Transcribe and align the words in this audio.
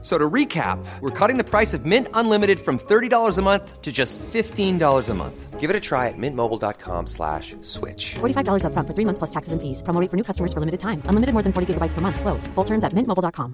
So 0.00 0.16
to 0.16 0.30
recap, 0.30 0.78
we're 1.00 1.10
cutting 1.10 1.38
the 1.38 1.44
price 1.44 1.74
of 1.74 1.84
Mint 1.84 2.06
Unlimited 2.14 2.60
from 2.60 2.78
$30 2.78 3.36
a 3.36 3.42
month 3.42 3.82
to 3.82 3.90
just 3.90 4.16
$15 4.18 5.08
a 5.08 5.14
month. 5.14 5.58
Give 5.58 5.70
it 5.70 5.74
a 5.74 5.80
try 5.80 6.06
at 6.06 6.14
mintmobile.com 6.16 7.08
slash 7.08 7.56
switch. 7.62 8.14
$45 8.20 8.62
upfront 8.62 8.86
for 8.86 8.94
three 8.94 9.04
months 9.04 9.18
plus 9.18 9.30
taxes 9.30 9.52
and 9.52 9.60
fees. 9.60 9.82
Promo 9.82 10.00
rate 10.00 10.08
for 10.08 10.16
new 10.16 10.22
customers 10.22 10.52
for 10.52 10.60
limited 10.60 10.78
time. 10.78 11.02
Unlimited 11.06 11.32
more 11.32 11.42
than 11.42 11.52
40 11.52 11.74
gigabytes 11.74 11.94
per 11.94 12.00
month. 12.00 12.20
Slows. 12.20 12.46
Full 12.54 12.64
terms 12.64 12.84
at 12.84 12.92
mintmobile.com. 12.92 13.52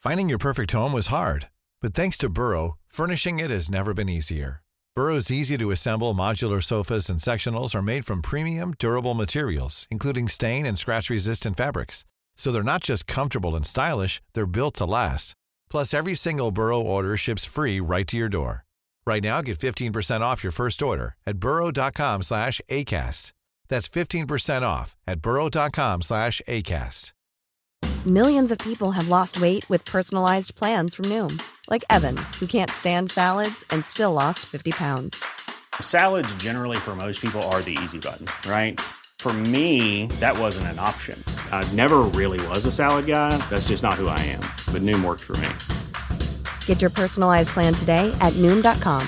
Finding 0.00 0.28
your 0.30 0.38
perfect 0.38 0.72
home 0.72 0.92
was 0.92 1.08
hard, 1.08 1.48
but 1.82 1.94
thanks 1.94 2.18
to 2.18 2.28
Burrow, 2.28 2.74
furnishing 2.88 3.40
it 3.40 3.50
has 3.50 3.70
never 3.70 3.94
been 3.94 4.08
easier. 4.08 4.60
Burrow's 4.96 5.30
easy 5.30 5.58
to 5.58 5.70
assemble 5.70 6.14
modular 6.14 6.62
sofas 6.62 7.10
and 7.10 7.18
sectionals 7.18 7.74
are 7.74 7.82
made 7.82 8.04
from 8.06 8.22
premium, 8.22 8.74
durable 8.78 9.14
materials, 9.14 9.88
including 9.90 10.28
stain 10.28 10.66
and 10.66 10.78
scratch 10.78 11.10
resistant 11.10 11.56
fabrics. 11.56 12.04
So 12.36 12.52
they're 12.52 12.62
not 12.62 12.82
just 12.82 13.06
comfortable 13.06 13.56
and 13.56 13.66
stylish, 13.66 14.22
they're 14.34 14.46
built 14.46 14.74
to 14.74 14.84
last. 14.84 15.34
Plus, 15.74 15.92
every 15.92 16.14
single 16.14 16.52
Burrow 16.52 16.80
order 16.80 17.16
ships 17.16 17.44
free 17.44 17.80
right 17.80 18.06
to 18.06 18.16
your 18.16 18.28
door. 18.28 18.64
Right 19.04 19.20
now, 19.20 19.42
get 19.42 19.58
15% 19.58 20.20
off 20.20 20.44
your 20.44 20.52
first 20.52 20.80
order 20.80 21.16
at 21.26 21.38
burrow.com 21.38 22.22
slash 22.22 22.60
ACAST. 22.68 23.32
That's 23.66 23.88
15% 23.88 24.62
off 24.62 24.94
at 25.08 25.18
burrow.com 25.18 26.02
slash 26.02 26.40
ACAST. 26.46 27.12
Millions 28.06 28.52
of 28.52 28.58
people 28.58 28.92
have 28.92 29.08
lost 29.08 29.40
weight 29.40 29.68
with 29.68 29.84
personalized 29.84 30.54
plans 30.54 30.94
from 30.94 31.06
Noom, 31.06 31.42
like 31.68 31.84
Evan, 31.90 32.18
who 32.38 32.46
can't 32.46 32.70
stand 32.70 33.10
salads 33.10 33.64
and 33.70 33.84
still 33.84 34.12
lost 34.12 34.46
50 34.46 34.70
pounds. 34.70 35.24
Salads, 35.80 36.32
generally, 36.36 36.76
for 36.76 36.94
most 36.94 37.20
people, 37.20 37.42
are 37.50 37.62
the 37.62 37.76
easy 37.82 37.98
button, 37.98 38.26
right? 38.48 38.80
For 39.24 39.32
me, 39.32 40.04
that 40.20 40.38
wasn't 40.38 40.66
an 40.66 40.78
option. 40.78 41.18
I 41.50 41.66
never 41.72 42.00
really 42.12 42.46
was 42.48 42.66
a 42.66 42.70
salad 42.70 43.06
guy. 43.06 43.34
That's 43.48 43.68
just 43.68 43.82
not 43.82 43.94
who 43.94 44.08
I 44.08 44.18
am. 44.20 44.42
But 44.70 44.82
Noom 44.82 45.02
worked 45.02 45.22
for 45.22 45.32
me. 45.38 45.48
Get 46.66 46.82
your 46.82 46.90
personalized 46.90 47.48
plan 47.48 47.72
today 47.72 48.12
at 48.20 48.34
Noom.com. 48.34 49.02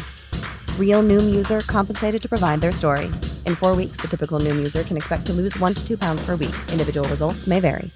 Real 0.80 1.02
Noom 1.02 1.36
user 1.36 1.60
compensated 1.66 2.22
to 2.22 2.28
provide 2.30 2.62
their 2.62 2.72
story. 2.72 3.12
In 3.44 3.54
four 3.54 3.76
weeks, 3.76 3.98
the 4.00 4.08
typical 4.08 4.40
Noom 4.40 4.56
user 4.56 4.84
can 4.84 4.96
expect 4.96 5.26
to 5.26 5.34
lose 5.34 5.54
one 5.58 5.74
to 5.74 5.86
two 5.86 5.98
pounds 5.98 6.24
per 6.24 6.34
week. 6.36 6.56
Individual 6.72 7.06
results 7.10 7.46
may 7.46 7.60
vary. 7.60 7.90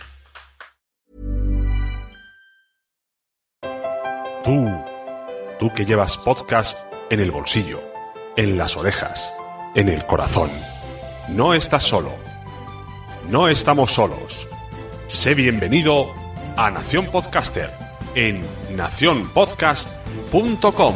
Tú, 4.45 4.69
tú 5.59 5.73
que 5.75 5.87
llevas 5.87 6.19
podcast 6.19 6.87
en 7.09 7.21
el 7.21 7.31
bolsillo, 7.31 7.81
en 8.37 8.59
las 8.59 8.77
orejas, 8.77 9.33
en 9.75 9.89
el 9.89 10.05
corazón. 10.05 10.51
No 11.29 11.55
estás 11.55 11.85
solo. 11.85 12.13
No 13.29 13.49
estamos 13.49 13.93
solos. 13.93 14.49
Sé 15.07 15.35
bienvenido 15.35 16.13
a 16.57 16.71
Nación 16.71 17.07
Podcaster 17.07 17.71
en 18.15 18.45
nacionpodcast.com. 18.77 20.95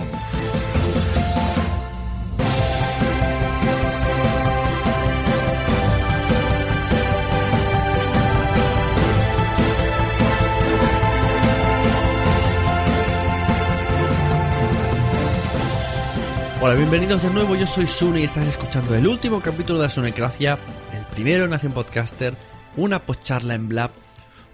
Hola, 16.67 16.77
bienvenidos 16.77 17.21
de 17.21 17.29
nuevo, 17.29 17.55
yo 17.57 17.67
soy 17.67 17.87
Sune 17.87 18.23
y 18.23 18.25
estás 18.25 18.49
escuchando 18.49 18.95
el 18.95 19.07
último 19.07 19.43
capítulo 19.43 19.79
de 19.79 19.85
la 19.85 19.91
Sunecracia, 19.91 20.59
el 20.95 21.05
primero 21.09 21.45
en 21.45 21.51
Nación 21.51 21.75
Podcaster, 21.75 22.35
una 22.79 23.05
postcharla 23.05 23.55
en 23.55 23.69
Blab, 23.69 23.91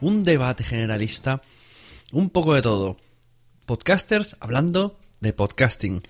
un 0.00 0.24
debate 0.24 0.64
generalista, 0.64 1.40
un 2.10 2.30
poco 2.30 2.54
de 2.54 2.62
todo. 2.62 2.96
Podcasters 3.64 4.36
hablando 4.40 4.98
de 5.20 5.32
podcasting. 5.32 6.02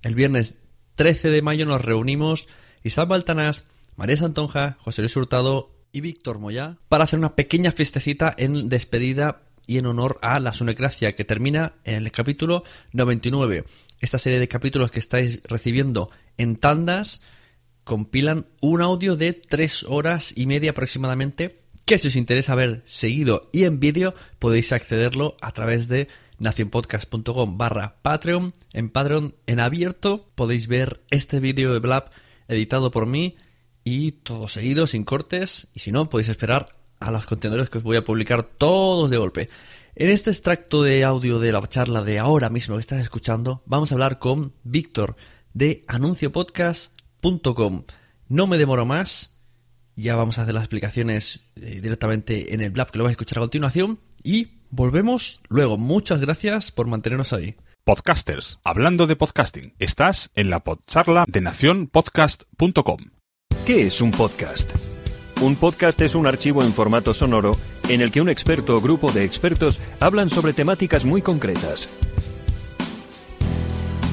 El 0.00 0.14
viernes 0.14 0.54
13 0.94 1.28
de 1.28 1.42
mayo 1.42 1.66
nos 1.66 1.84
reunimos 1.84 2.48
Isabel 2.82 3.10
Baltanás, 3.10 3.64
María 3.96 4.16
Santonja, 4.16 4.78
José 4.80 5.02
Luis 5.02 5.14
Hurtado 5.18 5.70
y 5.92 6.00
Víctor 6.00 6.38
Moya 6.38 6.78
para 6.88 7.04
hacer 7.04 7.18
una 7.18 7.36
pequeña 7.36 7.72
fiestecita 7.72 8.34
en 8.38 8.70
despedida 8.70 9.41
y 9.66 9.78
en 9.78 9.86
honor 9.86 10.18
a 10.22 10.40
la 10.40 10.52
Sunecracia 10.52 11.14
que 11.14 11.24
termina 11.24 11.74
en 11.84 11.94
el 11.94 12.12
capítulo 12.12 12.64
99. 12.92 13.64
Esta 14.00 14.18
serie 14.18 14.38
de 14.38 14.48
capítulos 14.48 14.90
que 14.90 14.98
estáis 14.98 15.42
recibiendo 15.44 16.10
en 16.36 16.56
tandas 16.56 17.24
compilan 17.84 18.46
un 18.60 18.82
audio 18.82 19.16
de 19.16 19.32
3 19.32 19.84
horas 19.88 20.32
y 20.36 20.46
media 20.46 20.70
aproximadamente 20.70 21.56
que 21.84 21.98
si 21.98 22.08
os 22.08 22.16
interesa 22.16 22.54
ver 22.54 22.82
seguido 22.86 23.48
y 23.52 23.64
en 23.64 23.80
vídeo 23.80 24.14
podéis 24.38 24.72
accederlo 24.72 25.36
a 25.40 25.52
través 25.52 25.88
de 25.88 26.08
nacionpodcast.com 26.38 27.58
barra 27.58 27.96
Patreon. 28.02 28.52
En 28.72 28.90
Patreon 28.90 29.34
en 29.46 29.60
abierto 29.60 30.28
podéis 30.34 30.66
ver 30.66 31.00
este 31.10 31.40
vídeo 31.40 31.72
de 31.72 31.80
Blab 31.80 32.10
editado 32.48 32.90
por 32.90 33.06
mí 33.06 33.36
y 33.84 34.12
todo 34.12 34.48
seguido, 34.48 34.86
sin 34.86 35.04
cortes. 35.04 35.68
Y 35.74 35.80
si 35.80 35.92
no, 35.92 36.08
podéis 36.08 36.28
esperar 36.28 36.66
a 37.02 37.10
los 37.10 37.26
contenedores 37.26 37.68
que 37.70 37.78
os 37.78 37.84
voy 37.84 37.96
a 37.96 38.04
publicar 38.04 38.42
todos 38.42 39.10
de 39.10 39.18
golpe. 39.18 39.48
En 39.94 40.08
este 40.08 40.30
extracto 40.30 40.82
de 40.82 41.04
audio 41.04 41.38
de 41.38 41.52
la 41.52 41.60
charla 41.66 42.02
de 42.02 42.18
ahora 42.18 42.48
mismo 42.48 42.76
que 42.76 42.80
estás 42.80 43.00
escuchando, 43.00 43.62
vamos 43.66 43.92
a 43.92 43.94
hablar 43.94 44.18
con 44.18 44.52
Víctor 44.64 45.16
de 45.52 45.82
anunciopodcast.com. 45.86 47.84
No 48.28 48.46
me 48.46 48.56
demoro 48.56 48.86
más, 48.86 49.40
ya 49.96 50.16
vamos 50.16 50.38
a 50.38 50.42
hacer 50.42 50.54
las 50.54 50.62
explicaciones 50.62 51.50
eh, 51.56 51.80
directamente 51.82 52.54
en 52.54 52.62
el 52.62 52.70
blog 52.70 52.90
que 52.90 52.98
lo 52.98 53.04
vais 53.04 53.12
a 53.12 53.16
escuchar 53.16 53.38
a 53.38 53.42
continuación 53.42 53.98
y 54.22 54.48
volvemos 54.70 55.40
luego. 55.48 55.76
Muchas 55.76 56.20
gracias 56.20 56.70
por 56.70 56.86
mantenernos 56.86 57.32
ahí. 57.32 57.56
Podcasters, 57.84 58.60
hablando 58.64 59.06
de 59.06 59.16
podcasting. 59.16 59.74
Estás 59.78 60.30
en 60.36 60.50
la 60.50 60.60
podcharla 60.60 61.24
de 61.26 61.40
nacionpodcast.com. 61.40 62.98
¿Qué 63.66 63.86
es 63.86 64.00
un 64.00 64.10
podcast? 64.12 64.91
Un 65.42 65.56
podcast 65.56 66.00
es 66.00 66.14
un 66.14 66.28
archivo 66.28 66.62
en 66.62 66.72
formato 66.72 67.12
sonoro 67.12 67.56
en 67.88 68.00
el 68.00 68.12
que 68.12 68.20
un 68.20 68.28
experto 68.28 68.76
o 68.76 68.80
grupo 68.80 69.10
de 69.10 69.24
expertos 69.24 69.80
hablan 69.98 70.30
sobre 70.30 70.52
temáticas 70.52 71.04
muy 71.04 71.20
concretas. 71.20 71.88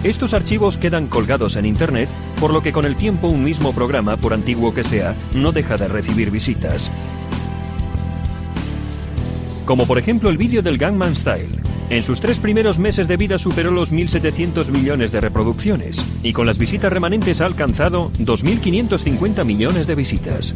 Estos 0.04 0.34
archivos 0.34 0.78
quedan 0.78 1.06
colgados 1.06 1.56
en 1.56 1.68
Internet, 1.68 2.10
por 2.40 2.52
lo 2.52 2.64
que 2.64 2.72
con 2.72 2.84
el 2.84 2.96
tiempo 2.96 3.28
un 3.28 3.44
mismo 3.44 3.74
programa, 3.74 4.18
por 4.18 4.34
antiguo 4.34 4.74
que 4.74 4.84
sea, 4.84 5.14
no 5.36 5.52
deja 5.52 5.78
de 5.78 5.88
recibir 5.88 6.32
visitas. 6.32 6.90
Como 9.66 9.86
por 9.86 10.00
ejemplo 10.00 10.32
el 10.32 10.38
vídeo 10.40 10.64
del 10.64 10.80
Gangman 10.80 11.16
Style. 11.16 11.60
En 11.92 12.02
sus 12.02 12.22
tres 12.22 12.40
primeros 12.40 12.80
meses 12.80 13.08
de 13.08 13.18
vida 13.18 13.38
superó 13.38 13.70
los 13.70 13.94
1.700 13.94 14.70
millones 14.72 15.12
de 15.12 15.22
reproducciones 15.22 16.04
y 16.24 16.34
con 16.34 16.48
las 16.48 16.58
visitas 16.58 16.92
remanentes 16.92 17.40
ha 17.42 17.46
alcanzado 17.46 18.12
2.550 18.18 19.46
millones 19.46 19.86
de 19.86 19.94
visitas. 19.94 20.56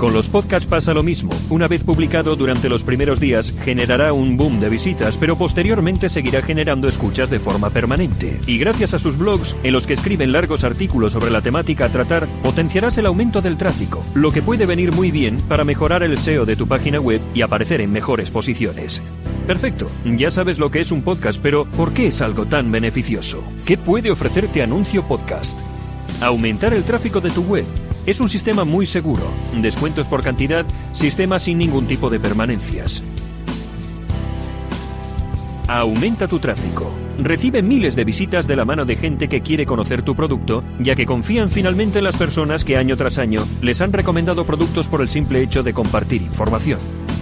Con 0.00 0.14
los 0.14 0.30
podcasts 0.30 0.66
pasa 0.66 0.94
lo 0.94 1.02
mismo. 1.02 1.30
Una 1.50 1.68
vez 1.68 1.84
publicado 1.84 2.34
durante 2.34 2.70
los 2.70 2.82
primeros 2.82 3.20
días, 3.20 3.52
generará 3.62 4.14
un 4.14 4.38
boom 4.38 4.58
de 4.58 4.70
visitas, 4.70 5.18
pero 5.18 5.36
posteriormente 5.36 6.08
seguirá 6.08 6.40
generando 6.40 6.88
escuchas 6.88 7.28
de 7.28 7.38
forma 7.38 7.68
permanente. 7.68 8.40
Y 8.46 8.56
gracias 8.56 8.94
a 8.94 8.98
sus 8.98 9.18
blogs, 9.18 9.54
en 9.62 9.74
los 9.74 9.86
que 9.86 9.92
escriben 9.92 10.32
largos 10.32 10.64
artículos 10.64 11.12
sobre 11.12 11.30
la 11.30 11.42
temática 11.42 11.84
a 11.84 11.88
tratar, 11.90 12.26
potenciarás 12.42 12.96
el 12.96 13.04
aumento 13.04 13.42
del 13.42 13.58
tráfico, 13.58 14.02
lo 14.14 14.32
que 14.32 14.40
puede 14.40 14.64
venir 14.64 14.90
muy 14.90 15.10
bien 15.10 15.38
para 15.42 15.64
mejorar 15.64 16.02
el 16.02 16.16
SEO 16.16 16.46
de 16.46 16.56
tu 16.56 16.66
página 16.66 16.98
web 16.98 17.20
y 17.34 17.42
aparecer 17.42 17.82
en 17.82 17.92
mejores 17.92 18.30
posiciones. 18.30 19.02
Perfecto, 19.46 19.86
ya 20.16 20.30
sabes 20.30 20.58
lo 20.58 20.70
que 20.70 20.80
es 20.80 20.92
un 20.92 21.02
podcast, 21.02 21.42
pero 21.42 21.66
¿por 21.66 21.92
qué 21.92 22.06
es 22.06 22.22
algo 22.22 22.46
tan 22.46 22.72
beneficioso? 22.72 23.44
¿Qué 23.66 23.76
puede 23.76 24.10
ofrecerte 24.10 24.62
Anuncio 24.62 25.02
Podcast? 25.02 25.58
Aumentar 26.22 26.72
el 26.72 26.84
tráfico 26.84 27.20
de 27.20 27.28
tu 27.28 27.42
web. 27.42 27.66
Es 28.06 28.20
un 28.20 28.28
sistema 28.28 28.64
muy 28.64 28.86
seguro. 28.86 29.24
Descuentos 29.60 30.06
por 30.06 30.22
cantidad, 30.22 30.64
sistema 30.92 31.38
sin 31.38 31.58
ningún 31.58 31.86
tipo 31.86 32.08
de 32.08 32.18
permanencias. 32.18 33.02
Aumenta 35.68 36.26
tu 36.26 36.40
tráfico. 36.40 36.90
Recibe 37.18 37.62
miles 37.62 37.94
de 37.94 38.04
visitas 38.04 38.48
de 38.48 38.56
la 38.56 38.64
mano 38.64 38.84
de 38.84 38.96
gente 38.96 39.28
que 39.28 39.42
quiere 39.42 39.66
conocer 39.66 40.02
tu 40.02 40.16
producto, 40.16 40.64
ya 40.80 40.96
que 40.96 41.06
confían 41.06 41.48
finalmente 41.48 41.98
en 41.98 42.04
las 42.04 42.16
personas 42.16 42.64
que 42.64 42.76
año 42.76 42.96
tras 42.96 43.18
año 43.18 43.46
les 43.62 43.80
han 43.80 43.92
recomendado 43.92 44.44
productos 44.44 44.88
por 44.88 45.00
el 45.00 45.08
simple 45.08 45.42
hecho 45.42 45.62
de 45.62 45.74
compartir 45.74 46.22
información. 46.22 46.80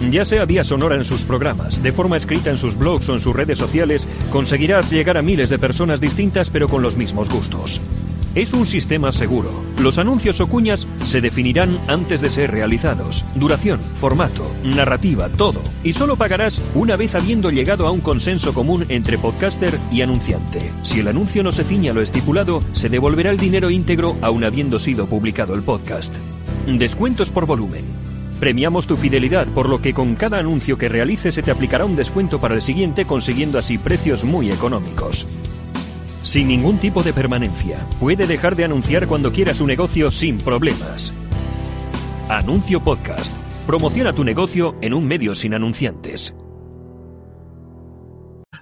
Ya 0.09 0.23
sea 0.23 0.45
vía 0.45 0.63
sonora 0.63 0.95
en 0.95 1.05
sus 1.05 1.23
programas, 1.23 1.83
de 1.83 1.91
forma 1.91 2.17
escrita 2.17 2.49
en 2.49 2.57
sus 2.57 2.77
blogs 2.77 3.09
o 3.09 3.13
en 3.13 3.19
sus 3.19 3.35
redes 3.35 3.59
sociales, 3.59 4.07
conseguirás 4.31 4.89
llegar 4.89 5.17
a 5.17 5.21
miles 5.21 5.49
de 5.49 5.59
personas 5.59 5.99
distintas 5.99 6.49
pero 6.49 6.69
con 6.69 6.81
los 6.81 6.95
mismos 6.95 7.29
gustos. 7.29 7.81
Es 8.41 8.53
un 8.53 8.65
sistema 8.65 9.11
seguro. 9.11 9.49
Los 9.81 9.97
anuncios 9.97 10.39
o 10.39 10.47
cuñas 10.47 10.87
se 11.03 11.19
definirán 11.19 11.77
antes 11.87 12.21
de 12.21 12.29
ser 12.29 12.51
realizados. 12.51 13.25
Duración, 13.35 13.79
formato, 13.79 14.49
narrativa, 14.63 15.29
todo. 15.29 15.61
Y 15.83 15.93
solo 15.93 16.15
pagarás 16.15 16.61
una 16.75 16.95
vez 16.95 17.15
habiendo 17.15 17.49
llegado 17.49 17.87
a 17.87 17.91
un 17.91 18.01
consenso 18.01 18.53
común 18.53 18.85
entre 18.89 19.17
podcaster 19.17 19.77
y 19.91 20.01
anunciante. 20.01 20.61
Si 20.83 20.99
el 20.99 21.07
anuncio 21.07 21.43
no 21.43 21.51
se 21.51 21.63
ciña 21.63 21.91
a 21.91 21.95
lo 21.95 22.01
estipulado, 22.01 22.63
se 22.73 22.89
devolverá 22.89 23.31
el 23.31 23.37
dinero 23.37 23.69
íntegro 23.69 24.15
aun 24.21 24.43
habiendo 24.43 24.79
sido 24.79 25.07
publicado 25.07 25.53
el 25.53 25.61
podcast. 25.61 26.13
Descuentos 26.65 27.31
por 27.31 27.45
volumen. 27.45 27.83
Premiamos 28.39 28.87
tu 28.87 28.95
fidelidad, 28.95 29.47
por 29.47 29.67
lo 29.67 29.81
que 29.81 29.93
con 29.93 30.15
cada 30.15 30.37
anuncio 30.37 30.77
que 30.77 30.87
realices 30.87 31.35
se 31.35 31.43
te 31.43 31.51
aplicará 31.51 31.83
un 31.83 31.97
descuento 31.97 32.39
para 32.39 32.55
el 32.55 32.61
siguiente, 32.61 33.03
consiguiendo 33.03 33.59
así 33.59 33.77
precios 33.77 34.23
muy 34.23 34.49
económicos. 34.49 35.27
Sin 36.29 36.47
ningún 36.47 36.77
tipo 36.77 37.01
de 37.01 37.11
permanencia. 37.11 37.79
Puede 37.99 38.27
dejar 38.27 38.55
de 38.55 38.63
anunciar 38.63 39.07
cuando 39.07 39.31
quiera 39.31 39.51
su 39.51 39.65
negocio 39.65 40.11
sin 40.11 40.37
problemas. 40.37 41.11
Anuncio 42.29 42.79
Podcast. 42.81 43.35
Promociona 43.65 44.13
tu 44.13 44.23
negocio 44.23 44.75
en 44.79 44.93
un 44.93 45.07
medio 45.07 45.33
sin 45.33 45.55
anunciantes. 45.55 46.35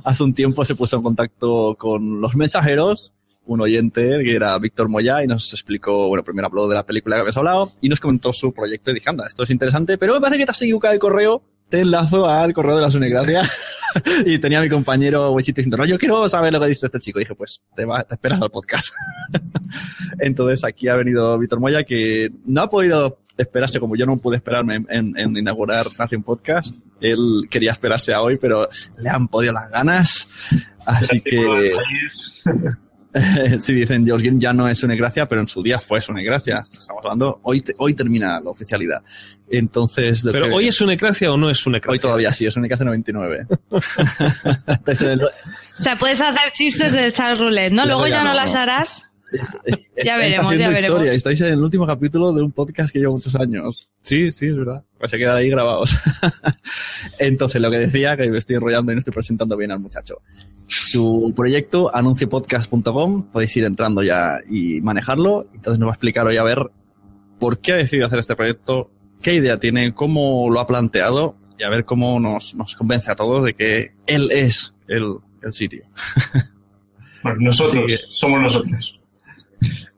Hace 0.02 0.24
un 0.24 0.34
tiempo 0.34 0.64
se 0.64 0.76
puso 0.76 0.96
en 0.96 1.04
contacto 1.04 1.76
con 1.78 2.22
los 2.22 2.38
mensajeros 2.38 3.12
un 3.46 3.60
oyente 3.60 4.24
que 4.24 4.34
era 4.34 4.58
Víctor 4.60 4.88
Moya 4.88 5.22
y 5.26 5.28
nos 5.28 5.52
explicó, 5.52 6.08
bueno, 6.08 6.24
primero 6.24 6.48
habló 6.48 6.70
de 6.70 6.76
la 6.76 6.86
película 6.86 7.18
que 7.18 7.22
habías 7.24 7.36
hablado 7.36 7.74
y 7.82 7.90
nos 7.90 8.00
comentó 8.00 8.32
su 8.32 8.54
proyecto 8.54 8.92
y 8.92 8.94
dije, 8.94 9.10
anda, 9.10 9.28
esto 9.28 9.44
es 9.44 9.50
interesante, 9.50 9.98
pero 9.98 10.14
me 10.14 10.22
parece 10.22 10.40
que 10.40 10.46
te 10.46 10.52
has 10.52 10.62
equivocado 10.62 10.94
el 10.94 11.02
correo, 11.02 11.44
te 11.68 11.82
enlazo 11.82 12.30
al 12.30 12.54
correo 12.54 12.78
de 12.78 12.82
la 12.82 12.92
Sunecracia 12.92 13.42
y 14.26 14.40
tenía 14.40 14.62
mi 14.62 14.70
compañero 14.70 15.32
Wechito 15.32 15.58
diciendo, 15.58 15.78
no, 15.78 15.86
yo 15.86 15.98
quiero 15.98 16.28
saber 16.30 16.54
lo 16.54 16.60
que 16.60 16.68
dice 16.68 16.86
este 16.86 17.00
chico. 17.00 17.20
Y 17.20 17.24
dije, 17.24 17.36
pues 17.36 17.62
te, 17.76 17.86
va, 17.86 18.04
te 18.04 18.16
esperas 18.16 18.42
al 18.42 18.50
podcast. 18.50 18.94
Entonces 20.20 20.64
aquí 20.64 20.88
ha 20.88 20.96
venido 20.96 21.38
Víctor 21.38 21.60
Moya 21.60 21.84
que 21.84 22.32
no 22.46 22.62
ha 22.62 22.70
podido 22.70 23.20
esperarse 23.38 23.80
como 23.80 23.96
yo 23.96 24.06
no 24.06 24.18
pude 24.18 24.38
esperarme 24.38 24.84
en, 24.90 25.18
en 25.18 25.38
inaugurar 25.38 25.88
Nación 26.00 26.24
Podcast. 26.24 26.76
Él 27.00 27.48
quería 27.50 27.72
esperarse 27.72 28.14
a 28.14 28.22
hoy, 28.22 28.38
pero 28.38 28.68
le 28.98 29.10
han 29.10 29.28
podido 29.28 29.54
las 29.54 29.70
ganas. 29.70 30.28
Así 30.86 31.22
que... 31.22 31.74
si 33.60 33.74
dicen 33.74 34.06
Dios 34.06 34.22
ya 34.24 34.54
no 34.54 34.68
es 34.68 34.84
una 34.84 34.96
gracia, 34.96 35.28
pero 35.28 35.42
en 35.42 35.48
su 35.48 35.64
día 35.64 35.80
fue 35.80 36.00
una 36.10 36.22
gracia. 36.22 36.62
Estamos 36.64 37.04
hablando, 37.04 37.40
hoy, 37.44 37.64
hoy 37.78 37.94
termina 37.94 38.40
la 38.40 38.50
oficialidad. 38.50 39.02
Entonces. 39.50 40.24
¿Pero 40.30 40.54
hoy 40.56 40.68
es 40.68 40.82
una 40.82 40.96
gracia 40.96 41.32
o 41.32 41.38
no 41.38 41.50
es 41.50 41.66
una 41.66 41.80
gracia? 41.80 41.92
Hoy 41.92 42.00
todavía 42.00 42.32
sí, 42.34 42.46
es 42.46 42.56
una 42.56 42.68
gracia 42.68 42.86
99. 42.86 43.48
o 43.70 43.82
sea, 45.80 45.98
puedes 45.98 46.22
hacer 46.22 46.52
chistes 46.52 46.94
de 46.94 47.12
Charles 47.12 47.40
Roulette, 47.40 47.74
¿no? 47.74 47.86
Luego 47.86 48.08
ya 48.08 48.24
no, 48.24 48.34
las 48.34 48.56
harás. 48.56 49.17
Ya 50.04 50.18
veremos, 50.18 50.58
ya 50.58 50.70
veremos. 50.70 50.84
Historia. 50.84 51.12
Estáis 51.12 51.42
en 51.42 51.54
el 51.54 51.64
último 51.64 51.86
capítulo 51.86 52.34
de 52.34 52.42
un 52.42 52.52
podcast 52.52 52.92
que 52.92 53.00
lleva 53.00 53.12
muchos 53.12 53.36
años. 53.36 53.90
Sí, 54.02 54.32
sí, 54.32 54.48
es 54.48 54.58
verdad. 54.58 54.84
Pues 54.98 55.12
se 55.12 55.18
quedan 55.18 55.38
ahí 55.38 55.50
grabados. 55.50 56.00
Entonces, 57.20 57.62
lo 57.62 57.70
que 57.70 57.80
decía, 57.80 58.16
que 58.18 58.30
me 58.30 58.38
estoy 58.38 58.56
enrollando 58.56 58.92
y 58.92 58.96
no 58.96 59.00
estoy 59.00 59.14
presentando 59.14 59.58
bien 59.58 59.72
al 59.72 59.80
muchacho. 59.80 60.22
Su 60.68 61.34
proyecto, 61.36 61.94
anunciopodcast.com, 61.96 63.32
podéis 63.32 63.56
ir 63.58 63.66
entrando 63.66 64.04
ya 64.04 64.40
y 64.50 64.82
manejarlo. 64.82 65.48
Entonces 65.54 65.80
nos 65.80 65.88
va 65.88 65.92
a 65.92 65.96
explicar 65.96 66.28
hoy 66.28 66.38
a 66.38 66.44
ver 66.44 66.60
por 67.40 67.60
qué 67.60 67.74
ha 67.74 67.78
decidido 67.78 68.08
hacer 68.08 68.20
este 68.20 68.36
proyecto, 68.36 68.90
qué 69.22 69.36
idea 69.36 69.60
tiene, 69.60 69.94
cómo 69.94 70.50
lo 70.50 70.60
ha 70.60 70.68
planteado 70.68 71.36
y 71.58 71.64
a 71.64 71.70
ver 71.70 71.86
cómo 71.86 72.20
nos, 72.20 72.56
nos 72.56 72.76
convence 72.76 73.12
a 73.12 73.16
todos 73.16 73.46
de 73.46 73.54
que 73.54 73.92
él 74.06 74.30
es 74.32 74.74
el, 74.88 75.18
el 75.42 75.54
sitio. 75.54 75.84
Bueno, 77.24 77.40
nosotros, 77.42 78.08
somos 78.12 78.42
nosotros. 78.42 78.97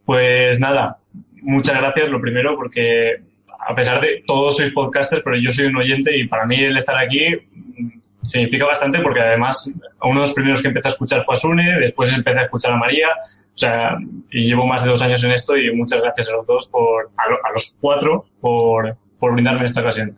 Pues 0.09 0.59
nada, 0.59 0.97
muchas 1.43 1.77
gracias, 1.77 2.09
lo 2.09 2.19
primero, 2.19 2.55
porque 2.55 3.21
a 3.59 3.75
pesar 3.75 4.01
de 4.01 4.23
todos 4.25 4.57
sois 4.57 4.73
podcasters, 4.73 5.21
pero 5.23 5.37
yo 5.37 5.51
soy 5.51 5.67
un 5.67 5.75
oyente 5.75 6.17
y 6.17 6.27
para 6.27 6.47
mí 6.47 6.55
el 6.55 6.75
estar 6.77 6.97
aquí 6.97 7.27
significa 8.23 8.65
bastante 8.65 9.01
porque 9.01 9.19
además 9.19 9.69
uno 10.01 10.21
de 10.21 10.25
los 10.25 10.33
primeros 10.33 10.63
que 10.63 10.69
empecé 10.69 10.87
a 10.87 10.91
escuchar 10.93 11.23
fue 11.25 11.35
a 11.35 11.37
Sune, 11.37 11.79
después 11.79 12.11
empecé 12.11 12.39
a 12.39 12.41
escuchar 12.45 12.71
a 12.71 12.77
María, 12.77 13.09
o 13.53 13.55
sea, 13.55 13.99
y 14.31 14.47
llevo 14.47 14.65
más 14.65 14.83
de 14.83 14.89
dos 14.89 15.03
años 15.03 15.23
en 15.23 15.31
esto 15.31 15.55
y 15.55 15.71
muchas 15.75 16.01
gracias 16.01 16.29
a 16.29 16.31
los 16.31 16.47
dos, 16.47 16.67
por, 16.69 17.11
a, 17.15 17.53
los 17.53 17.77
cuatro, 17.79 18.25
por, 18.39 18.97
por 19.19 19.33
brindarme 19.33 19.65
esta 19.65 19.81
ocasión. 19.81 20.17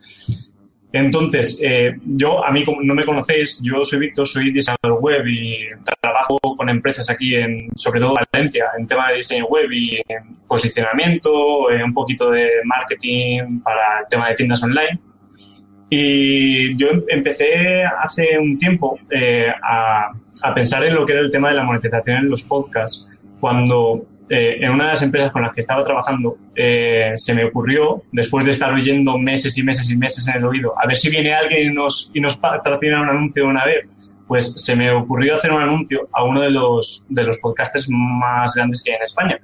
Entonces, 0.94 1.60
eh, 1.64 1.96
yo, 2.06 2.46
a 2.46 2.52
mí 2.52 2.66
no 2.82 2.94
me 2.94 3.06
conocéis, 3.06 3.62
yo 3.64 3.84
soy 3.86 4.00
Víctor, 4.00 4.28
soy 4.28 4.52
diseñador 4.52 5.00
web 5.00 5.26
y 5.26 5.68
trabajo 6.02 6.38
con 6.58 6.68
empresas 6.68 7.10
aquí, 7.10 7.36
en, 7.36 7.70
sobre 7.76 8.02
todo 8.02 8.16
en 8.18 8.26
Valencia, 8.32 8.66
en 8.78 8.88
tema 8.88 9.10
de 9.10 9.18
diseño 9.18 9.46
web 9.46 9.72
y 9.72 9.96
en 9.96 10.36
posicionamiento, 10.48 11.72
en 11.72 11.84
un 11.84 11.94
poquito 11.94 12.30
de 12.32 12.50
marketing 12.66 13.62
para 13.62 14.00
el 14.02 14.08
tema 14.10 14.30
de 14.30 14.36
tiendas 14.36 14.62
online. 14.64 15.00
Y 15.90 16.76
yo 16.76 16.88
empecé 17.08 17.84
hace 17.84 18.38
un 18.38 18.58
tiempo 18.58 19.00
eh, 19.10 19.52
a, 19.64 20.12
a 20.42 20.54
pensar 20.54 20.84
en 20.86 20.96
lo 20.96 21.06
que 21.06 21.14
era 21.14 21.22
el 21.22 21.32
tema 21.32 21.50
de 21.50 21.56
la 21.56 21.64
monetización 21.64 22.18
en 22.18 22.30
los 22.30 22.44
podcasts, 22.44 23.08
cuando 23.40 24.06
eh, 24.34 24.64
en 24.64 24.72
una 24.72 24.86
de 24.86 24.90
las 24.92 25.02
empresas 25.02 25.30
con 25.30 25.42
las 25.42 25.54
que 25.54 25.60
estaba 25.60 25.84
trabajando, 25.84 26.38
eh, 26.56 27.12
se 27.16 27.34
me 27.34 27.44
ocurrió, 27.44 28.04
después 28.14 28.46
de 28.46 28.52
estar 28.52 28.72
oyendo 28.72 29.18
meses 29.18 29.58
y 29.58 29.64
meses 29.64 29.92
y 29.92 29.98
meses 29.98 30.26
en 30.30 30.38
el 30.38 30.46
oído, 30.46 30.74
a 30.82 30.88
ver 30.88 30.96
si 30.96 31.10
viene 31.10 31.34
alguien 31.34 31.70
y 31.70 31.74
nos, 31.74 32.10
y 32.14 32.22
nos 32.22 32.38
patrocina 32.38 33.02
un 33.02 33.10
anuncio 33.10 33.46
una 33.46 33.66
vez, 33.66 33.86
pues 34.28 34.54
se 34.64 34.78
me 34.78 34.90
ocurrió 34.90 35.36
hacer 35.36 35.52
un 35.52 35.62
anuncio 35.62 36.08
a 36.14 36.24
uno 36.24 36.40
de 36.40 36.50
los, 36.50 37.06
de 37.10 37.26
los 37.26 37.40
podcasters 37.40 37.90
más 37.90 38.54
grandes 38.56 38.82
que 38.82 38.92
hay 38.92 38.98
en 38.98 39.04
España. 39.04 39.40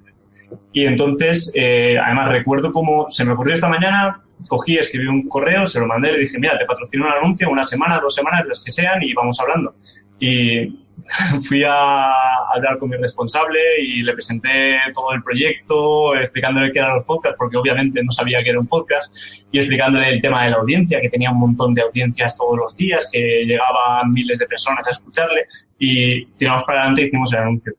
Y 0.72 0.86
entonces, 0.86 1.52
eh, 1.54 1.98
además 2.02 2.32
recuerdo 2.32 2.72
cómo 2.72 3.10
se 3.10 3.26
me 3.26 3.34
ocurrió 3.34 3.56
esta 3.56 3.68
mañana, 3.68 4.22
cogí, 4.48 4.78
escribí 4.78 5.08
un 5.08 5.28
correo, 5.28 5.68
se 5.68 5.82
lo 5.82 5.88
mandé, 5.88 6.14
le 6.14 6.20
dije, 6.20 6.40
mira, 6.40 6.58
te 6.58 6.66
patrocino 6.66 7.08
un 7.08 7.12
anuncio, 7.12 7.50
una 7.50 7.66
semana, 7.66 8.00
dos 8.00 8.16
semanas, 8.16 8.46
las 8.48 8.62
que 8.64 8.72
sean, 8.72 9.04
y 9.04 9.14
vamos 9.14 9.38
hablando. 9.42 9.76
Y 10.18 10.87
fui 11.48 11.64
a 11.64 12.12
hablar 12.54 12.78
con 12.80 12.90
mi 12.90 12.98
responsable 12.98 13.60
y 13.82 14.02
le 14.04 14.14
presenté 14.14 14.78
todo 14.94 15.14
el 15.14 15.24
proyecto, 15.24 16.16
explicándole 16.16 16.72
qué 16.72 16.80
eran 16.80 16.96
los 16.96 17.06
podcasts, 17.06 17.38
porque 17.38 17.58
obviamente 17.58 18.04
no 18.04 18.12
sabía 18.12 18.44
que 18.44 18.50
era 18.50 18.60
un 18.60 18.68
podcast, 18.68 19.16
y 19.52 19.60
explicándole 19.60 20.10
el 20.10 20.22
tema 20.22 20.44
de 20.44 20.52
la 20.52 20.58
audiencia, 20.58 21.00
que 21.02 21.10
tenía 21.10 21.32
un 21.32 21.40
montón 21.40 21.74
de 21.74 21.82
audiencias 21.82 22.38
todos 22.38 22.58
los 22.58 22.76
días, 22.76 23.08
que 23.12 23.44
llegaban 23.46 24.12
miles 24.12 24.40
de 24.40 24.48
personas 24.48 24.88
a 24.88 24.92
escucharle, 24.92 25.46
y 25.80 26.26
tiramos 26.38 26.64
para 26.64 26.80
adelante 26.80 27.04
y 27.04 27.06
hicimos 27.06 27.34
el 27.34 27.40
anuncio. 27.40 27.74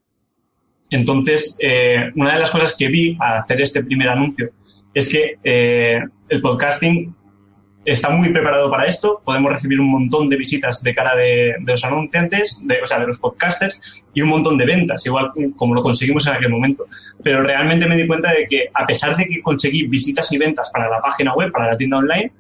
Entonces, 0.90 1.58
eh, 1.60 2.10
una 2.16 2.34
de 2.34 2.40
las 2.40 2.50
cosas 2.50 2.74
que 2.76 2.88
vi 2.88 3.16
al 3.20 3.38
hacer 3.38 3.60
este 3.60 3.84
primer 3.84 4.08
anuncio 4.08 4.50
es 4.94 5.08
que 5.08 5.38
eh, 5.44 6.00
el 6.28 6.40
podcasting 6.40 7.14
está 7.92 8.10
muy 8.10 8.28
preparado 8.30 8.70
para 8.70 8.86
esto. 8.86 9.20
Podemos 9.24 9.52
recibir 9.52 9.80
un 9.80 9.90
montón 9.90 10.28
de 10.28 10.36
visitas 10.36 10.82
de 10.82 10.94
cara 10.94 11.16
de, 11.16 11.54
los 11.64 11.84
anunciantes, 11.84 12.62
de, 12.64 12.80
o 12.82 12.86
sea, 12.86 13.00
de 13.00 13.06
los 13.06 13.18
podcasters, 13.18 13.78
y 14.12 14.20
un 14.20 14.28
montón 14.28 14.58
de 14.58 14.66
ventas, 14.66 15.04
igual 15.06 15.32
como 15.56 15.74
lo 15.74 15.82
conseguimos 15.82 16.26
en 16.26 16.34
aquel 16.34 16.50
momento. 16.50 16.84
Pero 17.22 17.42
realmente 17.42 17.86
me 17.86 17.96
di 17.96 18.06
cuenta 18.06 18.32
de 18.32 18.46
que, 18.46 18.68
a 18.72 18.86
pesar 18.86 19.16
de 19.16 19.26
que 19.26 19.40
conseguí 19.40 19.86
visitas 19.86 20.30
y 20.32 20.38
ventas 20.38 20.70
para 20.70 20.88
la 20.88 21.00
página 21.00 21.34
web, 21.34 21.50
para 21.50 21.68
la 21.68 21.76
tienda 21.76 21.98
online, 21.98 22.32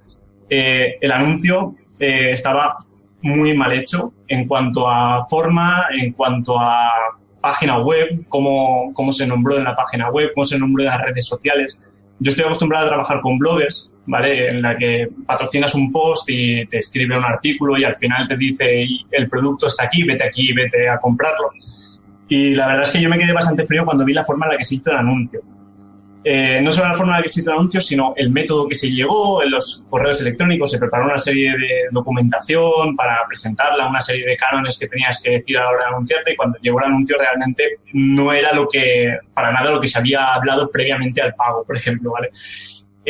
eh, 0.50 0.96
el 1.00 1.12
anuncio 1.12 1.74
eh, 1.98 2.30
estaba 2.32 2.78
muy 3.22 3.56
mal 3.56 3.72
hecho 3.72 4.12
en 4.28 4.46
cuanto 4.46 4.88
a 4.88 5.26
forma, 5.28 5.86
en 5.90 6.12
cuanto 6.12 6.58
a 6.58 7.16
página 7.40 7.78
web, 7.78 8.24
cómo, 8.28 8.92
cómo 8.94 9.12
se 9.12 9.26
nombró 9.26 9.56
en 9.56 9.64
la 9.64 9.74
página 9.74 10.10
web, 10.10 10.30
cómo 10.34 10.44
se 10.44 10.58
nombró 10.58 10.84
en 10.84 10.90
las 10.90 11.02
redes 11.02 11.26
sociales. 11.26 11.78
Yo 12.20 12.30
estoy 12.30 12.44
acostumbrado 12.44 12.86
a 12.86 12.88
trabajar 12.88 13.20
con 13.20 13.38
bloggers, 13.38 13.92
¿vale? 14.08 14.48
En 14.48 14.62
la 14.62 14.76
que 14.76 15.08
patrocinas 15.26 15.74
un 15.74 15.92
post 15.92 16.28
y 16.30 16.66
te 16.66 16.78
escribe 16.78 17.16
un 17.16 17.24
artículo 17.24 17.76
y 17.76 17.84
al 17.84 17.94
final 17.94 18.26
te 18.26 18.36
dice 18.36 18.84
el 19.10 19.28
producto 19.28 19.66
está 19.66 19.84
aquí, 19.84 20.02
vete 20.02 20.24
aquí, 20.24 20.52
vete 20.52 20.88
a 20.88 20.98
comprarlo. 20.98 21.50
Y 22.26 22.54
la 22.54 22.66
verdad 22.66 22.82
es 22.82 22.90
que 22.90 23.00
yo 23.00 23.08
me 23.08 23.18
quedé 23.18 23.32
bastante 23.32 23.66
frío 23.66 23.84
cuando 23.84 24.04
vi 24.04 24.14
la 24.14 24.24
forma 24.24 24.46
en 24.46 24.52
la 24.52 24.58
que 24.58 24.64
se 24.64 24.76
hizo 24.76 24.90
el 24.90 24.96
anuncio. 24.96 25.42
Eh, 26.24 26.60
no 26.62 26.72
solo 26.72 26.88
la 26.88 26.94
forma 26.94 27.12
en 27.12 27.18
la 27.18 27.22
que 27.22 27.28
se 27.28 27.40
hizo 27.40 27.50
el 27.50 27.58
anuncio, 27.58 27.80
sino 27.80 28.12
el 28.16 28.30
método 28.30 28.66
que 28.66 28.74
se 28.74 28.90
llegó 28.90 29.42
en 29.42 29.50
los 29.50 29.84
correos 29.88 30.20
electrónicos. 30.22 30.70
Se 30.70 30.78
preparó 30.78 31.04
una 31.04 31.18
serie 31.18 31.52
de 31.52 31.88
documentación 31.90 32.96
para 32.96 33.18
presentarla, 33.26 33.88
una 33.88 34.00
serie 34.00 34.26
de 34.26 34.36
cánones 34.36 34.78
que 34.78 34.88
tenías 34.88 35.22
que 35.22 35.32
decir 35.32 35.58
a 35.58 35.64
la 35.64 35.68
hora 35.68 35.84
de 35.84 35.94
anunciarte. 35.94 36.32
Y 36.32 36.36
cuando 36.36 36.58
llegó 36.60 36.80
el 36.80 36.86
anuncio, 36.86 37.16
realmente 37.18 37.78
no 37.92 38.32
era 38.32 38.54
lo 38.54 38.68
que, 38.68 39.18
para 39.34 39.52
nada, 39.52 39.70
lo 39.70 39.80
que 39.80 39.86
se 39.86 39.98
había 39.98 40.34
hablado 40.34 40.70
previamente 40.70 41.20
al 41.20 41.34
pago, 41.34 41.62
por 41.64 41.76
ejemplo, 41.76 42.12
¿vale? 42.12 42.30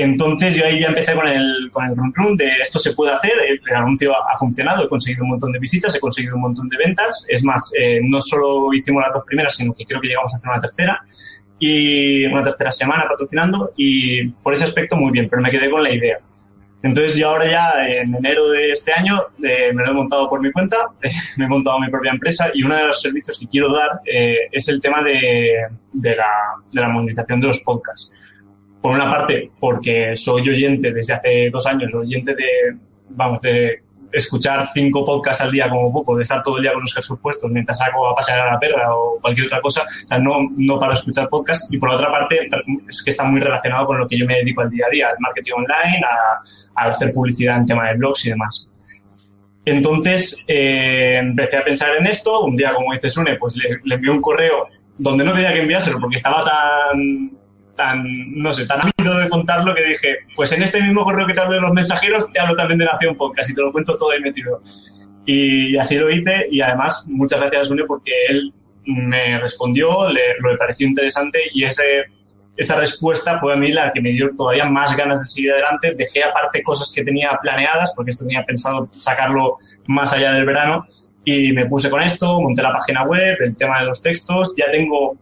Entonces 0.00 0.54
yo 0.54 0.64
ahí 0.64 0.78
ya 0.78 0.88
empecé 0.88 1.12
con 1.12 1.26
el, 1.26 1.70
con 1.72 1.84
el 1.84 1.96
run 1.96 2.12
run 2.14 2.36
de 2.36 2.48
esto 2.62 2.78
se 2.78 2.92
puede 2.92 3.12
hacer, 3.12 3.32
el, 3.48 3.60
anuncio 3.74 4.14
ha, 4.14 4.38
funcionado, 4.38 4.84
he 4.84 4.88
conseguido 4.88 5.24
un 5.24 5.30
montón 5.30 5.50
de 5.50 5.58
visitas, 5.58 5.92
he 5.92 5.98
conseguido 5.98 6.36
un 6.36 6.42
montón 6.42 6.68
de 6.68 6.76
ventas, 6.76 7.26
es 7.26 7.42
más, 7.42 7.72
eh, 7.76 7.98
no 8.04 8.20
solo 8.20 8.72
hicimos 8.72 9.02
las 9.02 9.12
dos 9.12 9.24
primeras, 9.26 9.56
sino 9.56 9.74
que 9.74 9.84
creo 9.84 10.00
que 10.00 10.06
llegamos 10.06 10.32
a 10.32 10.36
hacer 10.36 10.50
una 10.50 10.60
tercera 10.60 11.02
y 11.58 12.24
una 12.26 12.44
tercera 12.44 12.70
semana 12.70 13.08
patrocinando 13.08 13.72
y 13.76 14.28
por 14.28 14.54
ese 14.54 14.64
aspecto 14.64 14.94
muy 14.94 15.10
bien, 15.10 15.28
pero 15.28 15.42
me 15.42 15.50
quedé 15.50 15.68
con 15.68 15.82
la 15.82 15.92
idea. 15.92 16.18
Entonces 16.80 17.16
yo 17.16 17.30
ahora 17.30 17.50
ya 17.50 17.88
en 17.88 18.14
enero 18.14 18.50
de 18.50 18.70
este 18.70 18.92
año 18.92 19.20
eh, 19.42 19.72
me 19.74 19.84
lo 19.84 19.90
he 19.90 19.94
montado 19.94 20.30
por 20.30 20.40
mi 20.40 20.52
cuenta, 20.52 20.76
me 21.38 21.46
he 21.46 21.48
montado 21.48 21.80
mi 21.80 21.90
propia 21.90 22.12
empresa 22.12 22.52
y 22.54 22.62
uno 22.62 22.76
de 22.76 22.84
los 22.84 23.00
servicios 23.00 23.36
que 23.36 23.48
quiero 23.48 23.72
dar 23.72 24.00
eh, 24.04 24.48
es 24.52 24.68
el 24.68 24.80
tema 24.80 25.02
de, 25.02 25.66
de, 25.92 26.14
la, 26.14 26.30
de 26.70 26.80
la 26.80 26.88
monetización 26.88 27.40
de 27.40 27.48
los 27.48 27.58
podcasts. 27.64 28.12
Por 28.80 28.92
una 28.92 29.10
parte, 29.10 29.50
porque 29.58 30.14
soy 30.14 30.48
oyente 30.48 30.92
desde 30.92 31.14
hace 31.14 31.50
dos 31.50 31.66
años, 31.66 31.92
oyente 31.94 32.34
de, 32.34 32.76
vamos, 33.10 33.40
de 33.40 33.82
escuchar 34.12 34.66
cinco 34.72 35.04
podcasts 35.04 35.42
al 35.42 35.50
día 35.50 35.68
como 35.68 35.92
poco, 35.92 36.16
de 36.16 36.22
estar 36.22 36.42
todo 36.42 36.56
el 36.56 36.62
día 36.62 36.72
con 36.72 36.82
los 36.82 36.94
cascos 36.94 37.18
puestos 37.20 37.50
mientras 37.50 37.78
saco 37.78 38.08
a 38.08 38.14
pasear 38.14 38.46
a 38.46 38.52
la 38.52 38.58
perra 38.58 38.94
o 38.94 39.18
cualquier 39.20 39.46
otra 39.46 39.60
cosa, 39.60 39.82
o 39.82 40.08
sea, 40.08 40.18
no, 40.18 40.48
no 40.56 40.78
para 40.78 40.94
escuchar 40.94 41.28
podcasts. 41.28 41.68
Y 41.70 41.78
por 41.78 41.90
otra 41.90 42.10
parte, 42.10 42.48
es 42.88 43.02
que 43.02 43.10
está 43.10 43.24
muy 43.24 43.40
relacionado 43.40 43.86
con 43.86 43.98
lo 43.98 44.08
que 44.08 44.18
yo 44.18 44.26
me 44.26 44.36
dedico 44.36 44.62
al 44.62 44.70
día 44.70 44.86
a 44.86 44.90
día, 44.90 45.08
al 45.08 45.16
marketing 45.18 45.52
online, 45.56 46.00
a, 46.04 46.82
a 46.82 46.88
hacer 46.88 47.12
publicidad 47.12 47.58
en 47.58 47.66
tema 47.66 47.88
de 47.88 47.96
blogs 47.96 48.26
y 48.26 48.30
demás. 48.30 48.68
Entonces, 49.64 50.44
eh, 50.48 51.18
empecé 51.18 51.58
a 51.58 51.64
pensar 51.64 51.94
en 51.96 52.06
esto. 52.06 52.44
Un 52.44 52.56
día, 52.56 52.72
como 52.72 52.92
dice 52.94 53.10
Sune, 53.10 53.36
pues 53.36 53.56
le, 53.56 53.76
le 53.84 53.94
envié 53.96 54.10
un 54.10 54.22
correo 54.22 54.68
donde 54.96 55.24
no 55.24 55.32
tenía 55.32 55.52
que 55.52 55.60
enviárselo 55.60 56.00
porque 56.00 56.16
estaba 56.16 56.42
tan 56.44 57.37
tan, 57.78 58.04
no 58.34 58.52
sé, 58.52 58.66
tan 58.66 58.80
ávido 58.82 59.18
de 59.18 59.28
contarlo 59.30 59.74
que 59.74 59.84
dije, 59.84 60.16
pues 60.34 60.52
en 60.52 60.62
este 60.62 60.82
mismo 60.82 61.04
correo 61.04 61.26
que 61.26 61.32
te 61.32 61.40
hablo 61.40 61.54
de 61.54 61.62
los 61.62 61.72
mensajeros, 61.72 62.30
te 62.32 62.40
hablo 62.40 62.56
también 62.56 62.78
de 62.78 62.84
Nación 62.84 63.16
Podcast 63.16 63.48
y 63.48 63.54
te 63.54 63.62
lo 63.62 63.72
cuento 63.72 63.96
todo 63.96 64.10
ahí 64.10 64.20
metido. 64.20 64.60
Y 65.24 65.76
así 65.78 65.96
lo 65.96 66.10
hice 66.10 66.48
y 66.50 66.60
además 66.60 67.06
muchas 67.08 67.40
gracias 67.40 67.62
a 67.62 67.64
Sune 67.66 67.84
porque 67.84 68.12
él 68.28 68.52
me 68.84 69.38
respondió, 69.38 70.10
le, 70.10 70.20
le 70.42 70.56
pareció 70.58 70.86
interesante 70.86 71.38
y 71.54 71.64
ese, 71.64 72.06
esa 72.56 72.76
respuesta 72.76 73.38
fue 73.38 73.52
a 73.52 73.56
mí 73.56 73.70
la 73.72 73.92
que 73.92 74.00
me 74.00 74.10
dio 74.10 74.34
todavía 74.36 74.64
más 74.64 74.96
ganas 74.96 75.20
de 75.20 75.24
seguir 75.26 75.52
adelante. 75.52 75.94
Dejé 75.94 76.24
aparte 76.24 76.62
cosas 76.62 76.90
que 76.92 77.04
tenía 77.04 77.38
planeadas 77.40 77.92
porque 77.94 78.10
esto 78.10 78.24
tenía 78.24 78.44
pensado 78.44 78.90
sacarlo 78.98 79.56
más 79.86 80.12
allá 80.12 80.32
del 80.32 80.44
verano 80.44 80.84
y 81.24 81.52
me 81.52 81.66
puse 81.66 81.90
con 81.90 82.02
esto, 82.02 82.40
monté 82.40 82.62
la 82.62 82.72
página 82.72 83.04
web, 83.04 83.36
el 83.40 83.54
tema 83.54 83.80
de 83.80 83.86
los 83.86 84.02
textos, 84.02 84.52
ya 84.56 84.70
tengo 84.70 85.16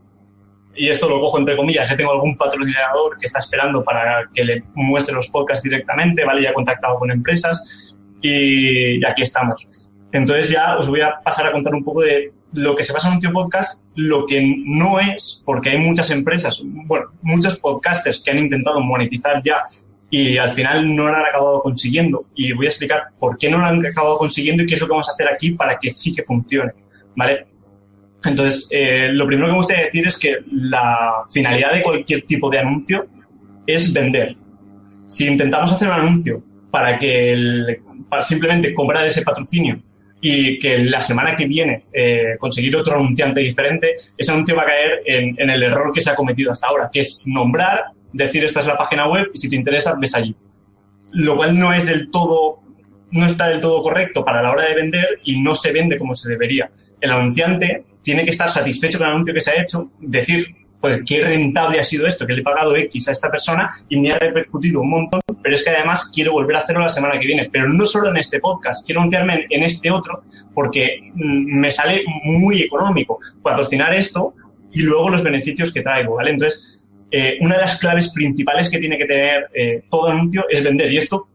y 0.77 0.89
esto 0.89 1.09
lo 1.09 1.21
cojo 1.21 1.39
entre 1.39 1.57
comillas, 1.57 1.89
ya 1.89 1.97
tengo 1.97 2.13
algún 2.13 2.37
patrocinador 2.37 3.19
que 3.19 3.27
está 3.27 3.39
esperando 3.39 3.83
para 3.83 4.29
que 4.33 4.45
le 4.45 4.65
muestre 4.75 5.15
los 5.15 5.29
podcasts 5.29 5.63
directamente, 5.63 6.25
¿vale? 6.25 6.43
Ya 6.43 6.51
he 6.51 6.55
contactado 6.55 6.99
con 6.99 7.11
empresas 7.11 8.05
y, 8.21 9.05
aquí 9.05 9.23
estamos. 9.23 9.89
Entonces 10.13 10.51
ya 10.51 10.77
os 10.79 10.89
voy 10.89 11.01
a 11.01 11.21
pasar 11.23 11.47
a 11.47 11.53
contar 11.53 11.75
un 11.75 11.85
poco 11.85 12.03
de 12.03 12.33
lo 12.55 12.75
que 12.75 12.83
se 12.83 12.93
pasa 12.93 13.09
en 13.09 13.27
un 13.27 13.33
podcast, 13.33 13.85
lo 13.95 14.25
que 14.27 14.43
no 14.65 15.01
es, 15.01 15.43
porque 15.45 15.71
hay 15.71 15.79
muchas 15.79 16.11
empresas, 16.11 16.61
bueno, 16.63 17.07
muchos 17.23 17.57
podcasters 17.57 18.23
que 18.23 18.31
han 18.31 18.39
intentado 18.39 18.81
monetizar 18.81 19.43
ya 19.43 19.65
y 20.09 20.39
al 20.39 20.51
final 20.51 20.95
no 20.95 21.09
lo 21.09 21.15
han 21.15 21.27
acabado 21.27 21.61
consiguiendo. 21.63 22.27
Y 22.35 22.53
voy 22.53 22.67
a 22.67 22.69
explicar 22.69 23.09
por 23.19 23.37
qué 23.37 23.51
no 23.51 23.59
lo 23.59 23.67
han 23.67 23.85
acabado 23.85 24.19
consiguiendo 24.19 24.63
y 24.63 24.67
qué 24.67 24.75
es 24.75 24.81
lo 24.81 24.87
que 24.87 24.93
vamos 24.93 25.09
a 25.09 25.13
hacer 25.13 25.29
aquí 25.29 25.53
para 25.53 25.79
que 25.79 25.91
sí 25.91 26.15
que 26.15 26.23
funcione, 26.23 26.73
¿vale? 27.15 27.47
Entonces, 28.25 28.69
eh, 28.73 29.09
lo 29.13 29.27
primero 29.27 29.47
que 29.47 29.53
me 29.53 29.59
gustaría 29.59 29.85
decir 29.85 30.07
es 30.07 30.19
que 30.19 30.37
la 30.51 31.25
finalidad 31.33 31.73
de 31.73 31.83
cualquier 31.83 32.23
tipo 32.23 32.51
de 32.51 32.59
anuncio 32.59 33.07
es 33.67 33.93
vender. 33.93 34.37
Si 35.07 35.27
intentamos 35.27 35.73
hacer 35.73 35.89
un 35.89 35.95
anuncio 35.95 36.43
para 36.71 36.99
que 36.99 37.79
simplemente 38.23 38.75
comprar 38.75 39.07
ese 39.07 39.23
patrocinio 39.23 39.81
y 40.21 40.59
que 40.59 40.79
la 40.79 41.01
semana 41.01 41.37
que 41.37 41.47
viene 41.47 41.85
eh, 41.93 42.37
conseguir 42.39 42.75
otro 42.77 42.97
anunciante 42.97 43.41
diferente, 43.41 43.97
ese 44.17 44.33
anuncio 44.33 44.57
va 44.57 44.63
a 44.63 44.67
caer 44.67 45.03
en, 45.05 45.37
en, 45.39 45.51
el 45.51 45.63
error 45.63 45.93
que 45.93 46.01
se 46.01 46.11
ha 46.11 46.15
cometido 46.15 46.51
hasta 46.51 46.67
ahora, 46.67 46.91
que 46.93 47.01
es 47.01 47.23
nombrar, 47.27 47.85
decir 48.13 48.45
esta 48.45 48.61
es 48.61 48.67
la 48.67 48.79
página 48.79 49.09
web 49.09 49.31
y 49.33 49.39
si 49.39 49.49
te 49.49 49.57
interesa, 49.57 49.95
ves 50.01 50.15
allí. 50.15 50.35
Lo 51.13 51.37
cual 51.37 51.59
no 51.59 51.73
es 51.73 51.87
del 51.87 52.11
todo, 52.11 52.61
no 53.11 53.27
está 53.27 53.49
del 53.49 53.61
todo 53.61 53.83
correcto 53.83 54.25
para 54.25 54.43
la 54.43 54.51
hora 54.51 54.67
de 54.67 54.75
vender 54.75 55.21
y 55.25 55.41
no 55.41 55.55
se 55.55 55.73
vende 55.73 55.99
como 55.99 56.15
se 56.15 56.29
debería. 56.29 56.71
El 57.01 57.13
anunciante 57.13 57.85
tiene 58.07 58.23
que 58.23 58.31
estar 58.31 58.49
satisfecho 58.49 58.99
con 58.99 59.09
el 59.09 59.15
anuncio 59.15 59.35
que 59.35 59.41
se 59.41 59.51
ha 59.51 59.61
hecho, 59.61 59.91
decir, 59.99 60.47
pues 60.81 61.01
qué 61.05 61.25
rentable 61.25 61.81
ha 61.81 61.83
sido 61.83 62.07
esto, 62.07 62.25
que 62.25 62.35
le 62.35 62.41
he 62.41 62.45
pagado 62.45 62.77
X 62.77 63.09
a 63.09 63.13
esta 63.13 63.29
persona 63.29 63.69
y 63.89 63.99
me 63.99 64.13
ha 64.13 64.19
repercutido 64.19 64.81
un 64.81 64.91
montón, 64.91 65.21
pero 65.43 65.57
es 65.57 65.65
que 65.65 65.71
además 65.71 66.13
quiero 66.15 66.31
volver 66.31 66.55
a 66.55 66.61
hacerlo 66.61 66.83
la 66.83 66.89
semana 66.89 67.19
que 67.19 67.27
viene, 67.27 67.49
pero 67.51 67.69
no 67.69 67.85
solo 67.85 68.11
en 68.11 68.19
este 68.19 68.39
podcast, 68.39 68.87
quiero 68.87 69.01
anunciarme 69.01 69.47
en, 69.51 69.63
este 69.65 69.91
otro 69.91 70.23
porque 70.55 71.11
mm, 71.15 71.59
me 71.59 71.69
sale 71.73 72.05
muy 72.23 72.63
económico 72.63 73.19
patrocinar 73.43 73.93
esto 73.93 74.35
y 74.71 74.83
luego 74.83 75.11
los 75.11 75.25
beneficios 75.25 75.73
que 75.73 75.83
traigo, 75.83 76.15
¿vale? 76.15 76.31
Entonces, 76.31 76.87
eh, 77.11 77.39
una 77.41 77.57
de 77.57 77.63
las 77.63 77.77
claves 77.77 78.13
principales 78.13 78.71
que 78.71 78.79
tiene 78.79 78.99
que 78.99 79.07
tener 79.07 79.51
eh, 79.53 79.83
todo 79.91 80.11
anuncio 80.11 80.45
es 80.49 80.63
vender 80.63 80.93
y 80.93 80.99
esto 80.99 81.27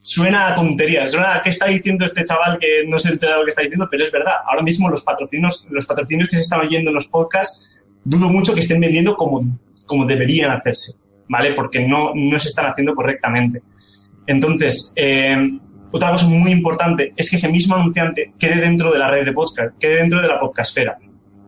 suena 0.00 0.48
a 0.48 0.54
tonterías, 0.54 1.10
suena 1.10 1.36
a 1.36 1.42
qué 1.42 1.50
está 1.50 1.66
diciendo 1.66 2.04
este 2.04 2.24
chaval 2.24 2.58
que 2.58 2.84
no 2.86 2.98
se 2.98 3.08
ha 3.08 3.12
enterado 3.12 3.40
lo 3.40 3.44
que 3.44 3.50
está 3.50 3.62
diciendo, 3.62 3.88
pero 3.90 4.02
es 4.02 4.12
verdad. 4.12 4.34
Ahora 4.46 4.62
mismo 4.62 4.88
los 4.88 5.02
patrocinios, 5.02 5.66
los 5.70 5.86
patrocinios 5.86 6.28
que 6.28 6.36
se 6.36 6.42
están 6.42 6.60
oyendo 6.60 6.90
en 6.90 6.94
los 6.94 7.08
podcasts, 7.08 7.62
dudo 8.04 8.28
mucho 8.28 8.54
que 8.54 8.60
estén 8.60 8.80
vendiendo 8.80 9.16
como, 9.16 9.44
como 9.86 10.06
deberían 10.06 10.50
hacerse, 10.50 10.94
¿vale? 11.28 11.52
Porque 11.52 11.80
no, 11.80 12.12
no 12.14 12.38
se 12.38 12.48
están 12.48 12.66
haciendo 12.66 12.94
correctamente. 12.94 13.62
Entonces, 14.26 14.92
eh, 14.96 15.36
otra 15.92 16.12
cosa 16.12 16.26
muy 16.26 16.52
importante 16.52 17.12
es 17.16 17.28
que 17.28 17.36
ese 17.36 17.48
mismo 17.48 17.74
anunciante 17.74 18.32
quede 18.38 18.60
dentro 18.60 18.92
de 18.92 18.98
la 18.98 19.10
red 19.10 19.24
de 19.24 19.32
podcast, 19.32 19.76
quede 19.78 19.96
dentro 19.96 20.22
de 20.22 20.28
la 20.28 20.38
podcastfera 20.38 20.98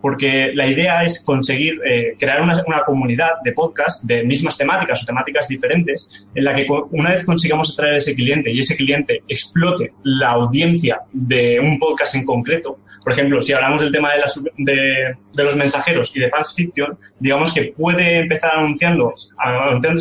porque 0.02 0.50
la 0.54 0.66
idea 0.66 1.04
es 1.04 1.24
conseguir 1.24 1.80
eh, 1.86 2.16
crear 2.18 2.42
una, 2.42 2.62
comunidad 2.84 3.30
de 3.44 3.52
podcast 3.52 4.04
de 4.04 4.24
mismas 4.24 4.58
temáticas 4.58 5.02
o 5.02 5.06
temáticas 5.06 5.46
diferentes, 5.46 6.28
en 6.34 6.44
la 6.44 6.54
que 6.54 6.66
una 6.90 7.10
vez 7.10 7.24
consigamos 7.24 7.72
atraer 7.72 7.94
a 7.94 7.96
ese 7.98 8.14
cliente 8.14 8.50
y 8.50 8.58
ese 8.58 8.76
cliente 8.76 9.22
explote 9.28 9.92
la 10.02 10.30
audiencia 10.30 11.02
de 11.12 11.60
un 11.60 11.78
podcast 11.78 12.16
en 12.16 12.24
concreto, 12.24 12.80
por 13.04 13.12
ejemplo, 13.12 13.40
si 13.40 13.52
hablamos 13.52 13.80
del 13.80 13.92
tema 13.92 14.10
de, 14.58 15.16
los 15.44 15.56
mensajeros 15.56 16.12
y 16.14 16.20
de 16.20 16.28
fans 16.28 16.54
fiction, 16.54 16.98
digamos 17.20 17.52
que 17.52 17.72
puede 17.76 18.20
empezar 18.20 18.52
anunciándose 18.58 19.30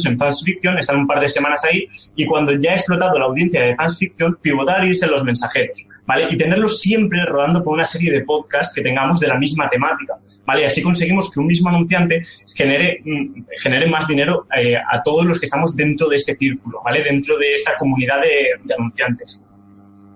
en 0.10 0.18
fans 0.18 0.44
fiction, 0.44 0.78
estar 0.80 0.96
un 0.96 1.08
par 1.08 1.20
de 1.20 1.30
semanas 1.30 1.64
ahí 1.64 1.88
y 2.16 2.26
cuando 2.26 2.54
ya 2.54 2.72
ha 2.72 2.76
explotado 2.76 3.20
la 3.20 3.26
audiencia 3.26 3.62
de 3.62 3.76
fans 3.76 4.00
fiction, 4.00 4.38
pivotar 4.42 4.84
y 4.84 4.90
irse 4.90 5.06
en 5.06 5.12
los 5.12 5.24
mensajeros. 5.24 5.86
Y 6.30 6.38
tenerlos 6.38 6.80
siempre 6.80 7.26
rodando 7.26 7.64
por 7.64 7.74
una 7.74 7.86
serie 7.86 8.12
de 8.12 8.22
podcasts 8.24 8.74
que 8.74 8.82
tengamos 8.82 9.20
de 9.20 9.28
la 9.28 9.38
misma 9.38 9.70
temática, 9.70 10.18
¿vale? 10.46 10.62
Y 10.62 10.66
así 10.66 10.82
conseguimos 10.82 11.32
que 11.32 11.40
un 11.40 11.48
mismo 11.48 11.70
anunciante 11.70 12.22
genere, 12.56 13.02
mm, 13.04 13.44
genere 13.58 13.88
más 13.88 14.08
dinero 14.08 14.48
eh, 14.58 14.76
a 14.76 15.02
todos 15.04 15.26
los 15.26 15.40
que 15.40 15.46
estamos 15.46 15.76
dentro 15.76 16.08
de 16.10 16.18
este 16.18 16.36
círculo, 16.36 16.82
¿vale? 16.84 17.04
Dentro 17.04 17.38
de 17.38 17.54
esta 17.54 17.78
comunidad 17.78 18.22
de, 18.22 18.62
de 18.64 18.74
anunciantes. 18.74 19.42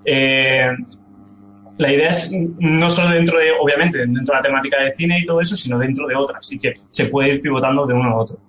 Eh, 0.06 0.70
la 1.78 1.92
idea 1.92 2.10
es 2.10 2.32
no 2.60 2.90
solo 2.90 3.10
dentro 3.10 3.38
de, 3.38 3.52
obviamente, 3.52 3.98
dentro 4.00 4.34
de 4.34 4.34
la 4.34 4.42
temática 4.42 4.82
de 4.82 4.92
cine 4.94 5.20
y 5.20 5.26
todo 5.26 5.42
eso, 5.42 5.56
sino 5.56 5.78
dentro 5.78 6.08
de 6.08 6.16
otras, 6.16 6.40
así 6.40 6.58
que 6.58 6.76
se 6.90 7.06
puede 7.08 7.34
ir 7.34 7.42
pivotando 7.42 7.86
de 7.86 7.94
uno 7.94 8.10
a 8.12 8.16
otro. 8.16 8.40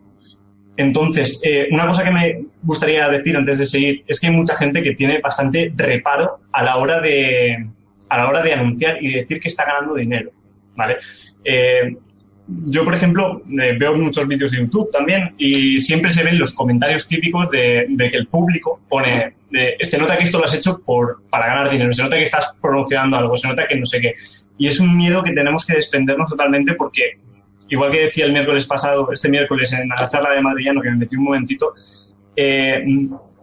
Entonces, 0.76 1.40
eh, 1.44 1.68
una 1.70 1.86
cosa 1.86 2.04
que 2.04 2.10
me 2.10 2.44
gustaría 2.62 3.08
decir 3.08 3.36
antes 3.36 3.58
de 3.58 3.66
seguir 3.66 4.04
es 4.06 4.20
que 4.20 4.26
hay 4.26 4.32
mucha 4.34 4.54
gente 4.56 4.82
que 4.82 4.94
tiene 4.94 5.20
bastante 5.20 5.72
reparo 5.74 6.40
a 6.52 6.62
la 6.62 6.76
hora 6.76 7.00
de, 7.00 7.66
a 8.08 8.18
la 8.18 8.28
hora 8.28 8.42
de 8.42 8.52
anunciar 8.52 8.98
y 9.02 9.10
de 9.10 9.20
decir 9.20 9.40
que 9.40 9.48
está 9.48 9.64
ganando 9.64 9.94
dinero, 9.94 10.30
¿vale? 10.74 10.96
Eh, 11.44 11.96
yo, 12.48 12.84
por 12.84 12.94
ejemplo, 12.94 13.42
eh, 13.60 13.76
veo 13.78 13.96
muchos 13.96 14.28
vídeos 14.28 14.52
de 14.52 14.58
YouTube 14.58 14.90
también 14.92 15.34
y 15.36 15.80
siempre 15.80 16.12
se 16.12 16.22
ven 16.22 16.38
los 16.38 16.54
comentarios 16.54 17.08
típicos 17.08 17.50
de, 17.50 17.86
que 17.98 18.16
el 18.16 18.28
público 18.28 18.80
pone, 18.88 19.34
de, 19.50 19.76
se 19.80 19.98
nota 19.98 20.16
que 20.16 20.24
esto 20.24 20.38
lo 20.38 20.44
has 20.44 20.54
hecho 20.54 20.80
por, 20.84 21.22
para 21.28 21.46
ganar 21.46 21.70
dinero, 21.70 21.92
se 21.92 22.02
nota 22.02 22.16
que 22.16 22.22
estás 22.22 22.52
promocionando 22.62 23.16
algo, 23.16 23.36
se 23.36 23.48
nota 23.48 23.66
que 23.66 23.76
no 23.76 23.86
sé 23.86 24.00
qué. 24.00 24.14
Y 24.58 24.68
es 24.68 24.78
un 24.78 24.96
miedo 24.96 25.24
que 25.24 25.32
tenemos 25.32 25.66
que 25.66 25.74
desprendernos 25.74 26.30
totalmente 26.30 26.74
porque 26.74 27.18
igual 27.68 27.90
que 27.90 28.02
decía 28.02 28.26
el 28.26 28.32
miércoles 28.32 28.64
pasado, 28.66 29.10
este 29.12 29.28
miércoles 29.28 29.72
en 29.72 29.88
la 29.88 30.08
charla 30.08 30.30
de 30.30 30.40
Madrillano, 30.40 30.82
que 30.82 30.90
me 30.90 30.96
metí 30.96 31.16
un 31.16 31.24
momentito, 31.24 31.74
eh, 32.34 32.84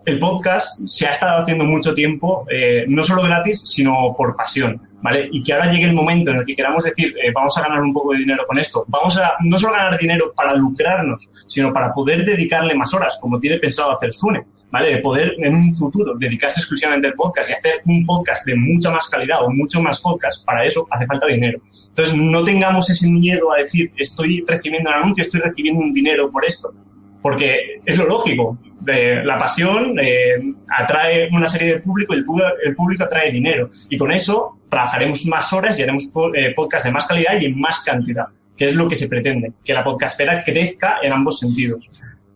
el 0.06 0.20
podcast 0.20 0.86
se 0.86 1.08
ha 1.08 1.12
estado 1.12 1.42
haciendo 1.42 1.66
mucho 1.66 1.94
tiempo, 1.94 2.46
eh, 2.50 2.86
no 2.88 3.04
solo 3.04 3.24
gratis, 3.24 3.62
sino 3.62 4.14
por 4.18 4.36
pasión, 4.36 4.82
¿vale? 5.04 5.30
Y 5.32 5.44
que 5.44 5.54
ahora 5.54 5.70
llegue 5.70 5.86
el 5.86 5.94
momento 5.94 6.32
en 6.32 6.38
el 6.38 6.46
que 6.46 6.56
queramos 6.56 6.86
decir, 6.86 7.14
eh, 7.22 7.32
vamos 7.34 7.56
a 7.58 7.62
ganar 7.62 7.82
un 7.82 7.94
poco 7.94 8.14
de 8.14 8.20
dinero 8.20 8.46
con 8.48 8.58
esto, 8.58 8.86
vamos 8.88 9.18
a 9.18 9.34
no 9.42 9.60
solo 9.60 9.74
ganar 9.74 10.00
dinero 10.00 10.34
para 10.36 10.56
lucrarnos, 10.56 11.30
sino 11.46 11.74
para 11.74 11.94
poder 11.94 12.24
dedicarle 12.24 12.74
más 12.74 12.94
horas, 12.94 13.18
como 13.22 13.38
tiene 13.38 13.58
pensado 13.58 13.92
hacer 13.92 14.14
Sune, 14.14 14.46
¿vale? 14.72 14.96
De 14.96 14.98
poder 15.00 15.36
en 15.38 15.54
un 15.54 15.76
futuro 15.76 16.16
dedicarse 16.16 16.62
exclusivamente 16.62 17.08
al 17.08 17.14
podcast 17.14 17.50
y 17.50 17.54
hacer 17.54 17.82
un 17.86 18.06
podcast 18.06 18.46
de 18.46 18.56
mucha 18.56 18.92
más 18.92 19.10
calidad 19.10 19.44
o 19.44 19.52
mucho 19.52 19.82
más 19.82 20.00
podcast, 20.00 20.46
para 20.46 20.66
eso 20.66 20.88
hace 20.90 21.06
falta 21.06 21.28
dinero. 21.28 21.60
Entonces, 21.90 22.16
no 22.16 22.44
tengamos 22.44 22.90
ese 22.90 23.12
miedo 23.12 23.52
a 23.52 23.58
decir, 23.58 23.92
estoy 23.98 24.46
recibiendo 24.48 24.90
un 24.90 24.96
anuncio, 24.96 25.22
estoy 25.22 25.42
recibiendo 25.42 25.82
un 25.82 25.94
dinero 25.94 26.32
por 26.32 26.46
esto 26.46 26.74
porque 27.24 27.80
es 27.84 27.98
lo 27.98 28.06
lógico. 28.06 28.60
De 28.82 29.24
la 29.24 29.40
pasión 29.40 29.98
eh, 30.00 30.40
atrae 30.68 31.30
una 31.32 31.48
serie 31.48 31.76
de 31.76 31.80
público 31.80 32.14
y 32.14 32.18
el 32.18 32.76
público, 32.76 33.06
atrae 33.06 33.32
dinero. 33.32 33.70
Y 33.90 33.98
con 33.98 34.12
eso 34.12 34.60
trabajaremos 34.70 35.26
más 35.26 35.52
horas 35.54 35.80
y 35.80 35.84
haremos 35.84 36.12
eh, 36.36 36.54
podcast 36.54 36.86
de 36.86 36.92
más 36.92 37.08
calidad 37.08 37.40
y 37.40 37.46
en 37.46 37.60
más 37.60 37.82
cantidad, 37.82 38.26
que 38.56 38.66
es 38.66 38.76
lo 38.76 38.88
que 38.88 38.96
se 38.96 39.08
pretende, 39.08 39.54
que 39.64 39.74
la 39.74 39.84
podcastfera 39.84 40.44
crezca 40.44 40.98
en 41.02 41.14
ambos 41.14 41.40
sentidos. 41.40 41.90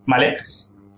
¿Vale? 0.06 0.38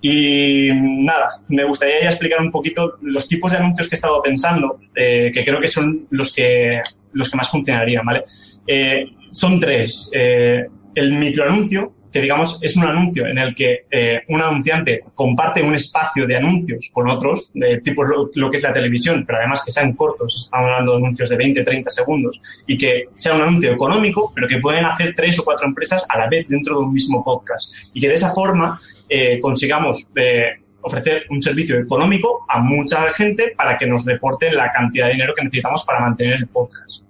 Y 0.02 0.70
nada, 0.72 1.30
me 1.48 1.64
gustaría 1.64 2.02
ya 2.02 2.08
explicar 2.08 2.40
un 2.40 2.50
poquito 2.50 2.96
los 3.02 3.28
tipos 3.28 3.50
de 3.50 3.58
anuncios 3.58 3.86
que 3.86 3.96
he 3.96 3.98
estado 3.98 4.22
pensando, 4.22 4.80
eh, 4.94 5.30
que 5.32 5.44
creo 5.44 5.60
que 5.60 5.68
son 5.68 6.06
los 6.10 6.32
que, 6.32 6.80
los 7.12 7.28
que 7.28 7.36
más 7.36 7.50
funcionarían, 7.50 8.04
¿vale? 8.06 8.24
Eh, 8.66 9.04
son 9.30 9.60
tres. 9.60 10.10
Eh, 10.14 10.66
el 10.94 11.18
microanuncio, 11.18 11.92
que 12.12 12.20
digamos 12.20 12.58
es 12.62 12.76
un 12.76 12.84
anuncio 12.84 13.26
en 13.26 13.38
el 13.38 13.54
que 13.54 13.84
eh, 13.90 14.22
un 14.28 14.40
anunciante 14.40 15.02
comparte 15.14 15.62
un 15.62 15.74
espacio 15.74 16.26
de 16.26 16.36
anuncios 16.36 16.90
con 16.92 17.08
otros, 17.08 17.52
de 17.54 17.80
tipo 17.80 18.02
lo, 18.04 18.50
que 18.50 18.56
es 18.56 18.62
la 18.62 18.72
televisión, 18.72 19.24
pero 19.26 19.38
además 19.38 19.62
que 19.64 19.70
sean 19.70 19.92
cortos, 19.94 20.44
estamos 20.44 20.66
hablando 20.66 20.92
de 20.92 20.98
anuncios 20.98 21.28
de 21.28 21.36
20, 21.36 21.62
30 21.62 21.90
segundos, 21.90 22.40
y 22.66 22.76
que 22.76 23.04
sea 23.14 23.34
un 23.34 23.42
anuncio 23.42 23.72
económico, 23.72 24.32
pero 24.34 24.48
que 24.48 24.58
pueden 24.58 24.84
hacer 24.84 25.14
tres 25.14 25.38
o 25.38 25.44
cuatro 25.44 25.66
empresas 25.66 26.06
a 26.08 26.18
la 26.18 26.28
vez 26.28 26.46
dentro 26.48 26.78
de 26.78 26.84
un 26.84 26.92
mismo 26.92 27.22
podcast. 27.24 27.72
Y 27.94 28.00
que 28.00 28.08
de 28.08 28.14
esa 28.14 28.32
forma 28.32 28.80
eh, 29.08 29.38
consigamos 29.40 30.10
eh, 30.16 30.60
ofrecer 30.82 31.24
un 31.30 31.42
servicio 31.42 31.78
económico 31.78 32.44
a 32.48 32.60
mucha 32.60 33.12
gente 33.12 33.52
para 33.56 33.76
que 33.76 33.86
nos 33.86 34.04
reporten 34.04 34.56
la 34.56 34.70
cantidad 34.70 35.06
de 35.06 35.12
dinero 35.12 35.34
que 35.36 35.44
necesitamos 35.44 35.84
para 35.84 36.00
mantener 36.00 36.34
el 36.34 36.46
podcast. 36.48 37.02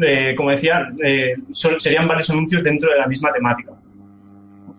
Eh, 0.00 0.34
como 0.36 0.50
decía, 0.50 0.88
eh, 1.04 1.34
serían 1.50 2.06
varios 2.06 2.30
anuncios 2.30 2.62
dentro 2.62 2.90
de 2.90 2.98
la 2.98 3.06
misma 3.06 3.32
temática. 3.32 3.72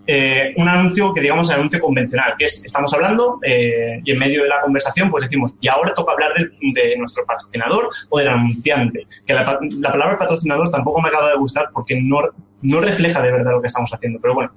Eh, 0.06 0.54
un 0.58 0.68
anuncio 0.68 1.14
que 1.14 1.22
digamos 1.22 1.50
el 1.50 1.56
anuncio 1.56 1.80
convencional, 1.80 2.34
que 2.38 2.46
es, 2.46 2.66
estamos 2.66 2.94
hablando 2.94 3.40
y 3.42 4.12
en 4.12 4.20
medio 4.20 4.44
de 4.44 4.50
la 4.50 4.60
conversación 4.62 5.10
pues 5.10 5.24
decimos, 5.24 5.58
y 5.62 5.70
ahora 5.70 5.94
toca 5.94 6.12
hablar 6.12 6.34
de, 6.36 6.98
nuestro 6.98 7.26
patrocinador 7.26 7.90
o 8.10 8.20
del 8.20 8.28
anunciante, 8.28 9.08
que 9.26 9.34
la, 9.34 9.60
la, 9.80 9.92
palabra 9.92 10.18
patrocinador 10.18 10.70
tampoco 10.70 11.02
me 11.02 11.08
acaba 11.08 11.30
de 11.30 11.38
gustar 11.38 11.70
porque 11.74 12.02
no, 12.02 12.20
no 12.62 12.82
refleja 12.82 13.22
de 13.22 13.32
verdad 13.32 13.52
lo 13.52 13.62
que 13.62 13.68
estamos 13.68 13.94
haciendo, 13.94 14.20
pero 14.20 14.36
bueno. 14.36 14.52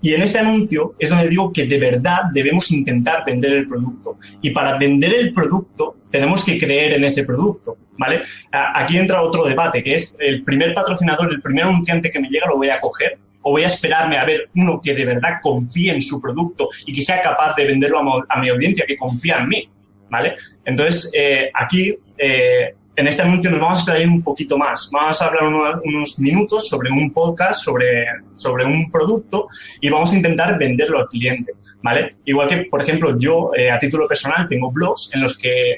Y 0.00 0.14
en 0.14 0.22
este 0.22 0.38
anuncio 0.38 0.94
es 0.98 1.10
donde 1.10 1.28
digo 1.28 1.52
que 1.52 1.66
de 1.66 1.78
verdad 1.78 2.22
debemos 2.32 2.70
intentar 2.70 3.24
vender 3.24 3.52
el 3.52 3.66
producto. 3.66 4.18
Y 4.40 4.50
para 4.50 4.78
vender 4.78 5.14
el 5.14 5.32
producto 5.32 5.96
tenemos 6.10 6.44
que 6.44 6.58
creer 6.58 6.94
en 6.94 7.04
ese 7.04 7.24
producto. 7.24 7.76
¿vale? 7.98 8.22
Aquí 8.52 8.96
entra 8.96 9.22
otro 9.22 9.44
debate, 9.44 9.82
que 9.82 9.94
es 9.94 10.16
el 10.20 10.44
primer 10.44 10.72
patrocinador, 10.72 11.32
el 11.32 11.42
primer 11.42 11.64
anunciante 11.64 12.10
que 12.10 12.20
me 12.20 12.28
llega 12.28 12.46
lo 12.46 12.56
voy 12.56 12.70
a 12.70 12.80
coger 12.80 13.18
o 13.42 13.52
voy 13.52 13.62
a 13.62 13.66
esperarme 13.66 14.16
a 14.18 14.24
ver 14.24 14.48
uno 14.54 14.80
que 14.80 14.94
de 14.94 15.04
verdad 15.04 15.34
confíe 15.42 15.92
en 15.92 16.02
su 16.02 16.20
producto 16.20 16.68
y 16.86 16.92
que 16.92 17.02
sea 17.02 17.22
capaz 17.22 17.54
de 17.56 17.66
venderlo 17.66 18.24
a, 18.28 18.40
mi 18.40 18.48
audiencia, 18.48 18.84
que 18.86 18.96
confía 18.96 19.38
en 19.38 19.48
mí, 19.48 19.68
¿vale? 20.10 20.36
Entonces, 20.64 21.10
eh, 21.14 21.50
aquí, 21.54 21.96
eh, 22.16 22.74
en 22.98 23.06
este 23.06 23.22
anuncio 23.22 23.48
nos 23.50 23.60
vamos 23.60 23.78
a 23.78 23.82
explayar 23.82 24.08
un 24.08 24.22
poquito 24.22 24.58
más. 24.58 24.90
Vamos 24.92 25.22
a 25.22 25.26
hablar 25.26 25.44
uno, 25.44 25.80
unos 25.84 26.18
minutos 26.18 26.68
sobre 26.68 26.90
un 26.90 27.12
podcast, 27.12 27.62
sobre, 27.62 28.06
sobre 28.34 28.64
un 28.64 28.90
producto 28.90 29.46
y 29.80 29.88
vamos 29.88 30.12
a 30.12 30.16
intentar 30.16 30.58
venderlo 30.58 30.98
al 30.98 31.06
cliente, 31.06 31.52
¿vale? 31.80 32.16
Igual 32.24 32.48
que, 32.48 32.56
por 32.64 32.82
ejemplo, 32.82 33.16
yo, 33.16 33.52
eh, 33.56 33.70
a 33.70 33.78
título 33.78 34.08
personal, 34.08 34.48
tengo 34.48 34.72
blogs 34.72 35.10
en 35.14 35.20
los 35.20 35.38
que 35.38 35.76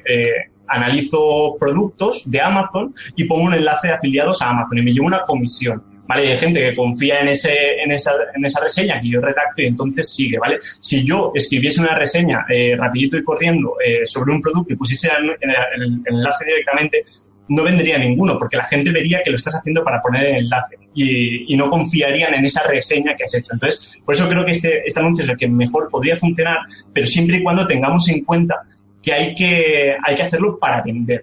analizo 0.66 1.56
productos 1.58 2.30
de 2.30 2.40
Amazon 2.40 2.94
y 3.16 3.24
pongo 3.24 3.42
un 3.42 3.54
enlace 3.54 3.88
de 3.88 3.94
afiliados 3.94 4.40
a 4.40 4.48
Amazon 4.48 4.78
y 4.78 4.82
me 4.82 4.92
llevo 4.92 5.06
una 5.06 5.22
comisión. 5.26 5.82
¿Vale? 6.10 6.32
hay 6.32 6.36
gente 6.38 6.58
que 6.58 6.74
confía 6.74 7.20
en, 7.20 7.28
ese, 7.28 7.80
en, 7.84 7.92
esa, 7.92 8.10
en 8.34 8.44
esa 8.44 8.58
reseña 8.58 9.00
que 9.00 9.10
yo 9.10 9.20
redacto 9.20 9.62
y 9.62 9.66
entonces 9.66 10.12
sigue, 10.12 10.38
¿vale? 10.38 10.58
Si 10.60 11.06
yo 11.06 11.30
escribiese 11.32 11.80
una 11.80 11.94
reseña 11.94 12.44
eh, 12.48 12.74
rapidito 12.76 13.16
y 13.16 13.22
corriendo 13.22 13.76
eh, 13.78 14.04
sobre 14.04 14.32
un 14.32 14.42
producto 14.42 14.72
y 14.72 14.76
pusiese 14.76 15.08
el, 15.08 16.02
enlace 16.04 16.44
directamente, 16.44 17.04
no 17.50 17.62
vendría 17.62 17.96
ninguno, 17.96 18.36
porque 18.40 18.56
la 18.56 18.66
gente 18.66 18.90
vería 18.90 19.22
que 19.22 19.30
lo 19.30 19.36
estás 19.36 19.54
haciendo 19.54 19.84
para 19.84 20.02
poner 20.02 20.24
el 20.24 20.36
enlace 20.38 20.78
y, 20.96 21.54
y, 21.54 21.56
no 21.56 21.68
confiarían 21.68 22.34
en 22.34 22.44
esa 22.44 22.64
reseña 22.64 23.14
que 23.14 23.22
has 23.22 23.34
hecho. 23.34 23.52
Entonces, 23.52 24.00
por 24.04 24.16
eso 24.16 24.28
creo 24.28 24.44
que 24.44 24.50
este, 24.50 24.82
este 24.84 24.98
anuncio 24.98 25.22
es 25.22 25.30
el 25.30 25.36
que 25.36 25.46
mejor 25.46 25.88
podría 25.92 26.16
funcionar, 26.16 26.58
pero 26.92 27.06
siempre 27.06 27.36
y 27.36 27.42
cuando 27.44 27.68
tengamos 27.68 28.08
en 28.08 28.24
cuenta 28.24 28.56
que 29.00 29.12
hay 29.12 29.32
que, 29.32 29.94
hay 30.04 30.16
que 30.16 30.22
hacerlo 30.22 30.58
para 30.58 30.82
vender, 30.82 31.22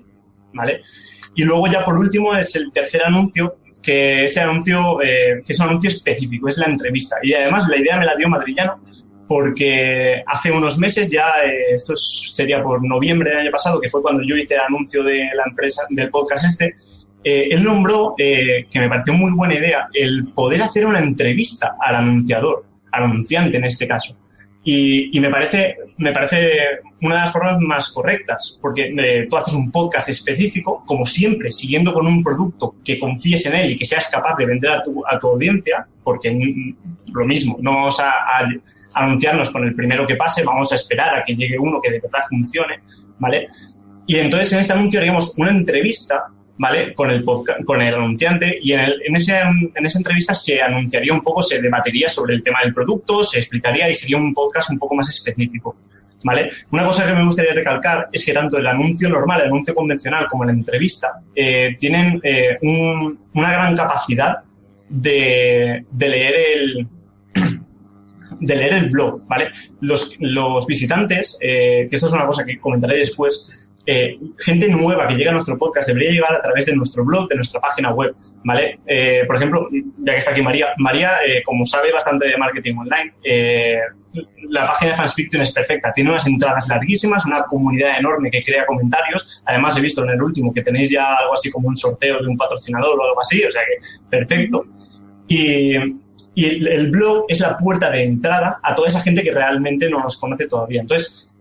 ¿vale? 0.53 0.79
Y 1.35 1.43
luego 1.43 1.67
ya 1.67 1.83
por 1.83 1.99
último 1.99 2.33
es 2.37 2.55
el 2.55 2.71
tercer 2.71 3.03
anuncio, 3.03 3.57
que 3.87 4.25
ese 4.25 4.41
anuncio, 4.41 5.01
eh, 5.01 5.41
que 5.45 5.53
es 5.53 5.59
un 5.61 5.69
anuncio 5.69 5.87
específico, 5.87 6.49
es 6.49 6.57
la 6.57 6.65
entrevista. 6.65 7.15
Y 7.23 7.33
además 7.33 7.69
la 7.69 7.77
idea 7.77 7.97
me 7.97 8.05
la 8.05 8.17
dio 8.17 8.27
Madrillano, 8.27 8.81
porque 9.29 10.21
hace 10.27 10.51
unos 10.51 10.77
meses 10.77 11.09
ya, 11.09 11.23
eh, 11.45 11.73
esto 11.73 11.95
sería 11.95 12.61
por 12.61 12.85
noviembre 12.85 13.29
del 13.29 13.39
año 13.39 13.51
pasado, 13.51 13.79
que 13.79 13.87
fue 13.87 14.01
cuando 14.01 14.23
yo 14.23 14.35
hice 14.35 14.55
el 14.55 14.59
anuncio 14.59 15.03
de 15.03 15.19
la 15.33 15.43
empresa, 15.47 15.83
del 15.89 16.09
podcast 16.09 16.43
este, 16.43 16.75
eh, 17.23 17.47
él 17.49 17.63
nombró, 17.63 18.13
eh, 18.17 18.67
que 18.69 18.79
me 18.81 18.89
pareció 18.89 19.13
muy 19.13 19.31
buena 19.31 19.55
idea, 19.55 19.87
el 19.93 20.27
poder 20.33 20.63
hacer 20.63 20.85
una 20.85 20.99
entrevista 20.99 21.77
al 21.79 21.95
anunciador, 21.95 22.65
al 22.91 23.03
anunciante 23.03 23.55
en 23.55 23.63
este 23.63 23.87
caso. 23.87 24.19
Y, 24.69 25.17
y, 25.17 25.21
me, 25.21 25.29
parece, 25.29 25.77
me 25.95 26.11
parece 26.11 26.81
una 27.01 27.15
de 27.15 27.21
las 27.21 27.31
formas 27.31 27.57
más 27.61 27.87
correctas, 27.87 28.57
porque 28.61 28.93
eh, 28.97 29.25
tú 29.29 29.37
haces 29.37 29.53
un 29.53 29.71
podcast 29.71 30.09
específico, 30.09 30.83
como 30.85 31.05
siempre, 31.05 31.51
siguiendo 31.51 31.93
con 31.93 32.05
un 32.05 32.21
producto 32.21 32.75
que 32.83 32.99
confíes 32.99 33.45
en 33.45 33.55
él 33.55 33.71
y 33.71 33.77
que 33.77 33.85
seas 33.85 34.09
capaz 34.09 34.35
de 34.35 34.45
vender 34.45 34.71
a 34.71 34.83
tu, 34.83 35.07
a 35.07 35.17
tu 35.17 35.29
audiencia, 35.29 35.87
porque 36.03 36.37
lo 37.13 37.25
mismo, 37.25 37.57
no 37.61 37.75
vamos 37.75 37.97
a, 38.01 38.09
a, 38.09 38.45
anunciarnos 38.93 39.51
con 39.51 39.63
el 39.63 39.73
primero 39.73 40.05
que 40.05 40.17
pase, 40.17 40.43
vamos 40.43 40.69
a 40.73 40.75
esperar 40.75 41.15
a 41.15 41.23
que 41.23 41.33
llegue 41.33 41.57
uno 41.57 41.79
que 41.81 41.89
de 41.89 42.01
verdad 42.01 42.19
funcione, 42.27 42.81
¿vale? 43.19 43.47
Y 44.05 44.17
entonces 44.17 44.51
en 44.51 44.59
este 44.59 44.73
anuncio 44.73 44.99
haríamos 44.99 45.33
una 45.37 45.51
entrevista 45.51 46.25
¿vale? 46.57 46.93
Con 46.93 47.11
el, 47.11 47.23
podcast, 47.23 47.63
con 47.63 47.81
el 47.81 47.93
anunciante 47.93 48.59
y 48.61 48.73
en, 48.73 48.79
el, 48.81 49.01
en, 49.05 49.15
ese, 49.15 49.39
en 49.39 49.85
esa 49.85 49.99
entrevista 49.99 50.33
se 50.33 50.61
anunciaría 50.61 51.13
un 51.13 51.21
poco, 51.21 51.41
se 51.41 51.61
debatería 51.61 52.09
sobre 52.09 52.35
el 52.35 52.43
tema 52.43 52.59
del 52.63 52.73
producto, 52.73 53.23
se 53.23 53.39
explicaría 53.39 53.89
y 53.89 53.93
sería 53.93 54.17
un 54.17 54.33
podcast 54.33 54.69
un 54.69 54.79
poco 54.79 54.95
más 54.95 55.09
específico. 55.09 55.77
¿Vale? 56.23 56.49
Una 56.71 56.83
cosa 56.83 57.05
que 57.05 57.13
me 57.13 57.23
gustaría 57.23 57.53
recalcar 57.53 58.09
es 58.11 58.25
que 58.25 58.33
tanto 58.33 58.57
el 58.57 58.65
anuncio 58.65 59.07
normal, 59.07 59.41
el 59.41 59.47
anuncio 59.47 59.75
convencional 59.75 60.27
como 60.27 60.45
la 60.45 60.51
entrevista 60.51 61.21
eh, 61.35 61.77
tienen 61.79 62.19
eh, 62.23 62.57
un, 62.63 63.19
una 63.35 63.51
gran 63.51 63.77
capacidad 63.77 64.37
de, 64.89 65.85
de 65.91 66.09
leer 66.09 66.33
el, 66.55 66.87
de 68.39 68.55
leer 68.55 68.73
el 68.73 68.89
blog, 68.89 69.25
¿vale? 69.27 69.51
Los, 69.81 70.17
los 70.19 70.65
visitantes, 70.65 71.37
eh, 71.41 71.87
que 71.89 71.95
esto 71.95 72.07
es 72.07 72.13
una 72.13 72.25
cosa 72.25 72.45
que 72.45 72.59
comentaré 72.59 72.97
después, 72.97 73.66
eh, 73.89 74.19
gente 74.37 74.67
nueva 74.67 75.07
que 75.07 75.15
llega 75.15 75.29
a 75.29 75.31
nuestro 75.31 75.57
podcast 75.57 75.87
debería 75.87 76.11
llegar 76.11 76.35
a 76.35 76.41
través 76.41 76.65
de 76.65 76.75
nuestro 76.75 77.05
blog, 77.05 77.29
de 77.29 77.37
nuestra 77.37 77.61
página 77.61 77.93
web, 77.93 78.13
¿vale? 78.43 78.81
Eh, 78.85 79.23
por 79.25 79.37
ejemplo, 79.37 79.69
ya 79.99 80.11
que 80.11 80.17
está 80.19 80.31
aquí 80.31 80.41
María, 80.41 80.73
María, 80.77 81.19
eh, 81.25 81.41
como 81.45 81.65
sabe 81.65 81.93
bastante 81.93 82.27
de 82.27 82.35
marketing 82.35 82.75
online, 82.75 83.13
la 84.49 84.65
página 84.65 84.91
de 84.91 84.97
Fansfiction 84.97 85.41
es 85.41 85.53
perfecta, 85.53 85.93
tiene 85.93 86.09
unas 86.09 86.27
entradas 86.27 86.67
larguísimas, 86.67 87.25
una 87.25 87.45
comunidad 87.45 87.97
enorme 87.97 88.29
que 88.29 88.43
crea 88.43 88.65
comentarios, 88.65 89.41
además 89.45 89.77
he 89.77 89.81
visto 89.81 90.03
en 90.03 90.09
el 90.09 90.21
último 90.21 90.53
que 90.53 90.63
tenéis 90.63 90.91
ya 90.91 91.15
algo 91.15 91.35
así 91.35 91.49
como 91.49 91.69
un 91.69 91.77
sorteo 91.77 92.21
de 92.21 92.27
un 92.27 92.35
patrocinador 92.35 92.99
o 92.99 93.03
algo 93.05 93.21
así, 93.21 93.41
o 93.41 93.51
sea 93.51 93.61
que 93.61 93.77
perfecto. 94.09 94.65
Y, 95.29 95.75
el, 96.35 96.91
blog 96.91 97.25
es 97.29 97.39
la 97.39 97.55
puerta 97.55 97.89
de 97.89 98.03
entrada 98.03 98.59
a 98.61 98.75
toda 98.75 98.89
esa 98.89 98.99
gente 98.99 99.23
que 99.23 99.31
realmente 99.31 99.89
no 99.89 99.99
nos 99.99 100.17
conoce 100.17 100.47
todavía. 100.47 100.81
Entonces, 100.81 101.33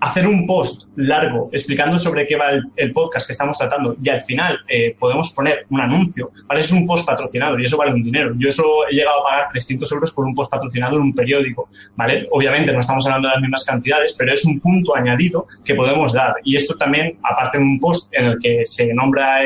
hacer 0.00 0.26
un 0.26 0.46
post 0.46 0.88
largo 0.96 1.48
explicando 1.52 1.98
sobre 1.98 2.26
qué 2.26 2.36
va 2.36 2.50
el, 2.76 2.92
podcast 2.92 3.26
que 3.26 3.32
estamos 3.32 3.58
tratando 3.58 3.96
y 4.02 4.08
al 4.08 4.20
final 4.20 4.58
eh, 4.68 4.94
podemos 4.98 5.30
poner 5.32 5.66
un 5.70 5.80
anuncio, 5.80 6.30
¿vale? 6.46 6.60
Es 6.60 6.70
un 6.70 6.86
post 6.86 7.06
patrocinado 7.06 7.58
y 7.58 7.64
eso 7.64 7.76
vale 7.76 7.92
un 7.92 8.02
dinero. 8.02 8.34
Yo 8.38 8.48
eso 8.48 8.64
he 8.88 8.94
llegado 8.94 9.20
a 9.20 9.30
pagar 9.30 9.48
300 9.50 9.90
euros 9.92 10.12
por 10.12 10.24
un 10.24 10.34
post 10.34 10.50
patrocinado 10.50 10.96
en 10.96 11.02
un 11.02 11.14
periódico, 11.14 11.68
¿vale? 11.96 12.26
Obviamente 12.30 12.72
no 12.72 12.80
estamos 12.80 13.04
hablando 13.06 13.28
de 13.28 13.34
las 13.34 13.42
mismas 13.42 13.64
cantidades, 13.64 14.14
pero 14.16 14.32
es 14.32 14.44
un 14.44 14.60
punto 14.60 14.96
añadido 14.96 15.46
que 15.64 15.74
podemos 15.74 16.12
dar. 16.12 16.34
Y 16.44 16.56
esto 16.56 16.76
también, 16.76 17.18
aparte 17.22 17.58
de 17.58 17.64
un 17.64 17.80
post 17.80 18.12
en 18.14 18.24
el 18.26 18.38
que 18.38 18.64
se 18.64 18.92
nombra 18.94 19.40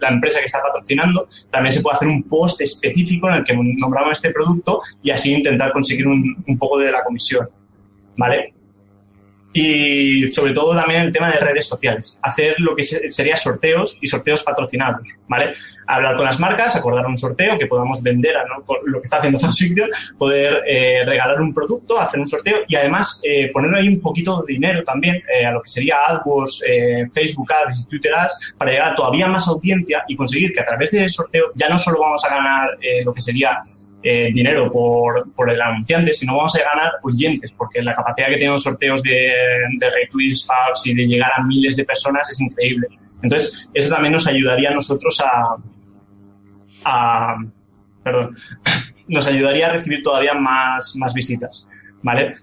la 0.00 0.08
empresa 0.08 0.40
que 0.40 0.46
está 0.46 0.60
patrocinando, 0.62 1.26
también 1.50 1.72
se 1.72 1.80
puede 1.80 1.96
hacer 1.96 2.08
un 2.08 2.22
post 2.24 2.60
específico 2.60 3.28
en 3.28 3.36
el 3.36 3.44
que 3.44 3.54
nombramos 3.54 4.12
este 4.12 4.30
producto 4.30 4.80
y 5.02 5.10
así 5.10 5.34
intentar 5.34 5.72
conseguir 5.72 6.06
un, 6.06 6.44
un 6.46 6.58
poco 6.58 6.78
de 6.78 6.92
la 6.92 7.02
comisión, 7.02 7.48
¿vale? 8.16 8.55
Y 9.58 10.26
sobre 10.26 10.52
todo 10.52 10.76
también 10.76 11.00
el 11.00 11.12
tema 11.12 11.30
de 11.30 11.38
redes 11.38 11.66
sociales, 11.66 12.18
hacer 12.20 12.56
lo 12.58 12.76
que 12.76 12.82
sería 12.82 13.36
sorteos 13.36 13.98
y 14.02 14.06
sorteos 14.06 14.42
patrocinados, 14.42 15.16
¿vale? 15.28 15.54
Hablar 15.86 16.16
con 16.16 16.26
las 16.26 16.38
marcas, 16.38 16.76
acordar 16.76 17.06
un 17.06 17.16
sorteo 17.16 17.58
que 17.58 17.64
podamos 17.64 18.02
vender 18.02 18.36
a 18.36 18.44
¿no? 18.44 18.62
lo 18.84 19.00
que 19.00 19.04
está 19.04 19.16
haciendo 19.16 19.38
Fansfiction, 19.46 19.88
poder 20.18 20.62
eh, 20.68 21.04
regalar 21.06 21.40
un 21.40 21.54
producto, 21.54 21.98
hacer 21.98 22.20
un 22.20 22.26
sorteo 22.26 22.58
y 22.68 22.76
además 22.76 23.18
eh, 23.24 23.50
poner 23.50 23.74
ahí 23.74 23.88
un 23.88 24.02
poquito 24.02 24.42
de 24.42 24.52
dinero 24.52 24.84
también 24.84 25.22
eh, 25.34 25.46
a 25.46 25.52
lo 25.52 25.62
que 25.62 25.70
sería 25.70 26.04
AdWords, 26.06 26.62
eh, 26.68 27.04
Facebook 27.10 27.50
Ads 27.50 27.84
y 27.84 27.88
Twitter 27.88 28.14
Ads 28.14 28.56
para 28.58 28.72
llegar 28.72 28.88
a 28.88 28.94
todavía 28.94 29.26
más 29.26 29.48
audiencia 29.48 30.04
y 30.06 30.16
conseguir 30.16 30.52
que 30.52 30.60
a 30.60 30.66
través 30.66 30.90
del 30.90 31.08
sorteo 31.08 31.52
ya 31.54 31.70
no 31.70 31.78
solo 31.78 32.00
vamos 32.00 32.22
a 32.26 32.28
ganar 32.28 32.76
eh, 32.82 33.02
lo 33.02 33.14
que 33.14 33.22
sería 33.22 33.58
dinero 34.32 34.70
por, 34.70 35.32
por, 35.32 35.50
el 35.50 35.60
anunciante, 35.60 36.12
sino 36.12 36.36
vamos 36.36 36.54
a 36.56 36.62
ganar 36.62 36.92
oyentes, 37.02 37.52
porque 37.52 37.82
la 37.82 37.94
capacidad 37.94 38.28
que 38.28 38.36
tienen 38.36 38.52
los 38.52 38.62
sorteos 38.62 39.02
de, 39.02 39.32
de 39.78 39.90
retweets, 39.90 40.46
faps 40.46 40.86
y 40.86 40.94
de 40.94 41.06
llegar 41.06 41.30
a 41.36 41.42
miles 41.42 41.76
de 41.76 41.84
personas 41.84 42.28
es 42.30 42.40
increíble. 42.40 42.88
Entonces, 43.22 43.70
eso 43.74 43.94
también 43.94 44.12
nos 44.12 44.26
ayudaría 44.26 44.70
a 44.70 44.74
nosotros 44.74 45.20
a, 45.20 45.56
a 46.84 47.36
perdón, 48.02 48.30
nos 49.08 49.26
ayudaría 49.26 49.66
a 49.66 49.72
recibir 49.72 50.02
todavía 50.02 50.34
más, 50.34 50.94
más 50.96 51.12
visitas, 51.12 51.66
¿vale? 52.02 52.34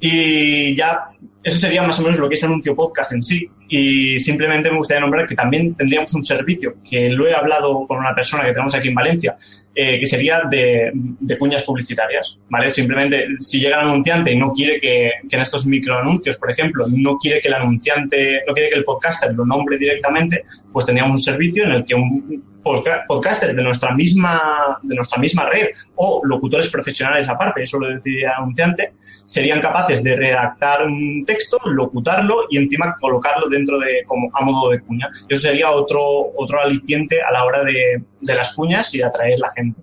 Y 0.00 0.74
ya 0.76 1.08
eso 1.42 1.58
sería 1.58 1.82
más 1.82 1.98
o 1.98 2.02
menos 2.02 2.18
lo 2.18 2.28
que 2.28 2.36
es 2.36 2.44
anuncio 2.44 2.76
podcast 2.76 3.12
en 3.12 3.22
sí. 3.22 3.48
Y 3.68 4.20
simplemente 4.20 4.70
me 4.70 4.76
gustaría 4.76 5.00
nombrar 5.00 5.26
que 5.26 5.34
también 5.34 5.74
tendríamos 5.74 6.12
un 6.12 6.22
servicio, 6.22 6.74
que 6.88 7.08
lo 7.08 7.26
he 7.26 7.34
hablado 7.34 7.86
con 7.86 7.98
una 7.98 8.14
persona 8.14 8.44
que 8.44 8.50
tenemos 8.50 8.74
aquí 8.74 8.88
en 8.88 8.94
Valencia, 8.94 9.36
eh, 9.74 9.98
que 9.98 10.06
sería 10.06 10.42
de, 10.50 10.92
cuñas 11.38 11.62
publicitarias, 11.62 12.38
¿vale? 12.50 12.68
Simplemente, 12.68 13.26
si 13.38 13.58
llega 13.58 13.80
el 13.80 13.88
anunciante 13.88 14.32
y 14.32 14.36
no 14.36 14.52
quiere 14.52 14.78
que, 14.78 15.10
que, 15.28 15.36
en 15.36 15.42
estos 15.42 15.64
microanuncios, 15.64 16.36
por 16.36 16.50
ejemplo, 16.50 16.86
no 16.88 17.16
quiere 17.16 17.40
que 17.40 17.48
el 17.48 17.54
anunciante, 17.54 18.42
no 18.46 18.52
quiere 18.52 18.68
que 18.68 18.76
el 18.76 18.84
podcaster 18.84 19.32
lo 19.32 19.46
nombre 19.46 19.78
directamente, 19.78 20.44
pues 20.70 20.84
tendríamos 20.84 21.16
un 21.16 21.22
servicio 21.22 21.64
en 21.64 21.72
el 21.72 21.84
que 21.84 21.94
un 21.94 22.51
podcasters 22.62 23.56
de 23.56 23.62
nuestra 23.62 23.94
misma 23.94 24.78
de 24.82 24.94
nuestra 24.94 25.18
misma 25.18 25.46
red 25.46 25.68
o 25.96 26.22
locutores 26.24 26.68
profesionales 26.68 27.28
aparte, 27.28 27.62
eso 27.62 27.78
lo 27.78 27.88
decía 27.88 28.30
el 28.30 28.36
anunciante, 28.36 28.94
serían 29.26 29.60
capaces 29.60 30.02
de 30.02 30.16
redactar 30.16 30.86
un 30.86 31.24
texto, 31.26 31.58
locutarlo 31.64 32.46
y 32.50 32.58
encima 32.58 32.94
colocarlo 33.00 33.48
dentro 33.48 33.78
de 33.78 34.04
como 34.06 34.30
a 34.34 34.44
modo 34.44 34.70
de 34.70 34.80
cuña. 34.80 35.08
Eso 35.28 35.48
sería 35.48 35.70
otro 35.70 36.00
otro 36.36 36.60
aliciente 36.60 37.20
a 37.22 37.32
la 37.32 37.44
hora 37.44 37.64
de, 37.64 38.02
de 38.20 38.34
las 38.34 38.54
cuñas 38.54 38.94
y 38.94 38.98
de 38.98 39.04
atraer 39.04 39.38
la 39.38 39.50
gente. 39.50 39.80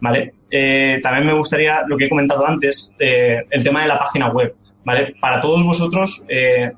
¿Vale? 0.00 0.34
Eh, 0.50 1.00
también 1.02 1.26
me 1.26 1.32
gustaría, 1.32 1.82
lo 1.86 1.96
que 1.96 2.04
he 2.04 2.08
comentado 2.08 2.46
antes, 2.46 2.92
eh, 2.98 3.44
el 3.50 3.64
tema 3.64 3.82
de 3.82 3.88
la 3.88 3.98
página 3.98 4.28
web. 4.28 4.54
¿Vale? 4.84 5.14
Para 5.18 5.40
todos 5.40 5.64
vosotros, 5.64 6.26
eh, 6.28 6.70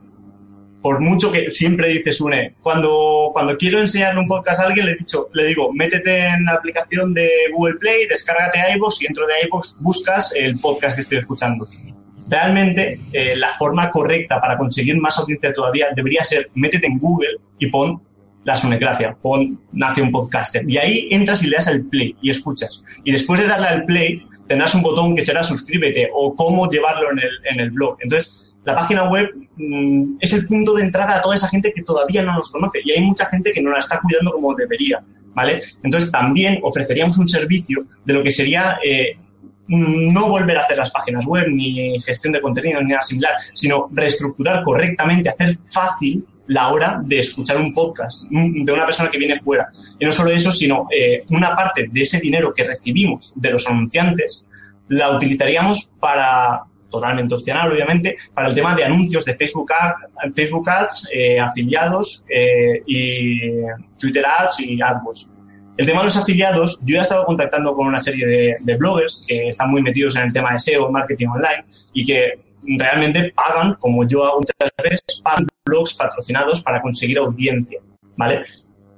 por 0.87 1.01
mucho 1.01 1.33
que 1.33 1.51
siempre 1.51 1.89
dices 1.89 2.21
une, 2.21 2.55
cuando, 2.63 3.31
cuando 3.33 3.57
quiero 3.57 3.81
enseñarle 3.81 4.21
un 4.21 4.29
podcast 4.29 4.61
a 4.61 4.67
alguien, 4.67 4.87
le, 4.87 4.93
he 4.93 4.97
dicho, 4.97 5.29
le 5.33 5.47
digo, 5.47 5.73
métete 5.73 6.27
en 6.27 6.45
la 6.45 6.53
aplicación 6.53 7.13
de 7.13 7.29
Google 7.53 7.75
Play, 7.81 8.07
descárgate 8.07 8.61
iVoox 8.77 9.03
y 9.03 9.07
dentro 9.07 9.27
de 9.27 9.33
iVoox 9.49 9.81
buscas 9.81 10.33
el 10.37 10.57
podcast 10.61 10.95
que 10.95 11.01
estoy 11.01 11.19
escuchando. 11.19 11.67
Realmente, 12.29 13.01
eh, 13.13 13.35
la 13.35 13.55
forma 13.59 13.91
correcta 13.91 14.41
para 14.41 14.57
conseguir 14.57 14.97
más 15.01 15.19
audiencia 15.19 15.53
todavía 15.53 15.89
debería 15.93 16.23
ser 16.23 16.51
métete 16.55 16.87
en 16.87 17.01
Google 17.01 17.39
y 17.59 17.67
pon 17.67 18.01
la 18.45 18.55
sonecracia, 18.55 19.17
pon 19.21 19.61
nace 19.73 20.03
un 20.03 20.13
podcaster. 20.13 20.63
Y 20.71 20.79
ahí 20.79 21.09
entras 21.11 21.43
y 21.43 21.49
le 21.49 21.57
das 21.57 21.67
al 21.67 21.83
play 21.87 22.15
y 22.23 22.31
escuchas. 22.31 22.85
Y 23.03 23.11
después 23.11 23.41
de 23.41 23.49
darle 23.49 23.67
al 23.67 23.85
play, 23.87 24.25
tendrás 24.47 24.73
un 24.77 24.83
botón 24.83 25.17
que 25.17 25.23
será 25.23 25.43
suscríbete 25.43 26.11
o 26.15 26.37
cómo 26.37 26.71
llevarlo 26.71 27.11
en 27.11 27.19
el, 27.19 27.31
en 27.51 27.59
el 27.59 27.73
blog. 27.73 27.97
Entonces, 28.03 28.46
la 28.67 28.75
página 28.75 29.09
web 29.09 29.31
mmm, 29.57 30.17
es 30.21 30.33
el 30.33 30.47
punto 30.47 30.75
de 30.75 30.83
entrada 30.83 31.17
a 31.17 31.23
toda 31.23 31.37
esa 31.37 31.49
gente 31.49 31.73
que 31.73 31.83
todavía 31.83 32.23
no 32.23 32.35
nos 32.35 32.51
conoce 32.51 32.81
y 32.85 32.91
hay 32.91 33.01
mucha 33.01 33.25
gente 33.27 33.53
que 33.53 33.63
no 33.63 33.71
la 33.71 33.79
está 33.79 34.01
cuidando 34.01 34.33
como 34.33 34.55
debería, 34.55 35.03
¿vale? 35.35 35.61
Entonces 35.85 36.11
también 36.11 36.59
ofreceríamos 36.63 37.17
un 37.17 37.29
servicio 37.29 37.85
de 38.05 38.13
lo 38.13 38.25
que 38.25 38.33
sería 38.33 38.79
eh, 38.85 39.15
no 39.69 40.29
volver 40.29 40.59
a 40.59 40.63
hacer 40.63 40.79
las 40.79 40.91
páginas 40.91 41.25
web 41.27 41.47
ni 41.49 41.99
gestión 42.01 42.33
de 42.33 42.41
contenido 42.41 42.81
ni 42.83 42.91
nada 42.91 43.03
similar, 43.03 43.35
sino 43.55 43.89
reestructurar 43.93 44.63
correctamente, 44.63 45.29
hacer 45.29 45.57
fácil 45.71 46.27
la 46.49 46.69
hora 46.69 47.01
de 47.05 47.21
escuchar 47.21 47.59
un 47.59 47.73
podcast 47.73 48.25
de 48.31 48.73
una 48.73 48.85
persona 48.85 49.11
que 49.11 49.19
viene 49.19 49.39
fuera. 49.39 49.69
Y 49.99 50.05
no 50.05 50.13
solo 50.13 50.31
eso, 50.31 50.51
sino 50.51 50.87
eh, 50.97 51.25
una 51.31 51.55
parte 51.55 51.87
de 51.91 52.03
ese 52.03 52.19
dinero 52.19 52.53
que 52.53 52.65
recibimos 52.65 53.41
de 53.41 53.51
los 53.51 53.67
anunciantes 53.69 54.45
la 54.89 55.17
utilizaríamos 55.17 55.97
para 56.01 56.63
totalmente 56.97 57.35
opcional, 57.35 57.73
obviamente, 57.73 58.17
para 58.35 58.49
el 58.49 58.55
tema 58.55 58.75
de 58.75 58.85
anuncios 58.85 59.25
de 59.25 59.35
Facebook, 59.35 59.71
Ad, 59.73 60.33
Facebook 60.35 60.69
Ads, 60.69 61.09
eh, 61.13 61.39
afiliados 61.39 62.25
eh, 62.29 62.83
y 62.87 63.41
Twitter 64.01 64.25
Ads 64.27 64.61
y 64.61 64.81
AdWords. 64.81 65.31
El 65.77 65.85
tema 65.85 66.01
de 66.01 66.05
los 66.05 66.17
afiliados, 66.17 66.81
yo 66.85 66.95
ya 66.95 66.99
he 67.01 67.03
estado 67.03 67.27
contactando 67.27 67.75
con 67.75 67.87
una 67.87 68.01
serie 68.01 68.57
de, 68.61 68.77
bloggers 68.77 69.25
que 69.29 69.49
están 69.51 69.71
muy 69.71 69.83
metidos 69.83 70.17
en 70.17 70.23
el 70.23 70.33
tema 70.33 70.53
de 70.53 70.59
SEO, 70.59 70.91
marketing 70.91 71.27
online, 71.29 71.65
y 71.93 72.07
que 72.07 72.41
realmente 72.79 73.33
pagan, 73.37 73.75
como 73.75 74.07
yo 74.09 74.25
hago 74.25 74.41
muchas 74.41 74.57
veces, 74.83 75.03
pagan 75.23 75.47
blogs 75.67 75.95
patrocinados 75.95 76.63
para 76.63 76.81
conseguir 76.81 77.19
audiencia, 77.19 77.79
¿vale? 78.17 78.45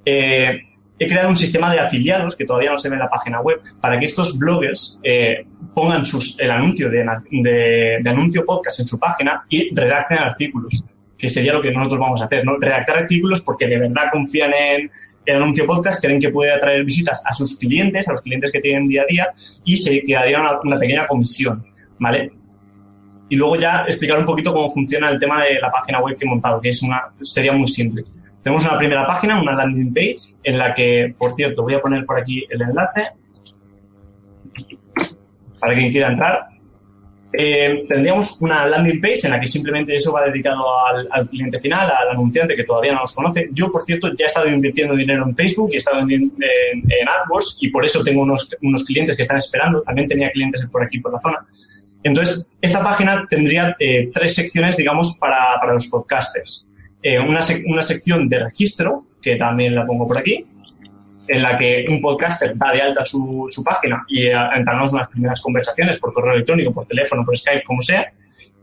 Eh, 0.04 0.60
he 0.98 1.06
creado 1.06 1.28
un 1.28 1.36
sistema 1.36 1.72
de 1.72 1.80
afiliados 1.80 2.36
que 2.36 2.44
todavía 2.44 2.70
no 2.70 2.78
se 2.78 2.88
ve 2.88 2.96
en 2.96 3.00
la 3.00 3.10
página 3.10 3.40
web 3.40 3.60
para 3.80 3.98
que 3.98 4.06
estos 4.06 4.38
bloggers 4.38 4.98
eh, 5.02 5.46
pongan 5.74 6.02
el 6.38 6.50
anuncio 6.50 6.90
de, 6.90 8.00
anuncio 8.04 8.44
podcast 8.44 8.80
en 8.80 8.88
su 8.88 8.98
página 8.98 9.44
y 9.48 9.74
redacten 9.74 10.18
artículos, 10.18 10.84
que 11.16 11.28
sería 11.28 11.52
lo 11.52 11.62
que 11.62 11.70
nosotros 11.70 12.00
vamos 12.00 12.20
a 12.20 12.24
hacer, 12.24 12.44
¿no? 12.44 12.56
Redactar 12.58 12.98
artículos 12.98 13.40
porque 13.42 13.66
de 13.66 13.78
verdad 13.78 14.04
confían 14.12 14.52
en 14.54 14.90
el 15.24 15.36
anuncio 15.36 15.66
podcast, 15.66 16.02
creen 16.02 16.20
que 16.20 16.30
puede 16.30 16.52
atraer 16.52 16.84
visitas 16.84 17.22
a 17.24 17.32
sus 17.32 17.58
clientes, 17.58 18.08
a 18.08 18.12
los 18.12 18.22
clientes 18.22 18.50
que 18.50 18.60
tienen 18.60 18.88
día 18.88 19.02
a 19.02 19.06
día 19.06 19.28
y 19.64 19.76
se 19.76 20.02
quedaría 20.02 20.40
una, 20.40 20.60
una 20.62 20.78
pequeña 20.78 21.06
comisión, 21.06 21.64
¿vale? 21.98 22.32
Y 23.30 23.36
luego 23.36 23.56
ya 23.56 23.84
explicar 23.86 24.18
un 24.18 24.24
poquito 24.24 24.52
cómo 24.52 24.70
funciona 24.70 25.10
el 25.10 25.20
tema 25.20 25.44
de 25.44 25.60
la 25.60 25.70
página 25.70 26.00
web 26.00 26.16
que 26.16 26.24
he 26.24 26.28
montado, 26.28 26.60
que 26.60 26.70
es 26.70 26.82
una, 26.82 27.02
sería 27.20 27.52
muy 27.52 27.68
simple. 27.68 28.02
Tenemos 28.48 28.64
una 28.64 28.78
primera 28.78 29.06
página, 29.06 29.42
una 29.42 29.52
landing 29.52 29.92
page, 29.92 30.38
en 30.42 30.56
la 30.56 30.72
que, 30.72 31.14
por 31.18 31.32
cierto, 31.32 31.64
voy 31.64 31.74
a 31.74 31.82
poner 31.82 32.06
por 32.06 32.18
aquí 32.18 32.46
el 32.48 32.62
enlace 32.62 33.10
para 35.60 35.74
quien 35.74 35.92
quiera 35.92 36.08
entrar. 36.08 36.46
Eh, 37.30 37.84
tendríamos 37.86 38.40
una 38.40 38.66
landing 38.66 39.02
page 39.02 39.20
en 39.24 39.32
la 39.32 39.40
que 39.40 39.46
simplemente 39.46 39.94
eso 39.94 40.14
va 40.14 40.24
dedicado 40.24 40.64
al, 40.86 41.06
al, 41.10 41.28
cliente 41.28 41.58
final, 41.58 41.90
al 41.90 42.08
anunciante 42.08 42.56
que 42.56 42.64
todavía 42.64 42.94
no 42.94 43.00
nos 43.00 43.12
conoce. 43.12 43.50
Yo, 43.52 43.70
por 43.70 43.82
cierto, 43.82 44.14
ya 44.14 44.24
he 44.24 44.28
estado 44.28 44.48
invirtiendo 44.48 44.96
dinero 44.96 45.26
en 45.26 45.36
Facebook 45.36 45.68
y 45.72 45.74
he 45.74 45.78
estado 45.80 46.00
en, 46.00 46.10
en, 46.10 46.32
en 46.40 47.06
AdWords 47.06 47.58
y 47.60 47.68
por 47.68 47.84
eso 47.84 48.02
tengo 48.02 48.22
unos, 48.22 48.56
unos 48.62 48.82
clientes 48.82 49.14
que 49.14 49.20
están 49.20 49.36
esperando. 49.36 49.82
También 49.82 50.08
tenía 50.08 50.30
clientes 50.30 50.66
por 50.72 50.82
aquí, 50.82 51.00
por 51.00 51.12
la 51.12 51.20
zona. 51.20 51.46
Entonces, 52.02 52.50
esta 52.62 52.82
página 52.82 53.26
tendría 53.28 53.76
eh, 53.78 54.10
tres 54.14 54.36
secciones, 54.36 54.78
digamos, 54.78 55.18
para, 55.20 55.60
para 55.60 55.74
los 55.74 55.86
podcasters. 55.88 56.64
Eh, 57.02 57.18
una, 57.18 57.40
una 57.66 57.82
sección 57.82 58.28
de 58.28 58.44
registro, 58.44 59.04
que 59.22 59.36
también 59.36 59.74
la 59.74 59.86
pongo 59.86 60.06
por 60.06 60.18
aquí, 60.18 60.44
en 61.28 61.42
la 61.42 61.56
que 61.56 61.84
un 61.88 62.00
podcaster 62.00 62.56
da 62.56 62.72
de 62.72 62.80
alta 62.80 63.04
su, 63.04 63.46
su 63.48 63.62
página 63.62 64.04
y 64.08 64.26
eh, 64.26 64.32
entablamos 64.56 64.92
unas 64.92 65.08
primeras 65.08 65.40
conversaciones 65.40 65.98
por 65.98 66.12
correo 66.12 66.34
electrónico, 66.34 66.72
por 66.72 66.86
teléfono, 66.86 67.24
por 67.24 67.36
Skype, 67.36 67.62
como 67.62 67.82
sea. 67.82 68.12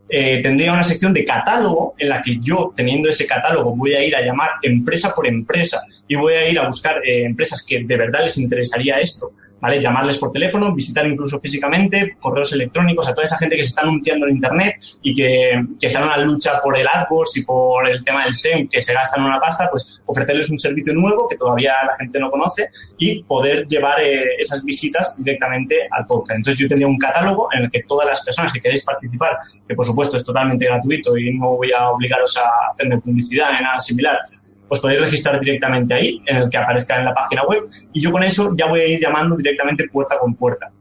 Eh, 0.08 0.40
tendría 0.42 0.72
una 0.72 0.84
sección 0.84 1.14
de 1.14 1.26
catálogo 1.26 1.96
en 1.98 2.10
la 2.10 2.22
que 2.22 2.38
yo, 2.40 2.74
teniendo 2.76 3.10
ese 3.10 3.26
catálogo, 3.26 3.76
voy 3.76 3.94
a 3.94 4.04
ir 4.04 4.16
a 4.16 4.22
llamar 4.22 4.52
empresa 4.62 5.14
por 5.16 5.26
empresa 5.26 5.84
y 6.08 6.16
voy 6.16 6.34
a 6.34 6.50
ir 6.50 6.60
a 6.60 6.68
buscar 6.68 6.98
eh, 7.06 7.26
empresas 7.26 7.64
que 7.64 7.84
de 7.84 7.98
verdad 7.98 8.22
les 8.24 8.38
interesaría 8.38 9.00
esto 9.00 9.32
¿vale? 9.60 9.82
Llamarles 9.82 10.18
por 10.18 10.32
teléfono, 10.32 10.74
visitar 10.74 11.08
incluso 11.08 11.40
físicamente, 11.40 12.16
correos 12.20 12.54
electrónicos, 12.54 13.08
a 13.08 13.14
toda 13.14 13.24
esa 13.24 13.38
gente 13.38 13.56
que 13.56 13.64
se 13.64 13.70
está 13.70 13.82
anunciando 13.82 14.28
en 14.28 14.36
Internet 14.36 14.76
y 15.02 15.14
que, 15.14 15.64
que 15.80 15.88
está 15.88 16.00
en 16.00 16.06
una 16.06 16.18
lucha 16.18 16.62
por 16.62 16.78
el 16.78 16.88
AdWords 16.88 17.38
y 17.38 17.44
por 17.44 17.88
el 17.88 18.04
tema 18.04 18.24
del 18.24 18.34
SEM, 18.34 18.68
que 18.68 18.82
se 18.82 18.94
gastan 18.94 19.24
una 19.24 19.40
pasta, 19.40 19.70
pues 19.70 20.02
ofrecerles 20.06 20.50
un 20.50 20.60
servicio 20.60 20.94
nuevo 20.94 21.28
que 21.28 21.38
todavía 21.38 21.74
la 21.86 21.96
gente 21.96 22.20
no 22.20 22.30
conoce 22.30 22.70
y 22.98 23.24
poder 23.24 23.68
llevar 23.68 24.00
eh, 24.02 24.24
esas 24.40 24.64
visitas 24.64 25.16
directamente 25.18 25.88
al 25.92 26.06
podcast. 26.06 26.38
Entonces 26.38 26.60
yo 26.60 26.68
tendría 26.68 26.88
un 26.88 26.98
catálogo 26.98 27.50
en 27.54 27.64
el 27.64 27.70
que 27.70 27.84
todas 27.84 28.08
las 28.08 28.24
personas 28.24 28.52
que 28.52 28.60
queréis 28.60 28.84
participar, 28.84 29.38
que 29.68 29.76
por 29.76 29.86
supuesto 29.86 30.18
es 30.18 30.26
totalmente 30.26 30.66
gratuito 30.66 31.18
y 31.18 31.34
no 31.38 31.58
voy 31.58 31.72
a 31.72 31.90
obligaros 31.90 32.38
a 32.38 32.72
hacerme 32.72 33.00
publicidad 33.00 33.52
ni 33.54 33.64
nada 33.64 33.80
similar, 33.80 34.20
os 34.68 34.80
podéis 34.80 35.02
registrar 35.02 35.40
directamente 35.40 35.94
ahí, 35.94 36.22
en 36.26 36.38
el 36.38 36.50
que 36.50 36.58
aparezca 36.58 36.98
en 36.98 37.06
la 37.06 37.14
página 37.14 37.44
web, 37.44 37.64
y 37.94 38.02
yo 38.02 38.12
con 38.12 38.24
eso 38.24 38.56
ya 38.56 38.68
voy 38.68 38.82
a 38.82 38.88
ir 38.88 39.00
llamando 39.00 39.36
directamente 39.36 39.88
puerta 39.88 40.18
con 40.20 40.36
puerta. 40.36 40.72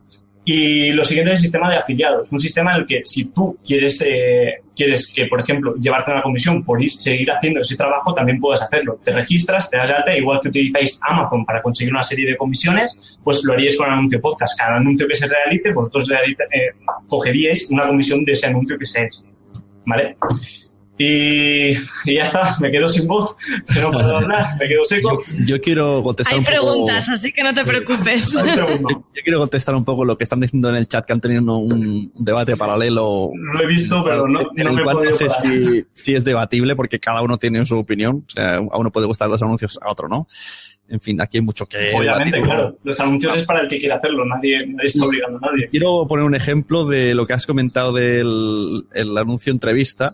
Y 0.47 0.93
lo 0.93 1.05
siguiente 1.05 1.33
es 1.33 1.39
el 1.39 1.43
sistema 1.45 1.71
de 1.71 1.77
afiliados, 1.77 2.31
un 2.31 2.39
sistema 2.39 2.75
en 2.75 2.81
el 2.83 2.87
que 2.87 3.01
si 3.05 3.31
tú 3.31 3.57
quieres, 3.65 4.03
eh, 4.03 4.57
quieres 4.77 5.11
que, 5.11 5.25
por 5.25 5.41
ejemplo, 5.41 5.75
llevarte 5.77 6.13
una 6.13 6.21
comisión 6.21 6.63
por 6.63 6.83
ir, 6.83 6.91
seguir 6.91 7.33
haciendo 7.33 7.61
ese 7.61 7.77
trabajo, 7.77 8.13
también 8.13 8.39
puedes 8.39 8.61
hacerlo. 8.61 9.01
Te 9.03 9.13
registras, 9.13 9.71
te 9.71 9.79
das 9.79 9.91
alta, 9.91 10.15
igual 10.15 10.41
que 10.43 10.49
utilizáis 10.49 11.01
Amazon 11.09 11.47
para 11.47 11.63
conseguir 11.63 11.95
una 11.95 12.03
serie 12.03 12.27
de 12.27 12.37
comisiones, 12.37 13.19
pues 13.25 13.43
lo 13.43 13.55
haríais 13.55 13.79
con 13.79 13.91
anuncio 13.91 14.21
podcast. 14.21 14.59
Cada 14.59 14.77
anuncio 14.77 15.09
que 15.09 15.15
se 15.15 15.27
realice, 15.27 15.73
vosotros 15.73 16.07
eh, 16.11 16.73
cogeríais 17.09 17.71
una 17.71 17.87
comisión 17.87 18.23
de 18.27 18.33
ese 18.33 18.47
anuncio 18.47 18.79
que 18.79 18.85
se 18.85 19.01
ha 19.01 19.05
hecho. 19.07 19.21
¿Vale? 19.87 20.17
Y, 20.97 21.73
y, 21.73 22.15
ya 22.15 22.23
está, 22.23 22.55
me 22.61 22.71
quedo 22.71 22.89
sin 22.89 23.09
voz, 23.09 23.35
no 23.81 23.91
puedo 23.91 24.17
hablar, 24.17 24.57
me 24.61 24.69
quedo 24.69 24.85
seco. 24.85 25.25
Yo, 25.27 25.47
yo 25.47 25.61
quiero 25.61 26.03
contestar 26.05 26.35
Hay 26.35 26.39
un 26.39 26.45
preguntas, 26.45 27.07
poco... 27.07 27.15
así 27.15 27.33
que 27.33 27.43
no 27.43 27.53
te 27.53 27.63
sí. 27.63 27.69
preocupes. 27.69 28.33
yo, 28.33 28.79
yo, 28.79 29.23
quiero 29.25 29.41
contestar 29.41 29.75
un 29.75 29.85
poco 29.85 30.05
lo 30.05 30.17
que 30.17 30.23
están 30.23 30.39
diciendo 30.39 30.69
en 30.71 30.77
el 30.77 30.87
chat, 30.87 31.05
que 31.05 31.13
han 31.13 31.21
tenido 31.21 31.57
un 31.59 32.13
debate 32.15 32.57
paralelo. 32.57 33.33
Lo 33.35 33.61
he 33.61 33.67
visto, 33.67 34.05
pero 34.05 34.29
no, 34.29 34.41
en 34.41 34.65
no 34.65 34.71
el 34.71 34.77
me 34.77 34.83
cual 34.85 34.99
he 35.05 35.11
no 35.11 35.17
sé 35.17 35.29
si, 35.31 35.85
si 35.93 36.15
es 36.15 36.25
debatible, 36.25 36.77
porque 36.77 37.01
cada 37.01 37.23
uno 37.23 37.39
tiene 37.39 37.67
su 37.67 37.77
opinión. 37.77 38.25
O 38.29 38.31
sea, 38.31 38.57
a 38.57 38.79
uno 38.79 38.93
puede 38.93 39.09
gustar 39.09 39.29
los 39.29 39.43
anuncios, 39.43 39.81
a 39.83 39.91
otro 39.91 40.09
no. 40.09 40.29
En 40.89 41.01
fin, 41.01 41.21
aquí 41.21 41.39
hay 41.39 41.43
mucho 41.43 41.67
que. 41.67 41.93
Obviamente, 41.93 42.37
debatir. 42.37 42.45
claro. 42.45 42.79
Los 42.85 43.01
anuncios 43.01 43.37
es 43.37 43.43
para 43.45 43.63
el 43.63 43.69
que 43.69 43.81
quiera 43.81 43.97
hacerlo, 43.97 44.25
nadie, 44.27 44.65
nadie 44.67 44.87
está 44.87 45.07
obligando 45.07 45.39
a 45.39 45.51
nadie. 45.51 45.69
Quiero 45.71 46.07
poner 46.07 46.25
un 46.25 46.37
ejemplo 46.37 46.85
de 46.85 47.15
lo 47.15 47.27
que 47.27 47.33
has 47.33 47.47
comentado 47.47 47.93
del 47.93 48.85
el 48.93 49.19
anuncio 49.19 49.53
entrevista 49.53 50.13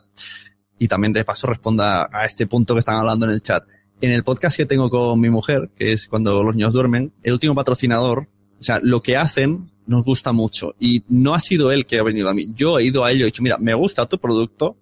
y 0.81 0.89
también 0.89 1.13
de 1.13 1.25
paso 1.25 1.47
responda 1.47 2.09
a 2.11 2.25
este 2.25 2.47
punto 2.47 2.75
que 2.75 2.79
están 2.79 2.97
hablando 2.97 3.27
en 3.27 3.33
el 3.33 3.43
chat. 3.43 3.63
En 4.01 4.13
el 4.13 4.25
podcast 4.25 4.57
que 4.57 4.65
tengo 4.65 4.89
con 4.89 5.21
mi 5.21 5.29
mujer, 5.29 5.71
que 5.77 5.93
es 5.93 6.09
cuando 6.09 6.43
los 6.43 6.57
niños 6.57 6.73
duermen, 6.73 7.13
el 7.23 7.35
último 7.35 7.55
patrocinador, 7.55 8.29
o 8.59 8.63
sea, 8.63 8.81
lo 8.83 9.03
que 9.03 9.19
hacen 9.19 9.71
nos 9.87 10.05
gusta 10.05 10.33
mucho. 10.33 10.75
Y 10.81 11.05
no 11.09 11.35
ha 11.35 11.41
sido 11.41 11.71
él 11.71 11.85
que 11.85 11.99
ha 11.99 12.03
venido 12.03 12.31
a 12.31 12.35
mí. 12.35 12.51
Yo 12.55 12.79
he 12.79 12.85
ido 12.85 13.05
a 13.05 13.13
él 13.13 13.19
y 13.19 13.23
he 13.23 13.27
dicho, 13.27 13.43
mira, 13.43 13.59
me 13.59 13.75
gusta 13.75 14.07
tu 14.07 14.19
producto, 14.19 14.79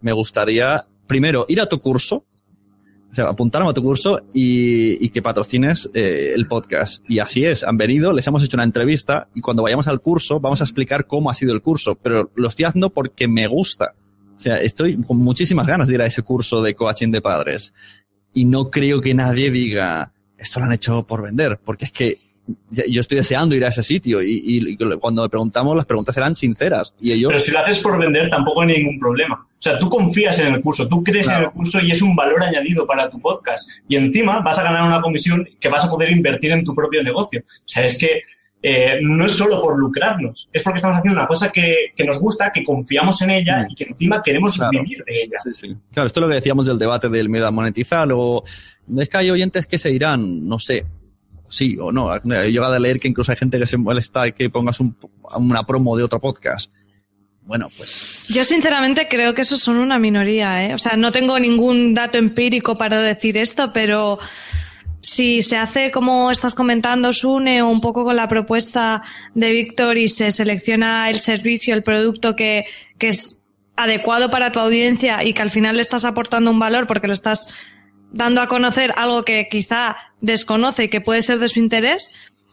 me 0.00 0.12
gustaría, 0.12 0.86
primero, 1.08 1.44
ir 1.48 1.60
a 1.60 1.66
tu 1.66 1.80
curso, 1.80 2.24
o 3.10 3.14
sea, 3.14 3.24
apuntarme 3.24 3.68
a 3.68 3.74
tu 3.74 3.82
curso 3.82 4.20
y, 4.32 5.04
y 5.04 5.08
que 5.10 5.22
patrocines 5.22 5.90
eh, 5.92 6.30
el 6.36 6.46
podcast. 6.46 7.04
Y 7.08 7.18
así 7.18 7.44
es, 7.44 7.64
han 7.64 7.76
venido, 7.76 8.12
les 8.12 8.28
hemos 8.28 8.44
hecho 8.44 8.56
una 8.56 8.64
entrevista 8.64 9.26
y 9.34 9.40
cuando 9.40 9.64
vayamos 9.64 9.88
al 9.88 10.00
curso 10.00 10.38
vamos 10.38 10.60
a 10.60 10.64
explicar 10.64 11.08
cómo 11.08 11.30
ha 11.30 11.34
sido 11.34 11.52
el 11.52 11.62
curso, 11.62 11.96
pero 11.96 12.30
lo 12.36 12.46
estoy 12.46 12.64
haciendo 12.64 12.90
porque 12.90 13.26
me 13.26 13.48
gusta. 13.48 13.96
O 14.36 14.40
sea, 14.40 14.56
estoy 14.56 14.96
con 15.02 15.18
muchísimas 15.18 15.66
ganas 15.66 15.88
de 15.88 15.94
ir 15.94 16.02
a 16.02 16.06
ese 16.06 16.22
curso 16.22 16.62
de 16.62 16.74
coaching 16.74 17.10
de 17.10 17.20
padres. 17.20 17.72
Y 18.34 18.44
no 18.44 18.70
creo 18.70 19.00
que 19.00 19.14
nadie 19.14 19.50
diga, 19.50 20.12
esto 20.38 20.60
lo 20.60 20.66
han 20.66 20.72
hecho 20.72 21.06
por 21.06 21.22
vender, 21.22 21.60
porque 21.64 21.84
es 21.84 21.92
que 21.92 22.18
yo 22.70 23.00
estoy 23.00 23.18
deseando 23.18 23.54
ir 23.54 23.64
a 23.64 23.68
ese 23.68 23.82
sitio 23.82 24.20
y, 24.20 24.42
y, 24.44 24.76
cuando 24.98 25.22
le 25.22 25.28
preguntamos 25.28 25.76
las 25.76 25.86
preguntas 25.86 26.16
eran 26.16 26.34
sinceras 26.34 26.92
y 27.00 27.12
ellos 27.12 27.28
pero 27.30 27.40
si 27.40 27.52
lo 27.52 27.60
haces 27.60 27.78
por 27.78 27.98
vender 27.98 28.28
tampoco 28.30 28.62
hay 28.62 28.78
ningún 28.78 28.98
problema 28.98 29.46
o 29.48 29.62
sea 29.62 29.78
tú 29.78 29.88
confías 29.88 30.40
en 30.40 30.54
el 30.54 30.60
curso 30.60 30.88
tú 30.88 31.04
crees 31.04 31.26
claro. 31.26 31.38
en 31.38 31.44
el 31.46 31.52
curso 31.52 31.80
y 31.80 31.92
es 31.92 32.02
un 32.02 32.16
valor 32.16 32.42
añadido 32.42 32.84
para 32.84 33.08
tu 33.08 33.20
podcast 33.20 33.68
y 33.88 33.94
encima 33.94 34.40
vas 34.40 34.58
a 34.58 34.64
ganar 34.64 34.84
una 34.84 35.00
comisión 35.00 35.48
que 35.60 35.68
vas 35.68 35.84
a 35.84 35.90
poder 35.90 36.10
invertir 36.10 36.50
en 36.50 36.64
tu 36.64 36.74
propio 36.74 37.02
negocio 37.04 37.40
o 37.40 37.68
sea 37.68 37.84
es 37.84 37.96
que 37.96 38.22
eh, 38.62 39.00
no 39.02 39.26
es 39.26 39.32
solo 39.32 39.60
por 39.60 39.78
lucrarnos, 39.78 40.48
es 40.52 40.62
porque 40.62 40.76
estamos 40.76 40.98
haciendo 40.98 41.18
una 41.18 41.26
cosa 41.26 41.50
que, 41.50 41.92
que 41.96 42.04
nos 42.04 42.20
gusta, 42.20 42.50
que 42.52 42.62
confiamos 42.62 43.20
en 43.22 43.30
ella 43.30 43.66
y 43.68 43.74
que 43.74 43.84
encima 43.84 44.22
queremos 44.22 44.56
claro. 44.56 44.70
vivir 44.70 45.02
de 45.04 45.22
ella. 45.24 45.36
Sí, 45.42 45.50
sí. 45.52 45.76
Claro, 45.92 46.06
esto 46.06 46.20
es 46.20 46.22
lo 46.22 46.28
que 46.28 46.36
decíamos 46.36 46.66
del 46.66 46.78
debate 46.78 47.08
del 47.08 47.28
miedo 47.28 47.46
a 47.46 47.50
monetizar 47.50 48.08
o 48.12 48.44
es 48.96 49.08
que 49.08 49.16
hay 49.16 49.30
oyentes 49.30 49.66
que 49.66 49.78
se 49.78 49.90
irán, 49.90 50.46
no 50.46 50.58
sé, 50.58 50.86
sí 51.48 51.76
o 51.80 51.92
no. 51.92 52.14
He 52.14 52.50
llegado 52.50 52.74
a 52.74 52.78
leer 52.78 52.98
que 52.98 53.08
incluso 53.08 53.32
hay 53.32 53.36
gente 53.36 53.58
que 53.58 53.66
se 53.66 53.76
molesta 53.76 54.30
que 54.30 54.48
pongas 54.48 54.80
un, 54.80 54.96
una 55.36 55.64
promo 55.64 55.96
de 55.96 56.04
otro 56.04 56.20
podcast. 56.20 56.72
Bueno, 57.44 57.68
pues. 57.76 58.28
Yo 58.28 58.44
sinceramente 58.44 59.08
creo 59.08 59.34
que 59.34 59.42
esos 59.42 59.60
son 59.60 59.78
una 59.78 59.98
minoría, 59.98 60.64
¿eh? 60.64 60.74
O 60.74 60.78
sea, 60.78 60.96
no 60.96 61.10
tengo 61.10 61.38
ningún 61.38 61.92
dato 61.92 62.16
empírico 62.16 62.78
para 62.78 63.00
decir 63.00 63.36
esto, 63.36 63.72
pero 63.72 64.18
si 65.02 65.42
se 65.42 65.56
hace 65.56 65.90
como 65.90 66.30
estás 66.30 66.54
comentando, 66.54 67.12
Sune, 67.12 67.62
un 67.62 67.80
poco 67.80 68.04
con 68.04 68.16
la 68.16 68.28
propuesta 68.28 69.02
de 69.34 69.52
Víctor 69.52 69.98
y 69.98 70.08
se 70.08 70.30
selecciona 70.30 71.10
el 71.10 71.18
servicio, 71.18 71.74
el 71.74 71.82
producto 71.82 72.36
que, 72.36 72.64
que 72.98 73.08
es 73.08 73.58
adecuado 73.76 74.30
para 74.30 74.52
tu 74.52 74.60
audiencia 74.60 75.24
y 75.24 75.34
que 75.34 75.42
al 75.42 75.50
final 75.50 75.76
le 75.76 75.82
estás 75.82 76.04
aportando 76.04 76.50
un 76.50 76.58
valor 76.58 76.86
porque 76.86 77.08
lo 77.08 77.12
estás 77.12 77.52
dando 78.12 78.40
a 78.40 78.46
conocer 78.46 78.92
algo 78.96 79.24
que 79.24 79.48
quizá 79.50 79.96
desconoce 80.20 80.84
y 80.84 80.88
que 80.88 81.00
puede 81.00 81.22
ser 81.22 81.38
de 81.38 81.48
su 81.48 81.58
interés, 81.58 82.12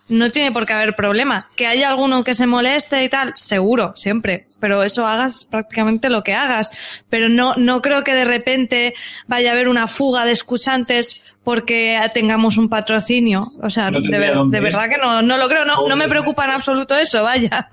no 0.09 0.31
tiene 0.31 0.51
por 0.51 0.65
qué 0.65 0.73
haber 0.73 0.95
problema. 0.95 1.47
Que 1.55 1.67
haya 1.67 1.89
alguno 1.89 2.23
que 2.23 2.33
se 2.33 2.45
moleste 2.47 3.03
y 3.03 3.09
tal, 3.09 3.33
seguro, 3.35 3.93
siempre. 3.95 4.47
Pero 4.59 4.83
eso 4.83 5.07
hagas 5.07 5.45
prácticamente 5.45 6.09
lo 6.09 6.23
que 6.23 6.33
hagas. 6.33 6.69
Pero 7.09 7.29
no, 7.29 7.55
no 7.55 7.81
creo 7.81 8.03
que 8.03 8.13
de 8.13 8.25
repente 8.25 8.93
vaya 9.27 9.51
a 9.51 9.53
haber 9.53 9.69
una 9.69 9.87
fuga 9.87 10.25
de 10.25 10.31
escuchantes 10.33 11.21
porque 11.43 11.99
tengamos 12.13 12.57
un 12.57 12.67
patrocinio. 12.69 13.53
O 13.61 13.69
sea, 13.69 13.89
No 13.89 14.01
de, 14.01 14.17
ver- 14.19 14.35
de 14.35 14.59
verdad 14.59 14.89
que 14.89 14.97
no, 14.97 15.21
no 15.21 15.37
lo 15.37 15.47
creo, 15.47 15.63
no, 15.65 15.87
no 15.87 15.95
me 15.95 16.09
preocupa 16.09 16.43
en 16.45 16.51
absoluto 16.51 16.95
eso, 16.97 17.23
vaya. 17.23 17.69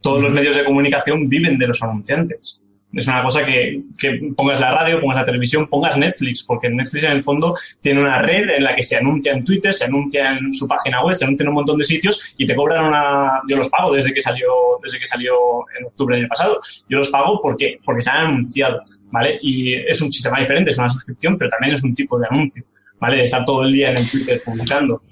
Todos 0.00 0.22
los 0.22 0.32
medios 0.32 0.54
de 0.56 0.64
comunicación 0.64 1.28
viven 1.28 1.58
de 1.58 1.68
los 1.68 1.82
anunciantes. 1.82 2.60
Es 2.96 3.06
una 3.06 3.22
cosa 3.22 3.44
que, 3.44 3.82
que 3.98 4.18
pongas 4.34 4.58
la 4.58 4.70
radio, 4.70 5.02
pongas 5.02 5.18
la 5.18 5.26
televisión, 5.26 5.66
pongas 5.66 5.98
Netflix, 5.98 6.42
porque 6.42 6.70
Netflix 6.70 7.04
en 7.04 7.12
el 7.12 7.22
fondo 7.22 7.54
tiene 7.82 8.00
una 8.00 8.22
red 8.22 8.48
en 8.48 8.64
la 8.64 8.74
que 8.74 8.80
se 8.80 8.96
anuncia 8.96 9.32
en 9.32 9.44
Twitter, 9.44 9.74
se 9.74 9.84
anuncia 9.84 10.32
en 10.32 10.50
su 10.50 10.66
página 10.66 11.04
web, 11.04 11.14
se 11.14 11.26
anuncia 11.26 11.44
en 11.44 11.50
un 11.50 11.56
montón 11.56 11.76
de 11.76 11.84
sitios 11.84 12.34
y 12.38 12.46
te 12.46 12.56
cobran 12.56 12.86
una. 12.86 13.42
Yo 13.46 13.58
los 13.58 13.68
pago 13.68 13.92
desde 13.92 14.14
que 14.14 14.22
salió, 14.22 14.48
desde 14.82 14.98
que 14.98 15.04
salió 15.04 15.34
en 15.78 15.84
octubre 15.84 16.16
del 16.16 16.24
año 16.24 16.30
pasado. 16.30 16.58
Yo 16.88 16.96
los 16.96 17.10
pago 17.10 17.38
porque, 17.42 17.78
porque 17.84 18.00
se 18.00 18.08
han 18.08 18.28
anunciado, 18.28 18.80
¿vale? 19.10 19.38
Y 19.42 19.74
es 19.74 20.00
un 20.00 20.10
sistema 20.10 20.40
diferente, 20.40 20.70
es 20.70 20.78
una 20.78 20.88
suscripción, 20.88 21.36
pero 21.36 21.50
también 21.50 21.74
es 21.74 21.84
un 21.84 21.94
tipo 21.94 22.18
de 22.18 22.26
anuncio, 22.30 22.64
¿vale? 22.98 23.24
Estar 23.24 23.44
todo 23.44 23.64
el 23.64 23.74
día 23.74 23.90
en 23.90 23.98
el 23.98 24.10
Twitter 24.10 24.42
publicando. 24.42 25.02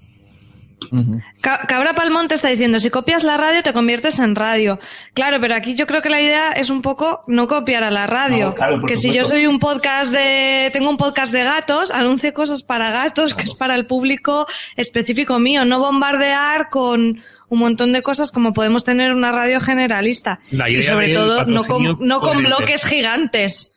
Ca- 1.40 1.60
Cabra 1.66 1.94
Palmonte 1.94 2.34
está 2.34 2.48
diciendo, 2.48 2.80
si 2.80 2.90
copias 2.90 3.22
la 3.24 3.36
radio 3.36 3.62
te 3.62 3.72
conviertes 3.72 4.18
en 4.18 4.34
radio. 4.34 4.78
Claro, 5.14 5.38
pero 5.40 5.54
aquí 5.54 5.74
yo 5.74 5.86
creo 5.86 6.02
que 6.02 6.10
la 6.10 6.20
idea 6.20 6.52
es 6.52 6.70
un 6.70 6.82
poco 6.82 7.22
no 7.26 7.46
copiar 7.48 7.82
a 7.84 7.90
la 7.90 8.06
radio. 8.06 8.46
No, 8.48 8.54
claro, 8.54 8.82
que 8.86 8.96
si 8.96 9.12
yo 9.12 9.24
soy 9.24 9.46
un 9.46 9.58
podcast 9.58 10.12
de, 10.12 10.70
tengo 10.72 10.90
un 10.90 10.96
podcast 10.96 11.32
de 11.32 11.44
gatos, 11.44 11.90
anuncie 11.90 12.32
cosas 12.32 12.62
para 12.62 12.90
gatos, 12.90 13.34
que 13.34 13.42
es 13.44 13.54
para 13.54 13.74
el 13.74 13.86
público 13.86 14.46
específico 14.76 15.38
mío, 15.38 15.64
no 15.64 15.78
bombardear 15.78 16.68
con 16.70 17.22
un 17.48 17.58
montón 17.58 17.92
de 17.92 18.02
cosas 18.02 18.32
como 18.32 18.52
podemos 18.54 18.84
tener 18.84 19.12
una 19.12 19.30
radio 19.30 19.60
generalista. 19.60 20.40
Y 20.80 20.82
sobre 20.82 21.08
todo 21.14 21.44
no 21.46 21.62
con, 21.64 21.82
no 22.00 22.20
con 22.20 22.38
bloques 22.58 22.84
gigantes. 22.84 23.70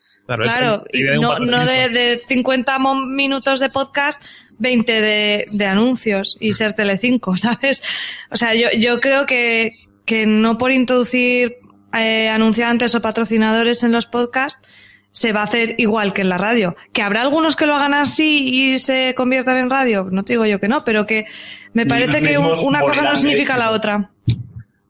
Claro, 0.43 0.83
y 0.93 1.03
no, 1.21 1.39
no 1.39 1.65
de, 1.65 1.89
de 1.89 2.21
50 2.27 2.79
mo- 2.79 3.05
minutos 3.05 3.59
de 3.59 3.69
podcast, 3.69 4.21
20 4.59 5.01
de, 5.01 5.45
de 5.51 5.65
anuncios 5.65 6.37
y 6.39 6.53
ser 6.53 6.73
Telecinco, 6.73 7.35
¿sabes? 7.37 7.83
O 8.29 8.35
sea, 8.37 8.53
yo, 8.53 8.67
yo 8.77 8.99
creo 8.99 9.25
que, 9.25 9.71
que 10.05 10.25
no 10.25 10.57
por 10.57 10.71
introducir 10.71 11.55
eh, 11.97 12.29
anunciantes 12.29 12.93
o 12.95 13.01
patrocinadores 13.01 13.83
en 13.83 13.91
los 13.91 14.05
podcasts 14.07 14.67
se 15.11 15.31
va 15.33 15.41
a 15.41 15.45
hacer 15.45 15.73
igual 15.79 16.13
que 16.13 16.21
en 16.21 16.29
la 16.29 16.37
radio. 16.37 16.75
Que 16.93 17.01
habrá 17.01 17.21
algunos 17.21 17.55
que 17.55 17.65
lo 17.65 17.73
hagan 17.75 17.93
así 17.95 18.49
y 18.73 18.77
se 18.79 19.15
conviertan 19.15 19.57
en 19.57 19.69
radio, 19.69 20.07
no 20.11 20.23
te 20.23 20.33
digo 20.33 20.45
yo 20.45 20.59
que 20.59 20.67
no, 20.67 20.83
pero 20.85 21.05
que 21.07 21.25
me 21.73 21.85
parece 21.87 22.21
que 22.21 22.37
un- 22.37 22.45
una 22.67 22.81
cosa 22.81 23.01
no 23.01 23.15
significa 23.15 23.57
la 23.57 23.71
otra. 23.71 24.11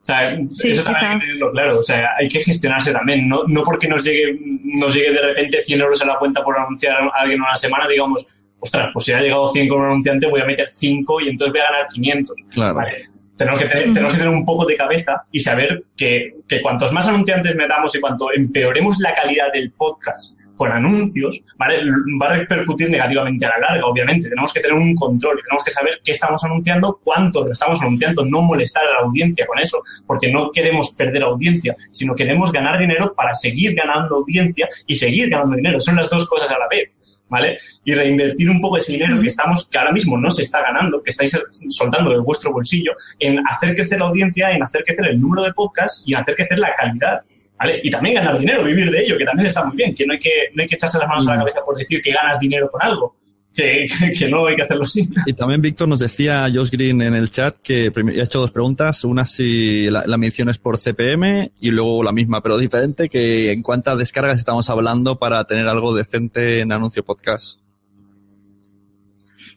O 0.08 0.14
sea, 0.14 0.38
Sí, 0.52 0.72
eso 0.72 0.84
también 0.84 1.00
quizá. 1.02 1.12
hay 1.12 1.20
que 1.20 1.26
tenerlo 1.26 1.52
claro. 1.52 1.80
O 1.80 1.84
sea, 1.84 2.10
hay 2.18 2.28
que 2.30 2.40
gestionarse 2.40 2.94
también. 2.94 3.28
No, 3.28 3.44
no 3.46 3.64
porque 3.64 3.88
nos 3.88 4.04
llegue, 4.04 4.40
nos 4.64 4.94
llegue 4.94 5.12
de 5.12 5.22
repente 5.22 5.62
100 5.64 5.82
euros 5.82 6.02
a 6.02 6.06
la 6.06 6.18
cuenta 6.18 6.44
por 6.44 6.58
anunciar 6.58 7.02
a 7.02 7.10
alguien 7.16 7.42
una 7.42 7.56
semana, 7.56 7.88
digamos, 7.88 8.46
ostras, 8.60 8.90
pues 8.94 9.06
si 9.06 9.12
ha 9.12 9.20
llegado 9.20 9.52
100 9.52 9.68
con 9.68 9.82
un 9.82 9.88
anunciante, 9.88 10.28
voy 10.28 10.42
a 10.42 10.46
meter 10.46 10.68
5 10.68 11.22
y 11.22 11.30
entonces 11.30 11.52
voy 11.52 11.62
a 11.62 11.72
ganar 11.72 11.88
500. 11.90 12.36
Claro. 12.54 12.76
Vale. 12.76 13.04
Tenemos, 13.36 13.60
que 13.60 13.66
tener, 13.66 13.94
tenemos 13.94 14.14
que 14.14 14.18
tener 14.18 14.34
un 14.34 14.46
poco 14.46 14.66
de 14.66 14.76
cabeza 14.76 15.24
y 15.32 15.40
saber 15.42 15.84
que, 15.96 16.34
que 16.48 16.62
cuantos 16.62 16.92
más 16.92 17.08
anunciantes 17.08 17.56
metamos 17.56 17.94
y 17.96 18.00
cuanto 18.00 18.32
empeoremos 18.34 18.98
la 19.00 19.14
calidad 19.14 19.52
del 19.54 19.72
podcast 19.74 20.40
con 20.58 20.72
anuncios, 20.72 21.42
¿vale? 21.56 21.80
Va 22.22 22.32
a 22.32 22.38
repercutir 22.38 22.90
negativamente 22.90 23.46
a 23.46 23.50
la 23.50 23.60
larga, 23.60 23.86
obviamente. 23.86 24.28
Tenemos 24.28 24.52
que 24.52 24.60
tener 24.60 24.76
un 24.76 24.96
control, 24.96 25.40
tenemos 25.44 25.64
que 25.64 25.72
saber 25.72 26.02
qué 26.04 26.12
estamos 26.12 26.44
anunciando, 26.44 27.00
cuánto 27.04 27.46
lo 27.46 27.52
estamos 27.52 27.80
anunciando, 27.82 28.26
no 28.26 28.42
molestar 28.42 28.86
a 28.86 28.94
la 28.94 29.00
audiencia 29.08 29.46
con 29.46 29.60
eso, 29.60 29.82
porque 30.06 30.32
no 30.32 30.52
queremos 30.52 30.96
perder 30.96 31.24
audiencia, 31.24 31.76
sino 31.92 32.16
queremos 32.16 32.52
ganar 32.52 32.78
dinero 32.80 33.14
para 33.16 33.34
seguir 33.36 33.76
ganando 33.76 34.18
audiencia 34.18 34.68
y 34.86 34.96
seguir 34.96 35.30
ganando 35.30 35.56
dinero. 35.56 35.80
Son 35.80 35.96
las 35.96 36.10
dos 36.10 36.28
cosas 36.28 36.52
a 36.52 36.60
la 36.60 36.68
vez. 36.68 36.92
¿Vale? 37.30 37.58
Y 37.84 37.94
reinvertir 37.94 38.50
un 38.50 38.62
poco 38.62 38.78
ese 38.78 38.94
dinero 38.94 39.20
que 39.20 39.28
estamos, 39.28 39.68
que 39.68 39.78
ahora 39.78 39.92
mismo 39.92 40.18
no 40.18 40.32
se 40.32 40.44
está 40.44 40.62
ganando, 40.62 41.04
que 41.04 41.10
estáis 41.10 41.38
soltando 41.68 42.12
de 42.12 42.20
vuestro 42.20 42.54
bolsillo, 42.54 42.94
en 43.20 43.46
hacer 43.46 43.76
crecer 43.76 44.00
la 44.00 44.06
audiencia, 44.06 44.50
en 44.52 44.64
hacer 44.64 44.82
crecer 44.86 45.08
el 45.08 45.20
número 45.20 45.44
de 45.44 45.52
podcasts 45.52 46.04
y 46.06 46.14
en 46.14 46.22
hacer 46.22 46.36
crecer 46.36 46.58
la 46.58 46.74
calidad. 46.74 47.24
¿Vale? 47.60 47.82
Y 47.84 47.90
también 47.90 48.16
ganar 48.16 48.40
dinero, 48.40 48.64
vivir 48.64 48.92
de 48.92 49.02
ello, 49.04 49.18
que 49.18 49.26
también 49.26 49.48
está 49.48 49.66
muy 49.66 49.76
bien, 49.76 49.96
que 49.96 50.06
no 50.06 50.14
hay 50.14 50.20
que, 50.20 50.30
no 50.54 50.62
hay 50.62 50.68
que 50.68 50.76
echarse 50.76 51.00
las 51.00 51.08
manos 51.08 51.28
a 51.28 51.32
la 51.32 51.40
cabeza 51.40 51.62
por 51.66 51.76
decir 51.76 52.02
que 52.02 52.12
ganas 52.12 52.40
dinero 52.40 52.70
con 52.70 52.82
algo, 52.84 53.16
que, 53.54 53.88
que 54.18 54.30
no 54.30 54.46
hay 54.46 54.56
que 54.56 54.62
hacerlo 54.62 54.84
así. 54.84 55.10
Y 55.26 55.34
también 55.34 55.62
Víctor 55.62 55.88
nos 55.88 56.00
decía 56.00 56.48
Josh 56.54 56.70
Green 56.70 57.02
en 57.02 57.16
el 57.16 57.32
chat 57.32 57.58
que 57.58 57.92
ha 57.96 58.24
hecho 58.24 58.42
dos 58.42 58.52
preguntas. 58.52 59.04
Una 59.04 59.26
si 59.26 59.90
la, 59.90 60.04
la 60.06 60.18
mención 60.18 60.50
es 60.50 60.60
por 60.60 60.78
CPM 60.78 61.52
y 61.60 61.72
luego 61.72 62.04
la 62.04 62.12
misma 62.12 62.44
pero 62.44 62.60
diferente, 62.60 63.10
que 63.10 63.52
en 63.52 63.64
cuántas 63.64 63.98
descargas 63.98 64.38
estamos 64.38 64.70
hablando 64.70 65.18
para 65.18 65.44
tener 65.46 65.68
algo 65.68 65.96
decente 65.96 66.60
en 66.60 66.72
anuncio 66.72 67.04
podcast. 67.04 67.60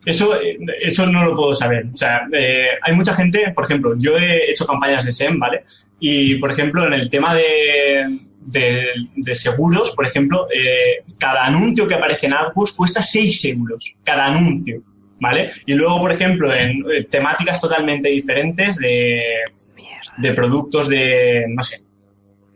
Eso, 0.05 0.41
eh, 0.41 0.59
eso 0.81 1.07
no 1.07 1.25
lo 1.25 1.35
puedo 1.35 1.55
saber. 1.55 1.87
O 1.93 1.97
sea, 1.97 2.23
eh, 2.33 2.69
hay 2.83 2.95
mucha 2.95 3.15
gente, 3.15 3.53
por 3.55 3.65
ejemplo, 3.65 3.95
yo 3.99 4.17
he 4.17 4.51
hecho 4.51 4.67
campañas 4.67 5.05
de 5.05 5.13
SEM, 5.13 5.39
¿vale? 5.39 5.65
Y, 5.99 6.37
por 6.37 6.51
ejemplo, 6.51 6.87
en 6.87 6.95
el 6.95 7.11
tema 7.11 7.35
de, 7.35 8.21
de, 8.41 8.89
de 9.15 9.35
seguros, 9.35 9.93
por 9.93 10.07
ejemplo, 10.07 10.49
eh, 10.55 11.05
cada 11.19 11.45
anuncio 11.45 11.87
que 11.87 11.95
aparece 11.95 12.27
en 12.27 12.35
AdWords 12.35 12.73
cuesta 12.73 13.03
6 13.03 13.45
euros, 13.47 13.95
cada 14.03 14.27
anuncio, 14.27 14.83
¿vale? 15.21 15.51
Y 15.67 15.75
luego, 15.75 16.01
por 16.01 16.13
ejemplo, 16.13 16.53
en 16.55 16.85
eh, 16.91 17.05
temáticas 17.11 17.61
totalmente 17.61 18.09
diferentes 18.09 18.77
de, 18.77 19.23
de 20.17 20.33
productos 20.33 20.89
de, 20.89 21.45
no 21.49 21.63
sé, 21.63 21.81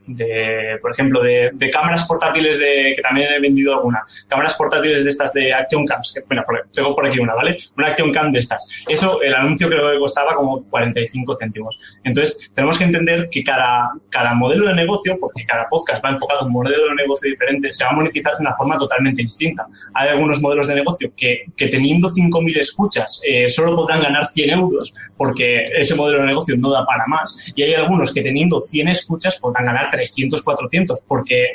de, 0.07 0.79
por 0.81 0.93
ejemplo, 0.93 1.23
de, 1.23 1.53
cámaras 1.73 2.07
portátiles 2.07 2.59
de, 2.59 2.93
que 2.95 3.03
también 3.03 3.33
he 3.33 3.40
vendido 3.40 3.75
alguna, 3.75 4.03
cámaras 4.29 4.55
portátiles 4.55 5.05
de 5.05 5.11
estas 5.11 5.33
de 5.33 5.53
Action 5.53 5.87
Cams, 5.87 6.12
que, 6.14 6.21
bueno, 6.23 6.45
tengo 6.73 6.95
por 6.95 7.07
aquí 7.07 7.19
una, 7.19 7.35
¿vale? 7.35 7.57
Una 7.77 7.88
Action 7.88 8.12
Cam 8.12 8.31
de 8.31 8.40
estas. 8.40 8.85
Eso, 8.88 9.21
el 9.23 9.35
anuncio 9.35 9.69
creo 9.69 9.93
que 9.93 9.99
costaba 9.99 10.35
como 10.35 10.62
45 10.64 11.37
céntimos. 11.37 11.79
Entonces, 12.05 12.53
tenemos 12.55 12.79
que 12.79 12.85
entender 12.85 13.29
que 13.31 13.43
cada, 13.43 13.93
cada 14.11 14.35
modelo 14.35 14.69
de 14.69 14.75
negocio, 14.75 15.17
porque 15.19 15.45
cada 15.45 15.69
podcast 15.69 16.05
va 16.05 16.11
enfocado 16.11 16.40
a 16.40 16.45
un 16.45 16.53
modelo 16.53 16.85
de 16.88 16.95
negocio 16.95 17.31
diferente, 17.31 17.73
se 17.73 17.85
va 17.85 17.90
a 17.90 17.95
monetizar 17.95 18.35
de 18.35 18.43
una 18.43 18.55
forma 18.55 18.79
totalmente 18.79 19.23
distinta. 19.23 19.67
Hay 19.95 20.11
algunos 20.11 20.40
modelos 20.40 20.67
de 20.67 20.75
negocio 20.75 21.12
que, 21.17 21.45
que 21.57 21.69
teniendo 21.69 22.09
5.000 22.09 22.59
escuchas 22.59 23.21
eh, 23.27 23.49
solo 23.49 23.77
podrán 23.77 24.03
ganar 24.03 24.27
100 24.27 24.51
euros 24.51 24.93
porque 25.17 25.64
ese 25.77 25.95
modelo 25.95 26.21
de 26.21 26.27
negocio 26.27 26.57
no 26.57 26.71
da 26.71 26.85
para 26.85 27.07
más. 27.07 27.53
Y 27.55 27.62
hay 27.62 27.75
algunos 27.75 28.12
que 28.12 28.23
teniendo 28.23 28.61
100 28.61 28.88
escuchas 28.88 29.38
podrán 29.38 29.67
ganar 29.67 29.90
300, 29.94 30.42
400 30.42 31.00
porque 31.09 31.48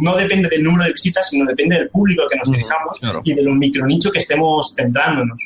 no 0.00 0.16
depende 0.16 0.48
del 0.48 0.64
número 0.64 0.84
de 0.84 0.92
visitas, 0.92 1.28
sino 1.28 1.46
depende 1.46 1.76
del 1.76 1.88
público 1.88 2.24
que 2.30 2.36
nos 2.36 2.50
dirijamos 2.50 2.98
claro. 2.98 3.22
y 3.24 3.34
de 3.34 3.42
lo 3.42 3.54
micronicho 3.54 4.10
que 4.10 4.18
estemos 4.18 4.74
centrándonos. 4.74 5.40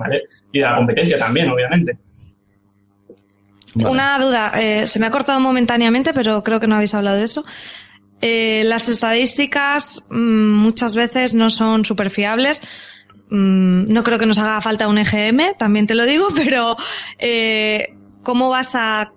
¿vale? 0.00 0.22
Y 0.50 0.58
de 0.58 0.64
la 0.64 0.76
competencia 0.76 1.18
también, 1.18 1.50
obviamente. 1.50 1.98
Una 3.74 4.18
duda, 4.18 4.52
eh, 4.56 4.88
se 4.88 4.98
me 4.98 5.06
ha 5.06 5.10
cortado 5.10 5.38
momentáneamente, 5.38 6.12
pero 6.12 6.42
creo 6.42 6.58
que 6.58 6.66
no 6.66 6.74
habéis 6.74 6.94
hablado 6.94 7.18
de 7.18 7.24
eso. 7.24 7.44
Eh, 8.20 8.62
las 8.64 8.88
estadísticas 8.88 10.06
mm, 10.10 10.16
muchas 10.54 10.94
veces 10.96 11.34
no 11.34 11.50
son 11.50 11.84
súper 11.84 12.10
fiables. 12.10 12.62
Mm, 13.30 13.92
no 13.92 14.02
creo 14.02 14.18
que 14.18 14.26
nos 14.26 14.38
haga 14.38 14.60
falta 14.60 14.88
un 14.88 14.98
EGM, 14.98 15.56
también 15.56 15.86
te 15.86 15.94
lo 15.94 16.04
digo, 16.04 16.28
pero 16.34 16.76
eh, 17.18 17.94
¿cómo 18.22 18.48
vas 18.48 18.74
a 18.74 19.12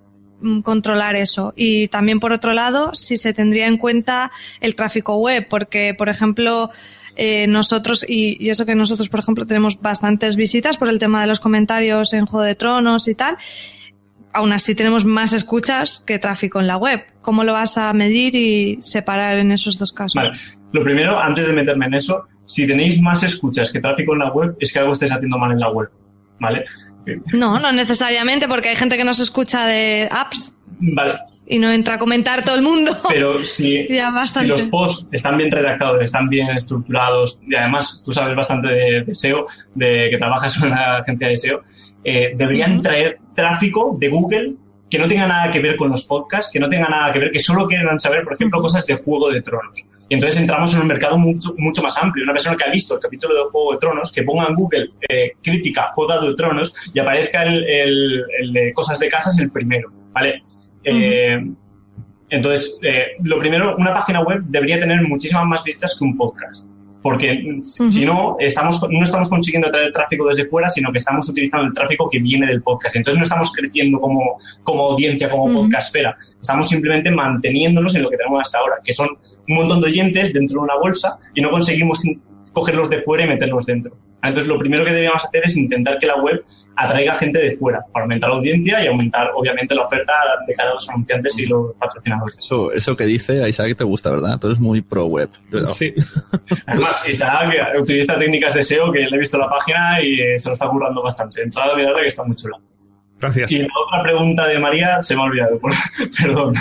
controlar 0.64 1.16
eso? 1.16 1.54
Y 1.56 1.88
también, 1.88 2.20
por 2.20 2.34
otro 2.34 2.54
lado, 2.54 2.94
si 2.96 3.18
se 3.18 3.34
tendría 3.34 3.68
en 3.68 3.78
cuenta 3.78 4.32
el 4.62 4.76
tráfico 4.76 5.18
web, 5.18 5.48
porque, 5.50 5.94
por 5.94 6.10
ejemplo, 6.10 6.70
eh, 7.16 7.48
nosotros, 7.48 8.06
y, 8.08 8.38
y 8.44 8.50
eso 8.50 8.66
que 8.66 8.76
nosotros, 8.76 9.10
por 9.10 9.20
ejemplo, 9.20 9.46
tenemos 9.46 9.82
bastantes 9.82 10.36
visitas 10.36 10.78
por 10.78 10.90
el 10.90 11.00
tema 11.00 11.22
de 11.22 11.28
los 11.28 11.40
comentarios 11.40 12.14
en 12.14 12.26
Juego 12.26 12.44
de 12.44 12.56
Tronos 12.56 13.08
y 13.08 13.16
tal, 13.16 13.38
aún 14.34 14.52
así 14.52 14.76
tenemos 14.76 15.06
más 15.06 15.32
escuchas 15.34 16.04
que 16.06 16.20
tráfico 16.20 16.60
en 16.60 16.68
la 16.68 16.78
web. 16.78 17.06
¿Cómo 17.22 17.44
lo 17.44 17.54
vas 17.54 17.78
a 17.78 17.94
medir 17.94 18.36
y 18.36 18.80
separar 18.82 19.38
en 19.38 19.52
esos 19.52 19.78
dos 19.78 19.94
casos? 19.94 20.58
Lo 20.72 20.84
primero, 20.84 21.20
antes 21.20 21.48
de 21.48 21.54
meterme 21.54 21.86
en 21.86 21.94
eso, 21.94 22.26
si 22.46 22.66
tenéis 22.68 23.00
más 23.00 23.22
escuchas 23.24 23.72
que 23.72 23.80
tráfico 23.80 24.14
en 24.14 24.20
la 24.20 24.32
web, 24.32 24.58
es 24.60 24.74
que 24.74 24.80
algo 24.80 24.94
estáis 24.94 25.12
haciendo 25.12 25.38
mal 25.38 25.52
en 25.52 25.60
la 25.60 25.70
web. 25.70 25.90
¿Vale? 26.40 26.66
No, 27.34 27.60
no 27.60 27.72
necesariamente, 27.72 28.48
porque 28.48 28.70
hay 28.70 28.76
gente 28.76 28.98
que 28.98 29.04
nos 29.04 29.20
escucha 29.20 29.66
de 29.66 30.08
apps 30.12 30.62
Vale. 30.80 31.14
y 31.48 31.60
no 31.60 31.72
entra 31.72 31.96
a 31.96 32.00
comentar 32.00 32.44
todo 32.44 32.56
el 32.56 32.62
mundo. 32.62 32.98
Pero 33.10 33.44
si, 33.46 33.88
Ya, 33.90 34.10
si 34.10 34.16
bastante. 34.16 34.50
los 34.50 34.64
posts 34.64 35.10
están 35.12 35.38
bien 35.38 35.52
redactados, 35.52 36.02
están 36.02 36.30
bien 36.30 36.50
estructurados, 36.50 37.42
y 37.48 37.56
además 37.56 38.02
tú 38.06 38.12
sabes 38.14 38.36
bastante 38.36 38.68
de, 38.70 39.04
de 39.04 39.16
SEO, 39.16 39.46
de 39.76 40.08
que 40.12 40.18
trabajas 40.18 40.56
en 40.62 40.68
una 40.72 40.98
agencia 40.98 41.28
de 41.28 41.38
SEO, 41.38 41.62
eh, 42.04 42.34
deberían 42.36 42.82
traer 42.82 43.20
tráfico 43.36 43.96
de 44.00 44.10
Google 44.10 44.54
que 44.94 45.00
no 45.00 45.08
tenga 45.08 45.26
nada 45.28 45.52
que 45.52 45.60
ver 45.60 45.76
con 45.76 45.90
los 45.90 46.04
podcasts, 46.06 46.52
que 46.54 46.60
no 46.60 46.70
tenga 46.70 46.88
nada 46.88 47.12
que 47.12 47.18
ver, 47.18 47.32
que 47.32 47.40
solo 47.40 47.68
quieran 47.68 48.00
saber, 48.00 48.24
por 48.24 48.36
ejemplo, 48.36 48.62
cosas 48.62 48.86
de 48.86 48.94
Juego 48.94 49.32
de 49.32 49.42
Tronos. 49.42 49.84
Y 50.08 50.14
entonces 50.14 50.40
entramos 50.40 50.72
en 50.76 50.82
un 50.82 50.88
mercado 50.88 51.18
mucho, 51.18 51.56
mucho 51.58 51.82
más 51.82 51.98
amplio. 51.98 52.24
Una 52.26 52.34
persona 52.34 52.56
que 52.56 52.64
ha 52.64 52.70
visto 52.70 52.94
el 52.94 53.00
capítulo 53.00 53.34
de 53.34 53.42
Juego 53.50 53.72
de 53.72 53.80
Tronos, 53.80 54.12
que 54.12 54.22
ponga 54.22 54.46
en 54.48 54.54
Google 54.54 54.90
eh, 55.10 55.32
crítica 55.42 55.90
Juego 55.96 56.22
de 56.30 56.36
Tronos 56.36 56.72
y 56.94 57.00
aparezca 57.00 57.44
el, 57.44 57.64
el- 57.64 58.24
el 58.40 58.54
de 58.54 58.72
cosas 58.74 59.00
de 59.00 59.08
casas 59.10 59.40
el 59.40 59.50
primero, 59.52 59.90
¿vale? 60.12 60.44
Eh, 60.84 61.44
entonces, 62.30 62.80
eh, 62.84 63.08
lo 63.24 63.40
primero, 63.40 63.76
una 63.78 63.94
página 63.94 64.22
web 64.22 64.42
debería 64.46 64.80
tener 64.80 65.02
muchísimas 65.02 65.46
más 65.46 65.64
vistas 65.64 65.96
que 65.98 66.04
un 66.06 66.16
podcast. 66.16 66.70
Porque 67.04 67.60
si 67.62 68.06
no, 68.06 68.38
estamos, 68.40 68.82
no 68.90 69.04
estamos 69.04 69.30
consiguiendo 69.30 69.70
traer 69.70 69.92
tráfico 69.92 70.26
desde 70.26 70.46
fuera, 70.46 70.70
sino 70.70 70.90
que 70.92 71.00
estamos 71.00 71.28
utilizando 71.28 71.68
el 71.68 71.74
tráfico 71.74 72.10
que 72.10 72.20
viene 72.20 72.48
del 72.48 72.64
podcast. 72.64 72.96
Entonces 72.96 73.18
no 73.18 73.24
estamos 73.24 73.52
creciendo 73.52 74.00
como, 74.00 74.38
como 74.64 74.92
audiencia, 74.92 75.30
como 75.30 75.54
podcastfera. 75.54 76.16
Estamos 76.40 76.70
simplemente 76.70 77.12
manteniéndonos 77.12 77.94
en 77.96 78.04
lo 78.04 78.10
que 78.10 78.18
tenemos 78.18 78.40
hasta 78.40 78.60
ahora, 78.60 78.78
que 78.82 78.94
son 78.94 79.10
un 79.50 79.56
montón 79.56 79.82
de 79.82 79.88
oyentes 79.88 80.34
dentro 80.34 80.62
de 80.62 80.64
una 80.64 80.78
bolsa 80.78 81.20
y 81.36 81.42
no 81.42 81.52
conseguimos 81.52 82.02
cogerlos 82.54 82.90
de 82.90 83.02
fuera 83.02 83.26
y 83.26 83.28
meterlos 83.28 83.66
dentro. 83.66 83.98
Entonces 84.24 84.48
lo 84.48 84.58
primero 84.58 84.86
que 84.86 84.92
deberíamos 84.92 85.24
hacer 85.24 85.44
es 85.44 85.58
intentar 85.58 85.98
que 85.98 86.08
la 86.08 86.16
web 86.16 86.44
atraiga 86.78 87.14
gente 87.16 87.40
de 87.40 87.58
fuera 87.58 87.82
para 87.92 88.04
aumentar 88.04 88.30
la 88.30 88.38
audiencia 88.38 88.84
y 88.84 88.88
aumentar 88.88 89.32
obviamente 89.36 89.76
la 89.76 89.84
oferta 89.84 90.14
de 90.48 90.56
cara 90.56 90.72
a 90.72 90.74
los 90.76 90.90
anunciantes 90.90 91.38
y 91.38 91.46
los 91.46 91.76
patrocinadores. 91.78 92.38
Eso, 92.38 92.72
eso 92.72 92.96
que 92.96 93.06
dice, 93.06 93.44
a 93.44 93.50
Isaac 93.50 93.76
te 93.76 93.84
gusta, 93.84 94.12
¿verdad? 94.12 94.40
Tú 94.40 94.48
eres 94.48 94.60
muy 94.60 94.82
pro 94.82 95.06
web. 95.08 95.30
Sí. 95.72 95.94
Además, 96.66 97.08
Isaac 97.08 97.52
que 97.72 97.78
utiliza 97.78 98.18
técnicas 98.18 98.54
de 98.54 98.64
SEO 98.64 98.92
que 98.92 99.00
le 99.00 99.16
he 99.16 99.20
visto 99.20 99.38
la 99.38 99.50
página 99.50 100.02
y 100.02 100.20
eh, 100.20 100.40
se 100.40 100.50
lo 100.50 100.54
está 100.54 100.68
currando 100.70 101.04
bastante. 101.04 101.42
He 101.42 101.44
entrado 101.44 101.74
a 101.74 101.76
mirarla 101.76 102.02
que 102.02 102.08
está 102.08 102.24
muy 102.24 102.36
chula. 102.36 102.58
Gracias. 103.20 103.52
Y 103.52 103.60
la 103.60 103.68
otra 103.88 104.04
pregunta 104.04 104.48
de 104.48 104.60
María 104.60 105.02
se 105.02 105.16
me 105.16 105.22
ha 105.22 105.26
olvidado. 105.26 105.60
Perdón. 106.22 106.54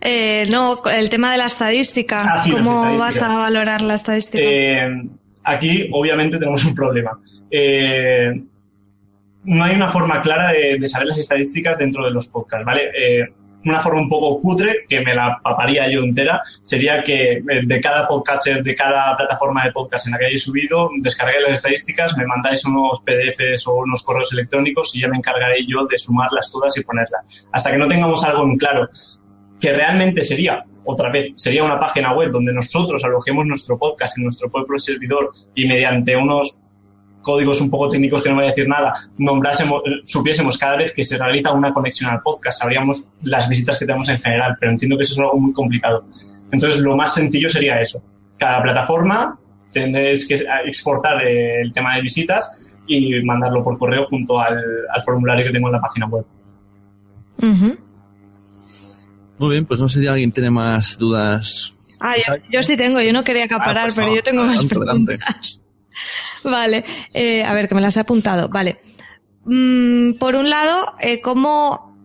Eh, 0.00 0.46
no, 0.50 0.82
el 0.84 1.08
tema 1.10 1.32
de 1.32 1.38
la 1.38 1.46
estadística. 1.46 2.34
Ah, 2.34 2.42
sí, 2.44 2.50
¿Cómo 2.50 2.98
vas 2.98 3.22
a 3.22 3.36
valorar 3.36 3.80
la 3.82 3.94
estadística? 3.94 4.44
Eh, 4.44 5.08
aquí, 5.44 5.88
obviamente, 5.92 6.38
tenemos 6.38 6.64
un 6.64 6.74
problema. 6.74 7.18
Eh, 7.50 8.32
no 9.44 9.64
hay 9.64 9.76
una 9.76 9.88
forma 9.88 10.20
clara 10.22 10.52
de, 10.52 10.86
saber 10.88 11.08
las 11.08 11.18
estadísticas 11.18 11.78
dentro 11.78 12.04
de 12.04 12.10
los 12.10 12.28
podcasts, 12.28 12.64
¿vale? 12.64 12.90
Eh, 12.96 13.28
una 13.64 13.80
forma 13.80 14.00
un 14.00 14.08
poco 14.08 14.40
cutre, 14.42 14.84
que 14.88 15.00
me 15.00 15.14
la 15.14 15.38
paparía 15.42 15.88
yo 15.88 16.02
entera, 16.02 16.42
sería 16.62 17.02
que 17.02 17.32
eh, 17.32 17.42
de 17.64 17.80
cada 17.80 18.06
podcaster, 18.06 18.62
de 18.62 18.74
cada 18.74 19.16
plataforma 19.16 19.64
de 19.64 19.72
podcast 19.72 20.06
en 20.06 20.12
la 20.12 20.18
que 20.18 20.26
hayáis 20.26 20.42
subido, 20.42 20.90
descarguéis 21.00 21.42
las 21.42 21.52
estadísticas, 21.52 22.16
me 22.16 22.26
mandáis 22.26 22.64
unos 22.66 23.00
PDFs 23.00 23.66
o 23.68 23.76
unos 23.76 24.02
correos 24.02 24.32
electrónicos 24.32 24.94
y 24.94 25.00
ya 25.00 25.08
me 25.08 25.16
encargaré 25.16 25.64
yo 25.66 25.86
de 25.86 25.98
sumarlas 25.98 26.50
todas 26.50 26.76
y 26.76 26.84
ponerlas. 26.84 27.48
Hasta 27.52 27.70
que 27.70 27.78
no 27.78 27.88
tengamos 27.88 28.22
algo 28.24 28.44
en 28.44 28.56
claro 28.58 28.88
que 29.60 29.72
realmente 29.72 30.22
sería, 30.22 30.64
otra 30.84 31.10
vez, 31.10 31.32
sería 31.36 31.64
una 31.64 31.78
página 31.78 32.14
web 32.14 32.30
donde 32.30 32.52
nosotros 32.52 33.04
alojemos 33.04 33.46
nuestro 33.46 33.78
podcast 33.78 34.16
en 34.18 34.24
nuestro 34.24 34.50
propio 34.50 34.78
servidor 34.78 35.30
y 35.54 35.66
mediante 35.66 36.16
unos 36.16 36.60
códigos 37.24 37.60
un 37.60 37.70
poco 37.70 37.88
técnicos 37.88 38.22
que 38.22 38.28
no 38.28 38.36
voy 38.36 38.44
a 38.44 38.48
decir 38.48 38.68
nada, 38.68 38.92
nombrásemos, 39.18 39.82
eh, 39.86 40.02
supiésemos 40.04 40.56
cada 40.58 40.76
vez 40.76 40.94
que 40.94 41.02
se 41.02 41.18
realiza 41.18 41.52
una 41.52 41.72
conexión 41.72 42.10
al 42.10 42.20
podcast, 42.20 42.60
sabríamos 42.60 43.08
las 43.22 43.48
visitas 43.48 43.78
que 43.78 43.86
tenemos 43.86 44.08
en 44.10 44.20
general, 44.20 44.56
pero 44.60 44.70
entiendo 44.70 44.96
que 44.96 45.02
eso 45.02 45.14
es 45.14 45.18
algo 45.18 45.40
muy 45.40 45.52
complicado. 45.52 46.04
Entonces, 46.52 46.80
lo 46.82 46.94
más 46.94 47.14
sencillo 47.14 47.48
sería 47.48 47.80
eso. 47.80 48.04
Cada 48.38 48.62
plataforma 48.62 49.38
tendréis 49.72 50.28
que 50.28 50.44
exportar 50.66 51.26
eh, 51.26 51.62
el 51.62 51.72
tema 51.72 51.96
de 51.96 52.02
visitas 52.02 52.78
y 52.86 53.20
mandarlo 53.22 53.64
por 53.64 53.78
correo 53.78 54.04
junto 54.04 54.38
al, 54.38 54.62
al 54.92 55.02
formulario 55.02 55.46
que 55.46 55.52
tengo 55.52 55.68
en 55.68 55.72
la 55.72 55.80
página 55.80 56.06
web. 56.06 56.24
Ujú. 57.42 57.76
Muy 59.38 59.50
bien, 59.50 59.66
pues 59.66 59.80
no 59.80 59.88
sé 59.88 60.00
si 60.00 60.06
alguien 60.06 60.32
tiene 60.32 60.50
más 60.50 60.98
dudas. 60.98 61.72
Ah, 62.00 62.14
yo, 62.16 62.34
yo 62.50 62.62
sí 62.62 62.76
tengo, 62.76 63.00
yo 63.00 63.12
no 63.12 63.24
quería 63.24 63.44
acaparar, 63.44 63.84
pues 63.84 63.94
pero 63.96 64.08
no, 64.08 64.14
yo 64.14 64.22
tengo 64.22 64.44
más 64.44 64.58
adelante, 64.58 64.76
adelante. 64.76 65.18
preguntas. 65.18 65.60
Vale, 66.44 66.84
eh, 67.12 67.44
a 67.44 67.54
ver, 67.54 67.68
que 67.68 67.74
me 67.74 67.80
las 67.80 67.96
he 67.96 68.00
apuntado. 68.00 68.48
Vale. 68.48 68.80
Mm, 69.44 70.14
por 70.14 70.36
un 70.36 70.50
lado, 70.50 70.94
eh, 71.00 71.20
¿cómo, 71.20 71.96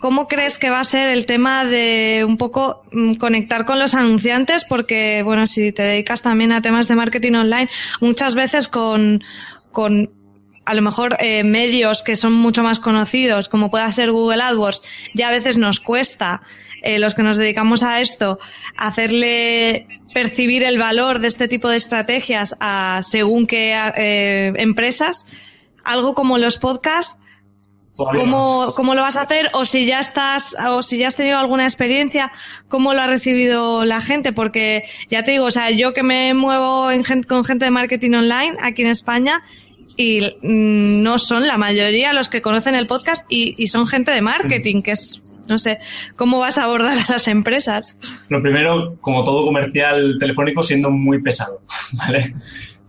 ¿cómo 0.00 0.28
crees 0.28 0.58
que 0.58 0.70
va 0.70 0.80
a 0.80 0.84
ser 0.84 1.10
el 1.10 1.26
tema 1.26 1.64
de 1.64 2.24
un 2.26 2.36
poco 2.36 2.82
mm, 2.92 3.14
conectar 3.14 3.64
con 3.64 3.78
los 3.78 3.94
anunciantes? 3.94 4.64
Porque, 4.64 5.22
bueno, 5.24 5.46
si 5.46 5.72
te 5.72 5.82
dedicas 5.82 6.22
también 6.22 6.52
a 6.52 6.62
temas 6.62 6.88
de 6.88 6.96
marketing 6.96 7.34
online, 7.34 7.68
muchas 8.00 8.34
veces 8.34 8.68
con, 8.68 9.22
con 9.72 10.10
a 10.64 10.74
lo 10.74 10.82
mejor 10.82 11.16
eh, 11.18 11.42
medios 11.42 12.02
que 12.02 12.16
son 12.16 12.32
mucho 12.32 12.62
más 12.62 12.78
conocidos, 12.78 13.48
como 13.48 13.70
pueda 13.70 13.90
ser 13.90 14.12
Google 14.12 14.42
AdWords, 14.42 14.82
ya 15.14 15.28
a 15.28 15.32
veces 15.32 15.58
nos 15.58 15.80
cuesta, 15.80 16.42
eh, 16.82 16.98
los 16.98 17.14
que 17.14 17.22
nos 17.22 17.36
dedicamos 17.36 17.82
a 17.82 18.00
esto, 18.00 18.38
hacerle 18.76 19.86
percibir 20.12 20.64
el 20.64 20.78
valor 20.78 21.20
de 21.20 21.28
este 21.28 21.48
tipo 21.48 21.68
de 21.68 21.76
estrategias 21.76 22.56
a 22.60 23.00
según 23.02 23.46
qué 23.46 23.74
eh, 23.96 24.52
empresas. 24.56 25.26
Algo 25.84 26.14
como 26.14 26.38
los 26.38 26.58
podcasts, 26.58 27.20
¿Cómo, 27.96 28.72
¿Cómo 28.76 28.94
lo 28.94 29.02
vas 29.02 29.16
a 29.16 29.22
hacer? 29.22 29.50
O 29.52 29.66
si 29.66 29.84
ya 29.84 30.00
estás, 30.00 30.56
o 30.68 30.82
si 30.82 30.96
ya 30.96 31.08
has 31.08 31.16
tenido 31.16 31.38
alguna 31.38 31.64
experiencia, 31.64 32.32
¿cómo 32.68 32.94
lo 32.94 33.02
ha 33.02 33.06
recibido 33.06 33.84
la 33.84 34.00
gente? 34.00 34.32
Porque 34.32 34.84
ya 35.10 35.22
te 35.22 35.32
digo, 35.32 35.44
o 35.44 35.50
sea, 35.50 35.70
yo 35.70 35.92
que 35.92 36.02
me 36.02 36.32
muevo 36.32 36.90
en 36.90 37.02
con 37.24 37.44
gente 37.44 37.66
de 37.66 37.70
marketing 37.70 38.12
online 38.12 38.56
aquí 38.62 38.82
en 38.82 38.88
España 38.88 39.42
y 39.96 40.20
mm, 40.42 41.02
no 41.02 41.18
son 41.18 41.46
la 41.46 41.58
mayoría 41.58 42.14
los 42.14 42.30
que 42.30 42.40
conocen 42.40 42.74
el 42.74 42.86
podcast 42.86 43.26
y, 43.28 43.54
y 43.62 43.66
son 43.66 43.86
gente 43.86 44.12
de 44.12 44.22
marketing, 44.22 44.82
que 44.82 44.92
es, 44.92 45.29
no 45.50 45.58
sé, 45.58 45.80
¿cómo 46.16 46.38
vas 46.38 46.56
a 46.56 46.64
abordar 46.64 46.96
a 46.96 47.12
las 47.12 47.28
empresas? 47.28 47.98
Lo 48.28 48.40
primero, 48.40 48.96
como 49.00 49.24
todo 49.24 49.44
comercial 49.44 50.16
telefónico, 50.18 50.62
siendo 50.62 50.90
muy 50.90 51.20
pesado, 51.20 51.60
¿vale? 51.92 52.34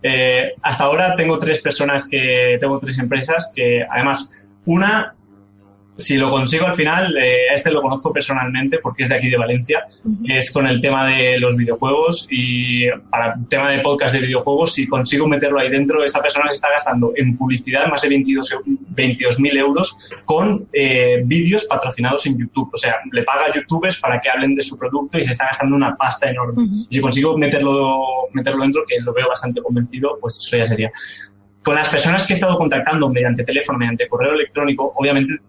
Eh, 0.02 0.48
hasta 0.62 0.84
ahora 0.84 1.16
tengo 1.16 1.38
tres 1.38 1.60
personas 1.60 2.08
que, 2.08 2.56
tengo 2.60 2.78
tres 2.78 2.98
empresas 2.98 3.52
que, 3.54 3.84
además, 3.90 4.50
una 4.64 5.14
si 5.96 6.16
lo 6.16 6.30
consigo 6.30 6.66
al 6.66 6.74
final, 6.74 7.16
eh, 7.16 7.50
a 7.50 7.54
este 7.54 7.70
lo 7.70 7.82
conozco 7.82 8.12
personalmente 8.12 8.78
porque 8.78 9.02
es 9.02 9.10
de 9.10 9.16
aquí 9.16 9.28
de 9.28 9.36
Valencia, 9.36 9.86
es 10.24 10.50
con 10.50 10.66
el 10.66 10.80
tema 10.80 11.06
de 11.06 11.38
los 11.38 11.56
videojuegos 11.56 12.26
y 12.30 12.88
para 13.10 13.34
el 13.34 13.46
tema 13.48 13.70
de 13.70 13.80
podcast 13.80 14.14
de 14.14 14.20
videojuegos, 14.20 14.74
si 14.74 14.88
consigo 14.88 15.28
meterlo 15.28 15.58
ahí 15.58 15.68
dentro, 15.68 16.04
esta 16.04 16.20
persona 16.20 16.48
se 16.48 16.56
está 16.56 16.70
gastando 16.70 17.12
en 17.16 17.36
publicidad 17.36 17.88
más 17.88 18.02
de 18.02 18.08
22 18.08 19.40
mil 19.40 19.56
euros 19.56 20.10
con 20.24 20.66
eh, 20.72 21.22
vídeos 21.24 21.64
patrocinados 21.66 22.26
en 22.26 22.38
YouTube. 22.38 22.70
O 22.72 22.76
sea, 22.76 22.96
le 23.10 23.22
paga 23.22 23.46
a 23.46 23.54
youtubers 23.54 23.98
para 23.98 24.18
que 24.18 24.28
hablen 24.30 24.54
de 24.54 24.62
su 24.62 24.78
producto 24.78 25.18
y 25.18 25.24
se 25.24 25.32
está 25.32 25.46
gastando 25.46 25.76
una 25.76 25.96
pasta 25.96 26.30
enorme. 26.30 26.64
Y 26.88 26.94
si 26.96 27.00
consigo 27.00 27.36
meterlo, 27.36 28.28
meterlo 28.32 28.62
dentro, 28.62 28.82
que 28.86 29.00
lo 29.00 29.12
veo 29.12 29.28
bastante 29.28 29.60
convencido, 29.62 30.16
pues 30.20 30.36
eso 30.36 30.56
ya 30.56 30.64
sería. 30.64 30.92
Con 31.62 31.76
las 31.76 31.88
personas 31.88 32.26
que 32.26 32.32
he 32.32 32.36
estado 32.36 32.58
contactando 32.58 33.08
mediante 33.08 33.44
teléfono, 33.44 33.78
mediante 33.78 34.08
correo 34.08 34.34
electrónico, 34.34 34.92
obviamente 34.96 35.40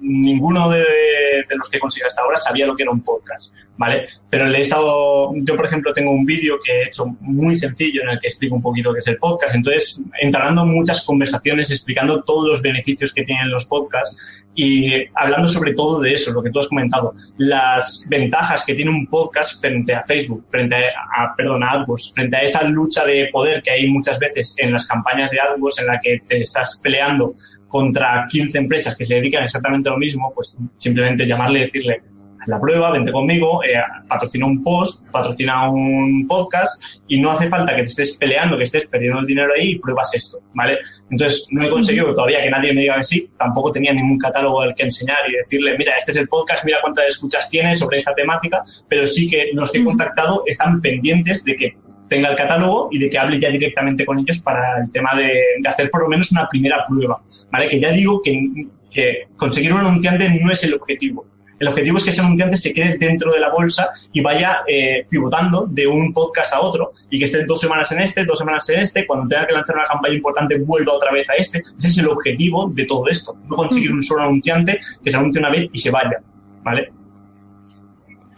ninguno 0.00 0.70
de, 0.70 1.44
los 1.56 1.68
que 1.68 1.78
consigo 1.78 2.06
hasta 2.06 2.22
ahora 2.22 2.36
sabía 2.36 2.66
lo 2.66 2.76
que 2.76 2.82
era 2.82 2.92
un 2.92 3.02
podcast, 3.02 3.54
¿vale? 3.80 4.06
Pero 4.28 4.46
le 4.46 4.58
he 4.58 4.60
estado, 4.60 5.32
yo 5.36 5.56
por 5.56 5.64
ejemplo 5.64 5.94
tengo 5.94 6.12
un 6.12 6.26
vídeo 6.26 6.58
que 6.62 6.70
he 6.70 6.84
hecho 6.84 7.06
muy 7.20 7.56
sencillo 7.56 8.02
en 8.02 8.10
el 8.10 8.20
que 8.20 8.26
explico 8.26 8.54
un 8.54 8.60
poquito 8.60 8.92
qué 8.92 8.98
es 8.98 9.08
el 9.08 9.16
podcast, 9.16 9.54
entonces 9.54 10.04
entrando 10.20 10.66
muchas 10.66 11.02
conversaciones 11.06 11.70
explicando 11.70 12.22
todos 12.22 12.46
los 12.46 12.60
beneficios 12.60 13.14
que 13.14 13.24
tienen 13.24 13.50
los 13.50 13.64
podcasts 13.64 14.44
y 14.54 14.92
hablando 15.14 15.48
sobre 15.48 15.72
todo 15.72 15.98
de 16.02 16.12
eso, 16.12 16.30
lo 16.32 16.42
que 16.42 16.50
tú 16.50 16.58
has 16.58 16.68
comentado, 16.68 17.14
las 17.38 18.06
ventajas 18.10 18.66
que 18.66 18.74
tiene 18.74 18.90
un 18.90 19.06
podcast 19.06 19.58
frente 19.62 19.94
a 19.94 20.04
Facebook, 20.04 20.44
frente 20.50 20.76
a, 20.76 21.34
perdón, 21.34 21.64
a 21.64 21.70
AdWords, 21.70 22.12
frente 22.14 22.36
a 22.36 22.40
esa 22.42 22.62
lucha 22.64 23.06
de 23.06 23.30
poder 23.32 23.62
que 23.62 23.70
hay 23.70 23.88
muchas 23.88 24.18
veces 24.18 24.54
en 24.58 24.72
las 24.72 24.84
campañas 24.84 25.30
de 25.30 25.40
AdWords 25.40 25.78
en 25.78 25.86
la 25.86 25.98
que 25.98 26.20
te 26.28 26.38
estás 26.38 26.78
peleando 26.82 27.34
contra 27.66 28.26
15 28.28 28.58
empresas 28.58 28.94
que 28.94 29.06
se 29.06 29.14
dedican 29.14 29.42
exactamente 29.42 29.88
a 29.88 29.92
lo 29.92 29.98
mismo, 29.98 30.30
pues 30.34 30.54
simplemente 30.76 31.26
llamarle 31.26 31.60
y 31.60 31.62
decirle, 31.62 32.02
haz 32.40 32.48
la 32.48 32.60
prueba, 32.60 32.90
vente 32.90 33.12
conmigo, 33.12 33.62
eh, 33.64 33.74
patrocina 34.08 34.46
un 34.46 34.62
post, 34.62 35.06
patrocina 35.10 35.70
un 35.70 36.26
podcast 36.26 37.00
y 37.06 37.20
no 37.20 37.30
hace 37.30 37.48
falta 37.48 37.74
que 37.74 37.82
te 37.82 37.88
estés 37.88 38.16
peleando, 38.16 38.56
que 38.56 38.64
estés 38.64 38.86
perdiendo 38.86 39.20
el 39.20 39.26
dinero 39.26 39.52
ahí 39.54 39.72
y 39.72 39.78
pruebas 39.78 40.14
esto, 40.14 40.38
¿vale? 40.54 40.78
Entonces, 41.10 41.46
no 41.50 41.64
he 41.64 41.70
conseguido 41.70 42.14
todavía 42.14 42.42
que 42.42 42.50
nadie 42.50 42.72
me 42.72 42.82
diga 42.82 42.96
que 42.96 43.04
sí, 43.04 43.30
tampoco 43.38 43.72
tenía 43.72 43.92
ningún 43.92 44.18
catálogo 44.18 44.62
al 44.62 44.74
que 44.74 44.84
enseñar 44.84 45.18
y 45.28 45.36
decirle, 45.36 45.76
mira, 45.76 45.94
este 45.96 46.12
es 46.12 46.16
el 46.16 46.28
podcast, 46.28 46.64
mira 46.64 46.78
cuántas 46.80 47.06
escuchas 47.06 47.48
tiene 47.50 47.74
sobre 47.74 47.98
esta 47.98 48.14
temática, 48.14 48.62
pero 48.88 49.06
sí 49.06 49.28
que 49.28 49.50
los 49.52 49.70
que 49.70 49.78
he 49.78 49.84
contactado 49.84 50.42
están 50.46 50.80
pendientes 50.80 51.44
de 51.44 51.56
que 51.56 51.76
tenga 52.08 52.28
el 52.28 52.36
catálogo 52.36 52.88
y 52.90 52.98
de 52.98 53.08
que 53.08 53.18
hable 53.18 53.38
ya 53.38 53.50
directamente 53.50 54.04
con 54.04 54.18
ellos 54.18 54.40
para 54.40 54.82
el 54.82 54.90
tema 54.90 55.10
de, 55.16 55.42
hacer 55.66 55.90
por 55.90 56.02
lo 56.02 56.08
menos 56.08 56.32
una 56.32 56.48
primera 56.48 56.84
prueba, 56.86 57.22
¿vale? 57.52 57.68
Que 57.68 57.78
ya 57.78 57.92
digo 57.92 58.20
que, 58.20 58.66
que 58.90 59.28
conseguir 59.36 59.72
un 59.72 59.80
anunciante 59.80 60.28
no 60.42 60.50
es 60.50 60.64
el 60.64 60.74
objetivo. 60.74 61.24
El 61.60 61.68
objetivo 61.68 61.98
es 61.98 62.04
que 62.04 62.10
ese 62.10 62.22
anunciante 62.22 62.56
se 62.56 62.72
quede 62.72 62.96
dentro 62.96 63.30
de 63.32 63.38
la 63.38 63.50
bolsa 63.50 63.90
y 64.14 64.22
vaya 64.22 64.62
eh, 64.66 65.06
pivotando 65.10 65.66
de 65.70 65.86
un 65.86 66.14
podcast 66.14 66.54
a 66.54 66.60
otro 66.60 66.92
y 67.10 67.18
que 67.18 67.26
esté 67.26 67.44
dos 67.44 67.60
semanas 67.60 67.92
en 67.92 68.00
este, 68.00 68.24
dos 68.24 68.38
semanas 68.38 68.66
en 68.70 68.80
este, 68.80 69.06
cuando 69.06 69.28
tenga 69.28 69.46
que 69.46 69.52
lanzar 69.52 69.76
una 69.76 69.84
campaña 69.84 70.14
importante 70.14 70.58
vuelva 70.58 70.94
otra 70.94 71.12
vez 71.12 71.28
a 71.28 71.34
este. 71.34 71.62
Ese 71.76 71.88
es 71.88 71.98
el 71.98 72.08
objetivo 72.08 72.72
de 72.74 72.86
todo 72.86 73.06
esto. 73.08 73.36
No 73.46 73.56
conseguir 73.56 73.92
un 73.92 74.02
solo 74.02 74.22
anunciante 74.22 74.80
que 75.04 75.10
se 75.10 75.16
anuncie 75.18 75.38
una 75.38 75.50
vez 75.50 75.68
y 75.70 75.78
se 75.78 75.90
vaya, 75.90 76.22
¿vale? 76.62 76.90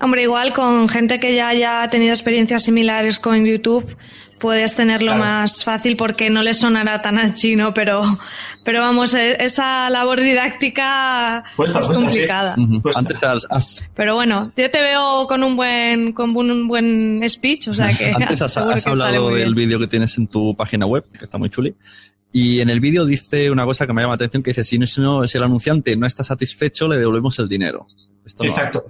Hombre, 0.00 0.22
igual 0.22 0.52
con 0.52 0.88
gente 0.88 1.20
que 1.20 1.36
ya 1.36 1.46
haya 1.46 1.88
tenido 1.90 2.12
experiencias 2.12 2.64
similares 2.64 3.20
con 3.20 3.44
YouTube, 3.44 3.96
puedes 4.42 4.74
tenerlo 4.74 5.14
más 5.14 5.62
fácil 5.62 5.96
porque 5.96 6.28
no 6.28 6.42
le 6.42 6.52
sonará 6.52 7.00
tan 7.00 7.16
a 7.16 7.32
chino, 7.32 7.72
pero, 7.72 8.18
pero 8.64 8.80
vamos, 8.80 9.14
e, 9.14 9.36
esa 9.42 9.88
labor 9.88 10.20
didáctica 10.20 11.44
es 11.64 11.86
complicada. 11.90 12.56
Antes 12.96 13.22
has, 13.22 13.84
Pero 13.94 14.16
bueno, 14.16 14.50
yo 14.56 14.68
te 14.68 14.82
veo 14.82 15.28
con 15.28 15.44
un 15.44 15.54
buen, 15.54 16.12
con 16.12 16.36
un 16.36 16.66
buen 16.66 17.22
speech, 17.30 17.68
o 17.68 17.74
sea 17.74 17.96
que. 17.96 18.10
Antes 18.16 18.42
has, 18.42 18.56
hablado 18.56 19.30
del 19.30 19.54
vídeo 19.54 19.78
que 19.78 19.86
tienes 19.86 20.18
en 20.18 20.26
tu 20.26 20.56
página 20.56 20.86
web, 20.86 21.04
que 21.16 21.24
está 21.24 21.38
muy 21.38 21.48
chuli. 21.48 21.76
Y 22.32 22.60
en 22.60 22.68
el 22.68 22.80
vídeo 22.80 23.06
dice 23.06 23.48
una 23.48 23.64
cosa 23.64 23.86
que 23.86 23.92
me 23.92 24.02
llama 24.02 24.12
la 24.12 24.16
atención, 24.16 24.42
que 24.42 24.50
dice, 24.50 24.64
si, 24.64 24.78
no, 24.78 25.24
si 25.26 25.38
el 25.38 25.44
anunciante 25.44 25.96
no 25.96 26.06
está 26.06 26.24
satisfecho, 26.24 26.88
le 26.88 26.96
devolvemos 26.96 27.38
el 27.38 27.48
dinero. 27.48 27.86
Exacto. 28.40 28.84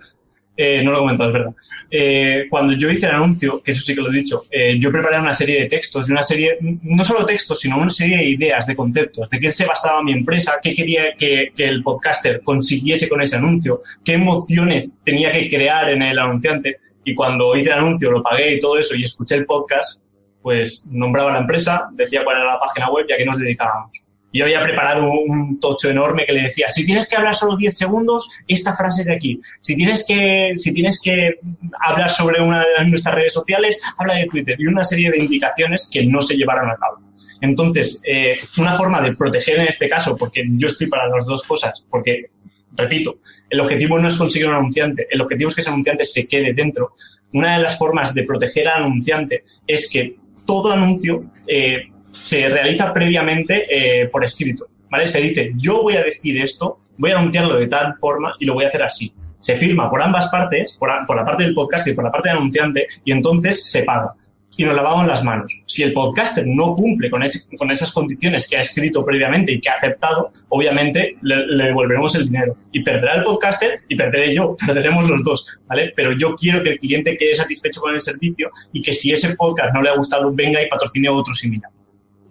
Eh, 0.55 0.83
no 0.85 0.91
lo 0.91 0.99
he 0.99 1.01
comentado, 1.01 1.31
es 1.31 1.33
verdad. 1.33 1.55
Eh, 1.91 2.47
cuando 2.51 2.75
yo 2.75 2.91
hice 2.91 3.07
el 3.07 3.15
anuncio, 3.15 3.63
que 3.63 3.71
eso 3.71 3.81
sí 3.81 3.95
que 3.95 4.03
lo 4.03 4.11
he 4.11 4.15
dicho, 4.15 4.45
eh, 4.51 4.79
yo 4.79 4.93
preparé 4.93 5.19
una 5.19 5.33
serie 5.33 5.61
de 5.61 5.67
textos, 5.67 6.07
de 6.07 6.13
una 6.13 6.23
serie, 6.23 6.59
no 6.61 7.03
solo 7.05 7.25
textos, 7.25 7.61
sino 7.61 7.79
una 7.79 7.91
serie 7.91 8.19
de 8.19 8.29
ideas, 8.29 8.67
de 8.67 8.77
conceptos, 8.77 9.31
de 9.31 9.41
qué 9.41 9.51
se 9.51 9.65
basaba 9.65 10.03
mi 10.03 10.13
empresa, 10.13 10.59
qué 10.63 10.75
quería 10.75 11.15
que, 11.17 11.53
que, 11.55 11.65
el 11.65 11.83
podcaster 11.83 12.43
consiguiese 12.43 13.09
con 13.09 13.23
ese 13.23 13.37
anuncio, 13.37 13.81
qué 14.05 14.15
emociones 14.15 14.99
tenía 15.03 15.33
que 15.33 15.49
crear 15.49 15.89
en 15.89 16.03
el 16.03 16.19
anunciante. 16.19 16.77
Y 17.05 17.15
cuando 17.15 17.57
hice 17.57 17.71
el 17.71 17.79
anuncio, 17.79 18.11
lo 18.11 18.23
pagué 18.23 18.55
y 18.55 18.61
todo 18.61 18.79
eso 18.79 18.95
y 18.95 19.05
escuché 19.05 19.37
el 19.37 19.47
podcast, 19.47 20.03
pues 20.43 20.87
nombraba 20.91 21.33
la 21.33 21.39
empresa, 21.39 21.89
decía 21.93 22.25
cuál 22.25 22.39
era 22.39 22.53
la 22.53 22.61
página 22.61 22.91
web 22.91 23.07
y 23.09 23.13
a 23.13 23.17
qué 23.17 23.25
nos 23.25 23.39
dedicábamos 23.39 24.02
yo 24.33 24.45
había 24.45 24.63
preparado 24.63 25.11
un 25.11 25.61
tocho 25.61 25.91
enorme 25.91 26.25
que 26.27 26.33
le 26.33 26.43
decía, 26.43 26.71
si 26.71 26.87
tienes 26.87 27.07
que 27.07 27.17
hablar 27.17 27.35
solo 27.35 27.57
10 27.57 27.77
segundos, 27.77 28.29
esta 28.49 28.75
frase 28.75 29.05
de 29.05 29.15
aquí. 29.15 29.41
Si 29.61 29.77
tienes 29.77 30.05
que, 30.07 30.53
si 30.57 30.73
tienes 30.73 31.01
que 31.01 31.39
hablar 31.81 32.11
sobre 32.11 32.41
una 32.41 32.65
de 32.79 32.87
nuestras 32.87 33.15
redes 33.15 33.33
sociales, 33.33 33.81
habla 33.97 34.15
de 34.15 34.27
Twitter. 34.27 34.57
Y 34.59 34.67
una 34.67 34.85
serie 34.85 35.11
de 35.11 35.19
indicaciones 35.19 35.89
que 35.93 36.05
no 36.05 36.23
se 36.23 36.37
llevaron 36.37 36.71
a 36.71 36.77
cabo. 36.77 36.99
Entonces, 37.41 38.01
eh, 38.07 38.39
una 38.59 38.73
forma 38.75 39.01
de 39.01 39.15
proteger 39.15 39.59
en 39.59 39.67
este 39.67 39.89
caso, 39.89 40.17
porque 40.17 40.45
yo 40.57 40.69
estoy 40.69 40.87
para 40.87 41.09
las 41.09 41.27
dos 41.27 41.43
cosas, 41.43 41.85
porque, 41.91 42.31
repito, 42.77 43.19
el 43.51 43.61
objetivo 43.61 43.99
no 43.99 44.09
es 44.09 44.17
conseguir 44.17 44.49
un 44.49 44.55
anunciante, 44.55 45.09
el 45.11 45.21
objetivo 45.21 45.49
es 45.49 45.55
que 45.55 45.61
ese 45.61 45.71
anunciante 45.71 46.05
se 46.05 46.27
quede 46.27 46.55
dentro. 46.55 46.93
Una 47.33 47.57
de 47.57 47.63
las 47.63 47.77
formas 47.77 48.15
de 48.15 48.23
proteger 48.23 48.69
al 48.69 48.85
anunciante 48.85 49.45
es 49.67 49.91
que 49.91 50.17
todo 50.47 50.73
anuncio 50.73 51.25
eh, 51.47 51.92
se 52.13 52.49
realiza 52.49 52.93
previamente 52.93 53.67
eh, 53.69 54.07
por 54.09 54.23
escrito. 54.23 54.69
¿vale? 54.93 55.09
Se 55.09 55.21
dice, 55.21 55.53
yo 55.57 55.83
voy 55.83 55.97
a 55.97 56.05
decir 56.05 56.41
esto, 56.41 56.79
voy 56.99 57.13
a 57.13 57.19
anunciarlo 57.19 57.57
de 57.57 57.67
tal 57.67 57.95
forma 57.95 58.35
y 58.39 58.45
lo 58.45 58.55
voy 58.55 58.67
a 58.67 58.69
hacer 58.69 58.83
así. 58.83 59.13
Se 59.41 59.57
firma 59.57 59.91
por 59.91 60.03
ambas 60.03 60.29
partes, 60.29 60.77
por, 60.79 60.91
la 60.91 61.25
parte 61.25 61.45
del 61.45 61.55
podcast 61.55 61.89
y 61.89 61.95
por 61.95 62.05
la 62.05 62.11
parte 62.11 62.29
del 62.29 62.39
anunciante, 62.39 62.87
y 63.05 63.11
entonces 63.11 63.69
se 63.69 63.83
paga. 63.85 64.13
Y 64.55 64.65
nos 64.65 64.77
lavamos 64.77 65.07
las 65.07 65.25
manos. 65.25 65.63
Si 65.67 65.83
el 65.83 65.95
podcaster 65.95 66.47
no 66.47 66.77
cumple 66.77 67.09
con, 67.11 67.23
esas 67.23 67.93
condiciones 67.93 68.47
que 68.47 68.59
ha 68.59 68.61
escrito 68.61 69.03
previamente 69.03 69.53
y 69.53 69.61
que 69.61 69.71
ha 69.71 69.75
aceptado, 69.75 70.31
obviamente 70.51 71.17
le, 71.23 71.47
le, 71.47 71.65
devolveremos 71.65 72.15
el 72.17 72.27
dinero. 72.27 72.59
Y 72.71 72.83
perderá 72.83 73.17
el 73.17 73.25
podcaster 73.25 73.81
y 73.89 73.97
perderé 73.97 74.35
yo, 74.35 74.55
perderemos 74.67 75.09
los 75.09 75.25
dos, 75.25 75.59
¿vale? 75.67 75.95
Pero 75.97 76.13
yo 76.13 76.37
quiero 76.37 76.63
que 76.63 76.73
el 76.73 76.79
cliente 76.79 77.17
quede 77.17 77.35
satisfecho 77.35 77.81
con 77.81 77.95
el 77.95 78.01
servicio 78.01 78.51
y 78.75 78.83
que 78.83 78.93
si 78.93 79.11
ese 79.11 79.35
podcast 79.37 79.73
no 79.73 79.81
le 79.81 79.89
ha 79.89 79.97
gustado, 79.97 80.31
venga 80.35 80.63
y 80.63 80.69
patrocine 80.69 81.09
otro 81.09 81.33
similar. 81.33 81.71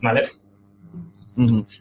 ¿Vale? 0.02 0.22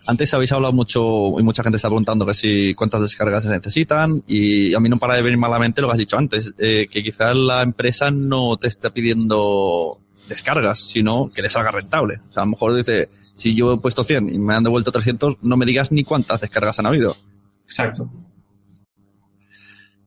Antes 0.07 0.33
habéis 0.33 0.53
hablado 0.53 0.73
mucho 0.73 1.39
y 1.39 1.43
mucha 1.43 1.63
gente 1.63 1.77
está 1.77 1.89
preguntando 1.89 2.25
que 2.25 2.35
si 2.35 2.75
cuántas 2.75 3.01
descargas 3.01 3.43
se 3.43 3.51
necesitan 3.51 4.23
y 4.27 4.73
a 4.75 4.81
mí 4.81 4.89
no 4.89 4.99
para 4.99 5.17
de 5.17 5.23
venir 5.23 5.39
malamente 5.39 5.81
lo 5.81 5.89
que 5.89 5.93
has 5.93 5.99
dicho 5.99 6.17
antes, 6.17 6.55
eh, 6.59 6.87
que 6.91 7.03
quizás 7.03 7.35
la 7.35 7.63
empresa 7.63 8.11
no 8.11 8.57
te 8.57 8.69
está 8.69 8.91
pidiendo 8.91 9.99
descargas, 10.29 10.81
sino 10.81 11.31
que 11.31 11.43
le 11.43 11.49
salga 11.49 11.73
rentable. 11.73 12.21
O 12.29 12.33
sea, 12.33 12.43
a 12.43 12.47
lo 12.47 12.53
mejor 12.53 12.75
dice, 12.75 13.09
si 13.35 13.55
yo 13.55 13.75
he 13.75 13.79
puesto 13.79 14.05
100 14.05 14.29
y 14.29 14.39
me 14.39 14.55
han 14.55 14.65
devuelto 14.65 14.93
300, 14.93 15.43
no 15.43 15.57
me 15.57 15.67
digas 15.67 15.91
ni 15.91 16.05
cuántas 16.05 16.41
descargas 16.41 16.79
han 16.79 16.87
habido. 16.87 17.17
Exacto. 17.67 18.09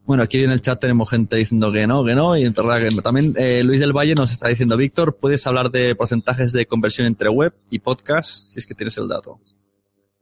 Bueno, 0.05 0.23
aquí 0.23 0.43
en 0.43 0.51
el 0.51 0.61
chat 0.61 0.79
tenemos 0.79 1.09
gente 1.09 1.37
diciendo 1.37 1.71
que 1.71 1.87
no, 1.87 2.03
que 2.03 2.13
no, 2.13 2.35
y 2.35 2.43
en 2.43 2.53
verdad 2.53 2.81
que 2.81 2.93
no. 2.93 3.01
También 3.01 3.33
eh, 3.37 3.63
Luis 3.63 3.79
del 3.79 3.93
Valle 3.93 4.15
nos 4.15 4.31
está 4.31 4.49
diciendo, 4.49 4.75
Víctor, 4.75 5.15
¿puedes 5.15 5.47
hablar 5.47 5.71
de 5.71 5.95
porcentajes 5.95 6.51
de 6.51 6.65
conversión 6.65 7.07
entre 7.07 7.29
web 7.29 7.53
y 7.69 7.79
podcast, 7.79 8.49
si 8.49 8.59
es 8.59 8.65
que 8.65 8.75
tienes 8.75 8.97
el 8.97 9.07
dato? 9.07 9.39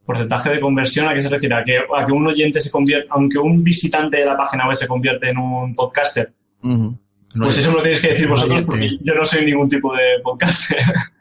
¿Porcentaje 0.05 0.51
de 0.51 0.59
conversión 0.59 1.07
a 1.07 1.13
qué 1.13 1.21
se 1.21 1.29
refiere? 1.29 1.55
¿A 1.55 1.63
que, 1.63 1.77
a 1.77 2.05
que 2.05 2.11
un 2.11 2.27
oyente 2.27 2.59
se 2.59 2.69
convierte, 2.69 3.07
aunque 3.09 3.39
un 3.39 3.63
visitante 3.63 4.17
de 4.17 4.25
la 4.25 4.37
página 4.37 4.67
web 4.67 4.75
se 4.75 4.87
convierte 4.87 5.29
en 5.29 5.37
un 5.39 5.73
podcaster? 5.73 6.31
Pues 7.35 7.57
eso 7.57 7.71
lo 7.71 7.81
tenéis 7.81 8.01
que 8.01 8.09
decir 8.09 8.27
vosotros, 8.27 8.63
porque 8.63 8.97
yo 9.01 9.15
no 9.15 9.25
soy 9.25 9.45
ningún 9.45 9.69
tipo 9.69 9.95
de 9.95 10.19
podcaster. 10.23 10.79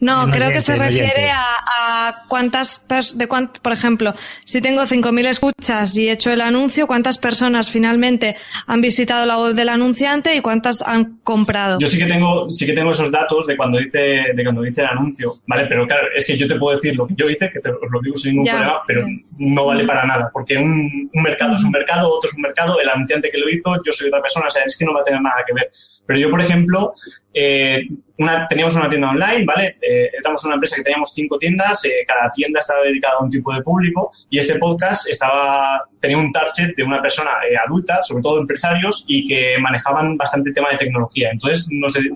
No, 0.00 0.30
creo 0.30 0.50
que 0.50 0.60
se 0.60 0.76
refiere 0.76 1.30
a, 1.30 2.22
cuántas, 2.28 2.86
de 3.14 3.28
cuánto, 3.28 3.60
por 3.62 3.72
ejemplo, 3.72 4.14
si 4.44 4.60
tengo 4.60 4.82
5.000 4.82 5.26
escuchas 5.26 5.96
y 5.96 6.08
he 6.08 6.12
hecho 6.12 6.30
el 6.30 6.40
anuncio, 6.40 6.86
cuántas 6.86 7.18
personas 7.18 7.70
finalmente 7.70 8.36
han 8.66 8.80
visitado 8.80 9.24
la 9.26 9.38
web 9.38 9.54
del 9.54 9.68
anunciante 9.68 10.34
y 10.34 10.40
cuántas 10.40 10.82
han 10.82 11.18
comprado. 11.22 11.78
Yo 11.78 11.86
sí 11.86 11.98
que 11.98 12.06
tengo, 12.06 12.52
sí 12.52 12.66
que 12.66 12.72
tengo 12.72 12.90
esos 12.90 13.10
datos 13.10 13.46
de 13.46 13.56
cuando 13.56 13.80
hice, 13.80 14.24
de 14.34 14.44
cuando 14.44 14.64
hice 14.66 14.82
el 14.82 14.88
anuncio, 14.88 15.40
¿vale? 15.46 15.66
Pero 15.66 15.86
claro, 15.86 16.06
es 16.14 16.26
que 16.26 16.36
yo 16.36 16.46
te 16.46 16.56
puedo 16.56 16.76
decir 16.76 16.94
lo 16.96 17.06
que 17.06 17.14
yo 17.16 17.28
hice, 17.28 17.50
que 17.50 17.60
te, 17.60 17.70
os 17.70 17.90
lo 17.90 18.00
digo 18.00 18.16
sin 18.16 18.32
ningún 18.32 18.48
problema, 18.48 18.82
pero 18.86 19.06
no 19.38 19.64
vale 19.64 19.84
para 19.84 20.04
nada, 20.04 20.30
porque 20.32 20.56
un, 20.56 21.10
un 21.12 21.22
mercado 21.22 21.56
es 21.56 21.64
un 21.64 21.70
mercado, 21.70 22.08
otro 22.08 22.30
es 22.30 22.36
un 22.36 22.42
mercado, 22.42 22.80
el 22.80 22.88
anunciante 22.88 23.30
que 23.30 23.38
lo 23.38 23.48
hizo, 23.48 23.82
yo 23.84 23.92
soy 23.92 24.08
otra 24.08 24.22
persona, 24.22 24.46
o 24.46 24.50
sea, 24.50 24.62
es 24.64 24.76
que 24.76 24.84
no 24.84 24.92
va 24.92 25.00
a 25.00 25.04
tener 25.04 25.20
nada 25.20 25.42
que 25.46 25.54
ver. 25.54 25.70
Pero 26.06 26.18
yo, 26.18 26.30
por 26.30 26.40
ejemplo, 26.40 26.94
eh, 27.32 27.82
una, 28.18 28.46
teníamos 28.48 28.74
una 28.76 28.88
tienda 28.88 29.10
online, 29.10 29.44
¿vale? 29.44 29.65
Eh, 29.80 30.10
éramos 30.18 30.44
una 30.44 30.54
empresa 30.54 30.76
que 30.76 30.82
teníamos 30.82 31.12
cinco 31.12 31.38
tiendas, 31.38 31.84
eh, 31.84 32.04
cada 32.06 32.30
tienda 32.30 32.60
estaba 32.60 32.82
dedicada 32.82 33.16
a 33.18 33.24
un 33.24 33.30
tipo 33.30 33.52
de 33.52 33.62
público 33.62 34.10
y 34.30 34.38
este 34.38 34.56
podcast 34.56 35.08
estaba 35.08 35.82
tenía 36.00 36.18
un 36.18 36.30
target 36.32 36.74
de 36.76 36.84
una 36.84 37.02
persona 37.02 37.30
eh, 37.50 37.56
adulta, 37.56 38.02
sobre 38.02 38.22
todo 38.22 38.40
empresarios, 38.40 39.04
y 39.08 39.26
que 39.26 39.56
manejaban 39.60 40.16
bastante 40.16 40.52
tema 40.52 40.70
de 40.70 40.78
tecnología. 40.78 41.30
Entonces 41.30 41.66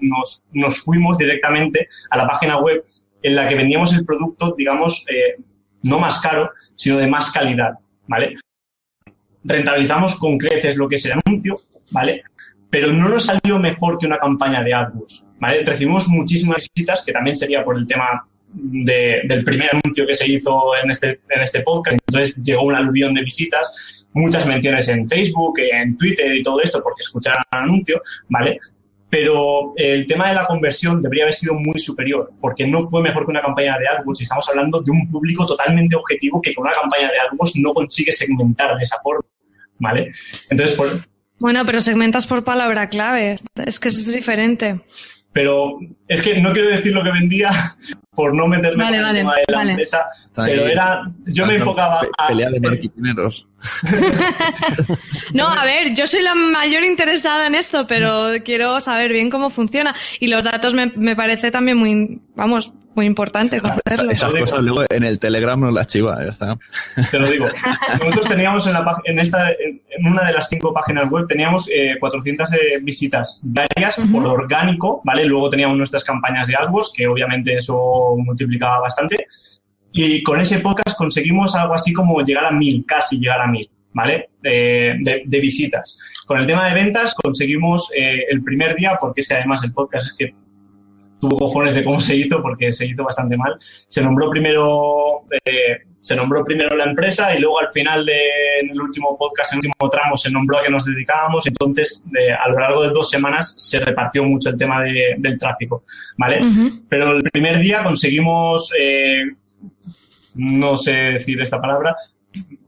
nos, 0.00 0.80
fuimos 0.84 1.18
directamente 1.18 1.88
a 2.10 2.16
la 2.16 2.26
página 2.26 2.58
web 2.58 2.84
en 3.22 3.36
la 3.36 3.48
que 3.48 3.54
vendíamos 3.54 3.94
el 3.94 4.04
producto, 4.04 4.54
digamos, 4.56 5.04
no 5.82 5.98
más 5.98 6.20
caro, 6.20 6.50
sino 6.76 6.98
de 6.98 7.06
más 7.06 7.30
calidad, 7.30 7.74
¿vale? 8.06 8.36
Rentabilizamos 9.44 10.18
con 10.18 10.38
creces 10.38 10.76
lo 10.76 10.88
que 10.88 10.96
es 10.96 11.04
el 11.06 11.20
anuncio, 11.24 11.56
¿vale? 11.90 12.22
Pero 12.70 12.92
no 12.92 13.08
nos 13.08 13.26
salió 13.26 13.58
mejor 13.58 13.98
que 13.98 14.06
una 14.06 14.18
campaña 14.18 14.62
de 14.62 14.74
AdWords, 14.74 15.29
Recibimos 15.40 16.06
muchísimas 16.08 16.68
visitas, 16.74 17.02
que 17.04 17.12
también 17.12 17.36
sería 17.36 17.64
por 17.64 17.76
el 17.78 17.86
tema 17.86 18.26
de- 18.52 19.22
del 19.26 19.44
primer 19.44 19.70
anuncio 19.70 20.06
que 20.06 20.14
se 20.14 20.30
hizo 20.30 20.76
en 20.82 20.90
este, 20.90 21.20
en 21.28 21.40
este 21.42 21.60
podcast. 21.60 21.98
Entonces 22.08 22.36
llegó 22.42 22.62
un 22.62 22.74
aluvión 22.74 23.14
de 23.14 23.22
visitas, 23.22 24.08
muchas 24.12 24.44
menciones 24.46 24.88
en 24.88 25.08
Facebook, 25.08 25.58
en 25.60 25.96
Twitter 25.96 26.34
y 26.36 26.42
todo 26.42 26.60
esto 26.60 26.82
porque 26.82 27.02
escucharon 27.02 27.42
el 27.52 27.58
anuncio, 27.58 28.02
¿vale? 28.28 28.58
Pero 29.08 29.72
el 29.76 30.06
tema 30.06 30.28
de 30.28 30.34
la 30.36 30.46
conversión 30.46 31.02
debería 31.02 31.24
haber 31.24 31.34
sido 31.34 31.54
muy 31.54 31.78
superior, 31.80 32.32
porque 32.40 32.66
no 32.66 32.88
fue 32.88 33.02
mejor 33.02 33.24
que 33.24 33.32
una 33.32 33.42
campaña 33.42 33.76
de 33.78 33.88
AdWords. 33.88 34.20
Estamos 34.20 34.48
hablando 34.48 34.80
de 34.82 34.90
un 34.92 35.08
público 35.10 35.46
totalmente 35.46 35.96
objetivo 35.96 36.40
que 36.40 36.54
con 36.54 36.64
una 36.64 36.74
campaña 36.74 37.10
de 37.10 37.18
AdWords 37.18 37.56
no 37.56 37.72
consigue 37.72 38.12
segmentar 38.12 38.76
de 38.76 38.82
esa 38.84 38.96
forma, 39.02 39.24
¿vale? 39.78 40.12
Entonces, 40.48 40.76
Bueno, 41.40 41.64
pero 41.66 41.80
segmentas 41.80 42.26
por 42.26 42.44
palabra 42.44 42.88
clave. 42.88 43.36
Es 43.66 43.80
que 43.80 43.88
es 43.88 44.12
diferente. 44.12 44.80
Pero 45.32 45.78
es 46.08 46.22
que 46.22 46.40
no 46.40 46.52
quiero 46.52 46.68
decir 46.70 46.92
lo 46.92 47.02
que 47.04 47.12
vendía 47.12 47.50
por 48.10 48.34
no 48.34 48.46
meterme 48.48 48.84
Vale, 48.84 48.96
en 48.96 49.00
el 49.00 49.06
vale, 49.06 49.18
tema 49.20 49.34
de 49.34 49.44
la 49.48 49.56
vale. 49.58 49.70
empresa, 49.70 50.06
Está 50.24 50.44
pero 50.44 50.64
ahí. 50.66 50.72
era, 50.72 51.02
yo 51.26 51.46
me 51.46 51.54
enfocaba 51.56 52.00
pe- 52.00 52.08
a... 52.18 52.28
Pelea 52.28 52.50
de 52.50 52.60
marketineros. 52.60 53.48
No, 55.32 55.48
a 55.48 55.64
ver, 55.64 55.94
yo 55.94 56.06
soy 56.06 56.22
la 56.22 56.34
mayor 56.34 56.82
interesada 56.84 57.46
en 57.46 57.54
esto, 57.54 57.86
pero 57.86 58.28
quiero 58.44 58.80
saber 58.80 59.12
bien 59.12 59.30
cómo 59.30 59.50
funciona. 59.50 59.94
Y 60.18 60.26
los 60.26 60.44
datos 60.44 60.74
me, 60.74 60.86
me 60.96 61.14
parece 61.16 61.50
también 61.50 61.76
muy, 61.76 62.20
vamos, 62.34 62.72
muy 62.94 63.06
importante 63.06 63.56
Esa- 63.58 63.68
conocerlos. 63.68 64.12
esas 64.12 64.32
cosas 64.32 64.58
luego 64.60 64.84
en 64.90 65.04
el 65.04 65.18
Telegram 65.18 65.58
nos 65.60 65.72
las 65.72 65.86
chiva, 65.86 66.22
ya 66.22 66.30
está. 66.30 66.58
Te 67.10 67.18
lo 67.18 67.30
digo. 67.30 67.46
Nosotros 68.00 68.26
teníamos 68.28 68.66
en, 68.66 68.72
la, 68.74 68.96
en, 69.04 69.18
esta, 69.18 69.50
en 69.52 70.06
una 70.06 70.24
de 70.24 70.32
las 70.32 70.48
cinco 70.48 70.74
páginas 70.74 71.08
web, 71.10 71.26
teníamos 71.28 71.68
eh, 71.70 71.96
400 72.00 72.52
eh, 72.52 72.56
visitas 72.82 73.40
diarias 73.44 73.96
por 74.12 74.26
orgánico, 74.26 75.00
¿vale? 75.04 75.24
Luego 75.24 75.50
teníamos 75.50 75.76
nuestras 75.76 76.04
campañas 76.04 76.48
de 76.48 76.56
AdWords, 76.56 76.92
que 76.96 77.06
obviamente 77.06 77.54
eso 77.54 78.14
multiplicaba 78.18 78.80
bastante. 78.80 79.26
Y 79.92 80.22
con 80.22 80.40
ese 80.40 80.58
podcast 80.60 80.96
conseguimos 80.96 81.54
algo 81.56 81.74
así 81.74 81.92
como 81.92 82.20
llegar 82.22 82.44
a 82.46 82.50
mil, 82.52 82.84
casi 82.86 83.18
llegar 83.18 83.40
a 83.40 83.46
mil, 83.46 83.68
¿vale? 83.92 84.30
De, 84.42 84.96
de- 85.00 85.22
de 85.26 85.40
visitas. 85.40 85.98
Con 86.26 86.38
el 86.40 86.46
tema 86.46 86.66
de 86.68 86.74
ventas 86.74 87.14
conseguimos 87.14 87.90
eh, 87.96 88.24
el 88.30 88.42
primer 88.44 88.76
día, 88.76 88.96
porque 89.00 89.20
es 89.20 89.28
que 89.28 89.34
además 89.34 89.64
el 89.64 89.72
podcast 89.72 90.06
es 90.08 90.14
que 90.14 90.34
tuvo 91.20 91.38
cojones 91.38 91.74
de 91.74 91.84
cómo 91.84 92.00
se 92.00 92.16
hizo, 92.16 92.40
porque 92.42 92.72
se 92.72 92.86
hizo 92.86 93.04
bastante 93.04 93.36
mal. 93.36 93.56
Se 93.60 94.00
nombró 94.02 94.30
primero, 94.30 95.24
eh, 95.44 95.78
se 95.98 96.16
nombró 96.16 96.44
primero 96.44 96.74
la 96.76 96.84
empresa 96.84 97.36
y 97.36 97.40
luego 97.40 97.60
al 97.60 97.70
final 97.72 98.06
de, 98.06 98.18
en 98.60 98.70
el 98.70 98.80
último 98.80 99.16
podcast, 99.18 99.52
en 99.52 99.58
el 99.60 99.66
último 99.66 99.90
tramo, 99.90 100.16
se 100.16 100.30
nombró 100.30 100.58
a 100.58 100.62
qué 100.62 100.70
nos 100.70 100.84
dedicábamos. 100.86 101.46
Entonces, 101.46 102.02
eh, 102.18 102.32
a 102.32 102.48
lo 102.48 102.58
largo 102.58 102.82
de 102.82 102.88
dos 102.90 103.10
semanas 103.10 103.54
se 103.58 103.80
repartió 103.80 104.24
mucho 104.24 104.48
el 104.48 104.56
tema 104.58 104.82
de- 104.82 105.14
del 105.18 105.36
tráfico, 105.38 105.84
¿vale? 106.16 106.40
Pero 106.88 107.12
el 107.12 107.22
primer 107.24 107.58
día 107.58 107.82
conseguimos, 107.84 108.72
eh, 108.80 109.24
no 110.36 110.76
sé 110.76 110.92
decir 110.92 111.40
esta 111.42 111.60
palabra, 111.60 111.94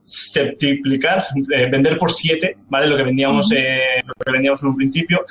septiplicar, 0.00 1.24
eh, 1.54 1.66
vender 1.70 1.96
por 1.96 2.12
siete, 2.12 2.56
¿vale? 2.68 2.86
Lo 2.86 2.96
que 2.96 3.02
vendíamos, 3.04 3.50
eh, 3.52 3.78
lo 4.04 4.12
que 4.14 4.32
vendíamos 4.32 4.62
en 4.62 4.68
un 4.68 4.76
principio. 4.76 5.24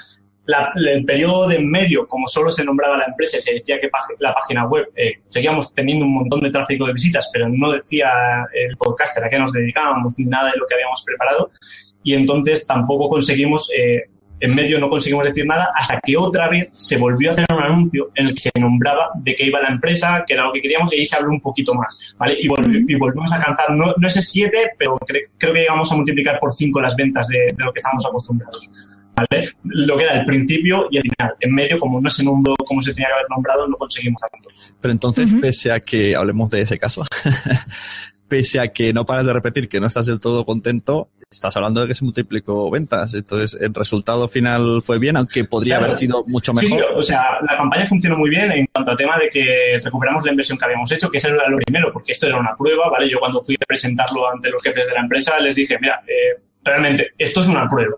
La- 0.45 0.71
el 0.75 1.05
periodo 1.05 1.47
de 1.47 1.57
en 1.57 1.69
medio, 1.69 2.07
como 2.07 2.27
solo 2.27 2.51
se 2.51 2.63
nombraba 2.65 2.97
la 2.97 3.05
empresa 3.05 3.37
y 3.37 3.41
se 3.41 3.53
decía 3.53 3.79
que 3.79 3.89
la 4.19 4.33
página 4.33 4.65
web, 4.65 4.89
eh, 4.95 5.13
seguíamos 5.27 5.73
teniendo 5.73 6.05
un 6.05 6.13
montón 6.15 6.41
de 6.41 6.49
tráfico 6.49 6.87
de 6.87 6.93
visitas, 6.93 7.29
pero 7.31 7.47
no 7.47 7.71
decía 7.71 8.09
el 8.53 8.75
podcaster 8.77 9.23
a 9.23 9.29
qué 9.29 9.37
nos 9.37 9.51
dedicábamos 9.53 10.17
ni 10.17 10.25
nada 10.25 10.51
de 10.51 10.57
lo 10.57 10.65
que 10.65 10.73
habíamos 10.73 11.03
preparado. 11.05 11.51
Y 12.03 12.15
entonces 12.15 12.65
tampoco 12.65 13.07
conseguimos, 13.09 13.69
eh, 13.77 14.05
en 14.39 14.55
medio 14.55 14.79
no 14.79 14.89
conseguimos 14.89 15.23
decir 15.25 15.45
nada, 15.45 15.71
hasta 15.75 15.99
que 16.03 16.17
otra 16.17 16.47
vez 16.49 16.69
se 16.75 16.97
volvió 16.97 17.29
a 17.29 17.33
hacer 17.33 17.45
un 17.55 17.61
anuncio 17.61 18.09
en 18.15 18.25
el 18.25 18.33
que 18.33 18.41
se 18.41 18.51
nombraba 18.59 19.11
de 19.13 19.35
qué 19.35 19.45
iba 19.45 19.61
la 19.61 19.69
empresa, 19.69 20.23
que 20.25 20.33
era 20.33 20.45
lo 20.45 20.51
que 20.51 20.61
queríamos, 20.61 20.91
y 20.91 20.95
ahí 20.97 21.05
se 21.05 21.15
habló 21.15 21.29
un 21.29 21.41
poquito 21.41 21.75
más, 21.75 22.15
¿vale? 22.17 22.35
Y, 22.41 22.47
volvi- 22.47 22.83
y 22.87 22.95
volvimos 22.95 23.31
a 23.31 23.35
alcanzar, 23.35 23.69
no, 23.75 23.93
no 23.95 24.07
ese 24.07 24.23
7, 24.23 24.71
pero 24.79 24.97
cre- 24.97 25.29
creo 25.37 25.53
que 25.53 25.59
llegamos 25.59 25.91
a 25.91 25.95
multiplicar 25.95 26.39
por 26.39 26.51
5 26.51 26.81
las 26.81 26.95
ventas 26.95 27.27
de, 27.27 27.37
de 27.55 27.63
lo 27.63 27.71
que 27.71 27.77
estábamos 27.77 28.03
acostumbrados. 28.07 28.71
¿Vale? 29.16 29.49
Lo 29.64 29.97
que 29.97 30.03
era 30.03 30.20
el 30.20 30.26
principio 30.26 30.88
y 30.89 30.97
el 30.97 31.03
final. 31.03 31.34
En 31.39 31.53
medio, 31.53 31.80
como 31.80 31.99
no 32.01 32.09
se 32.09 32.24
nombró 32.24 32.55
como 32.66 32.82
se 32.82 32.93
tenía 32.93 33.07
que 33.09 33.14
haber 33.14 33.26
nombrado, 33.30 33.68
no 33.68 33.76
conseguimos 33.78 34.22
tanto. 34.22 34.49
Pero 34.80 34.91
entonces, 34.91 35.28
pese 35.41 35.72
a 35.72 35.80
que 35.80 36.16
hablemos 36.16 36.49
de 36.49 36.62
ese 36.62 36.78
caso, 36.80 37.05
pese 38.28 38.59
a 38.62 38.70
que 38.70 38.93
no 38.93 39.05
paras 39.05 39.26
de 39.26 39.34
repetir 39.34 39.68
que 39.68 39.80
no 39.82 39.88
estás 39.88 40.05
del 40.05 40.22
todo 40.22 40.45
contento, 40.45 41.09
estás 41.30 41.55
hablando 41.57 41.82
de 41.82 41.88
que 41.88 41.93
se 41.93 42.05
multiplicó 42.05 42.72
ventas. 42.72 43.14
Entonces, 43.14 43.57
el 43.62 43.74
resultado 43.74 44.28
final 44.30 44.82
fue 44.84 44.99
bien, 44.99 45.18
aunque 45.18 45.43
podría 45.43 45.76
Claro. 45.78 45.86
haber 45.91 45.99
sido 45.99 46.24
mucho 46.28 46.53
Sí, 46.53 46.64
mejor. 46.74 46.80
sí, 46.80 46.86
o 46.95 47.03
sea, 47.03 47.39
la 47.47 47.57
campaña 47.57 47.86
funcionó 47.86 48.18
muy 48.18 48.30
bien 48.30 48.49
en 48.51 48.66
cuanto 48.74 48.91
al 48.91 48.97
tema 48.97 49.18
de 49.20 49.30
que 49.30 49.82
recuperamos 49.84 50.24
la 50.24 50.32
inversión 50.32 50.57
que 50.57 50.66
habíamos 50.66 50.89
hecho, 50.91 51.09
que 51.12 51.18
eso 51.18 51.28
era 51.28 51.49
lo 51.49 51.57
primero, 51.57 51.91
porque 51.91 52.14
esto 52.14 52.28
era 52.28 52.39
una 52.39 52.55
prueba, 52.55 52.89
¿vale? 52.89 53.09
Yo 53.09 53.20
cuando 53.20 53.41
fui 53.43 53.55
a 53.55 53.66
presentarlo 53.68 54.32
ante 54.32 54.49
los 54.49 54.62
jefes 54.64 54.88
de 54.88 54.93
la 54.93 55.01
empresa 55.01 55.38
les 55.41 55.55
dije, 55.55 55.78
mira, 55.82 56.01
eh, 56.07 56.41
realmente, 56.64 57.12
esto 57.18 57.41
es 57.41 57.47
una 57.47 57.68
prueba. 57.68 57.95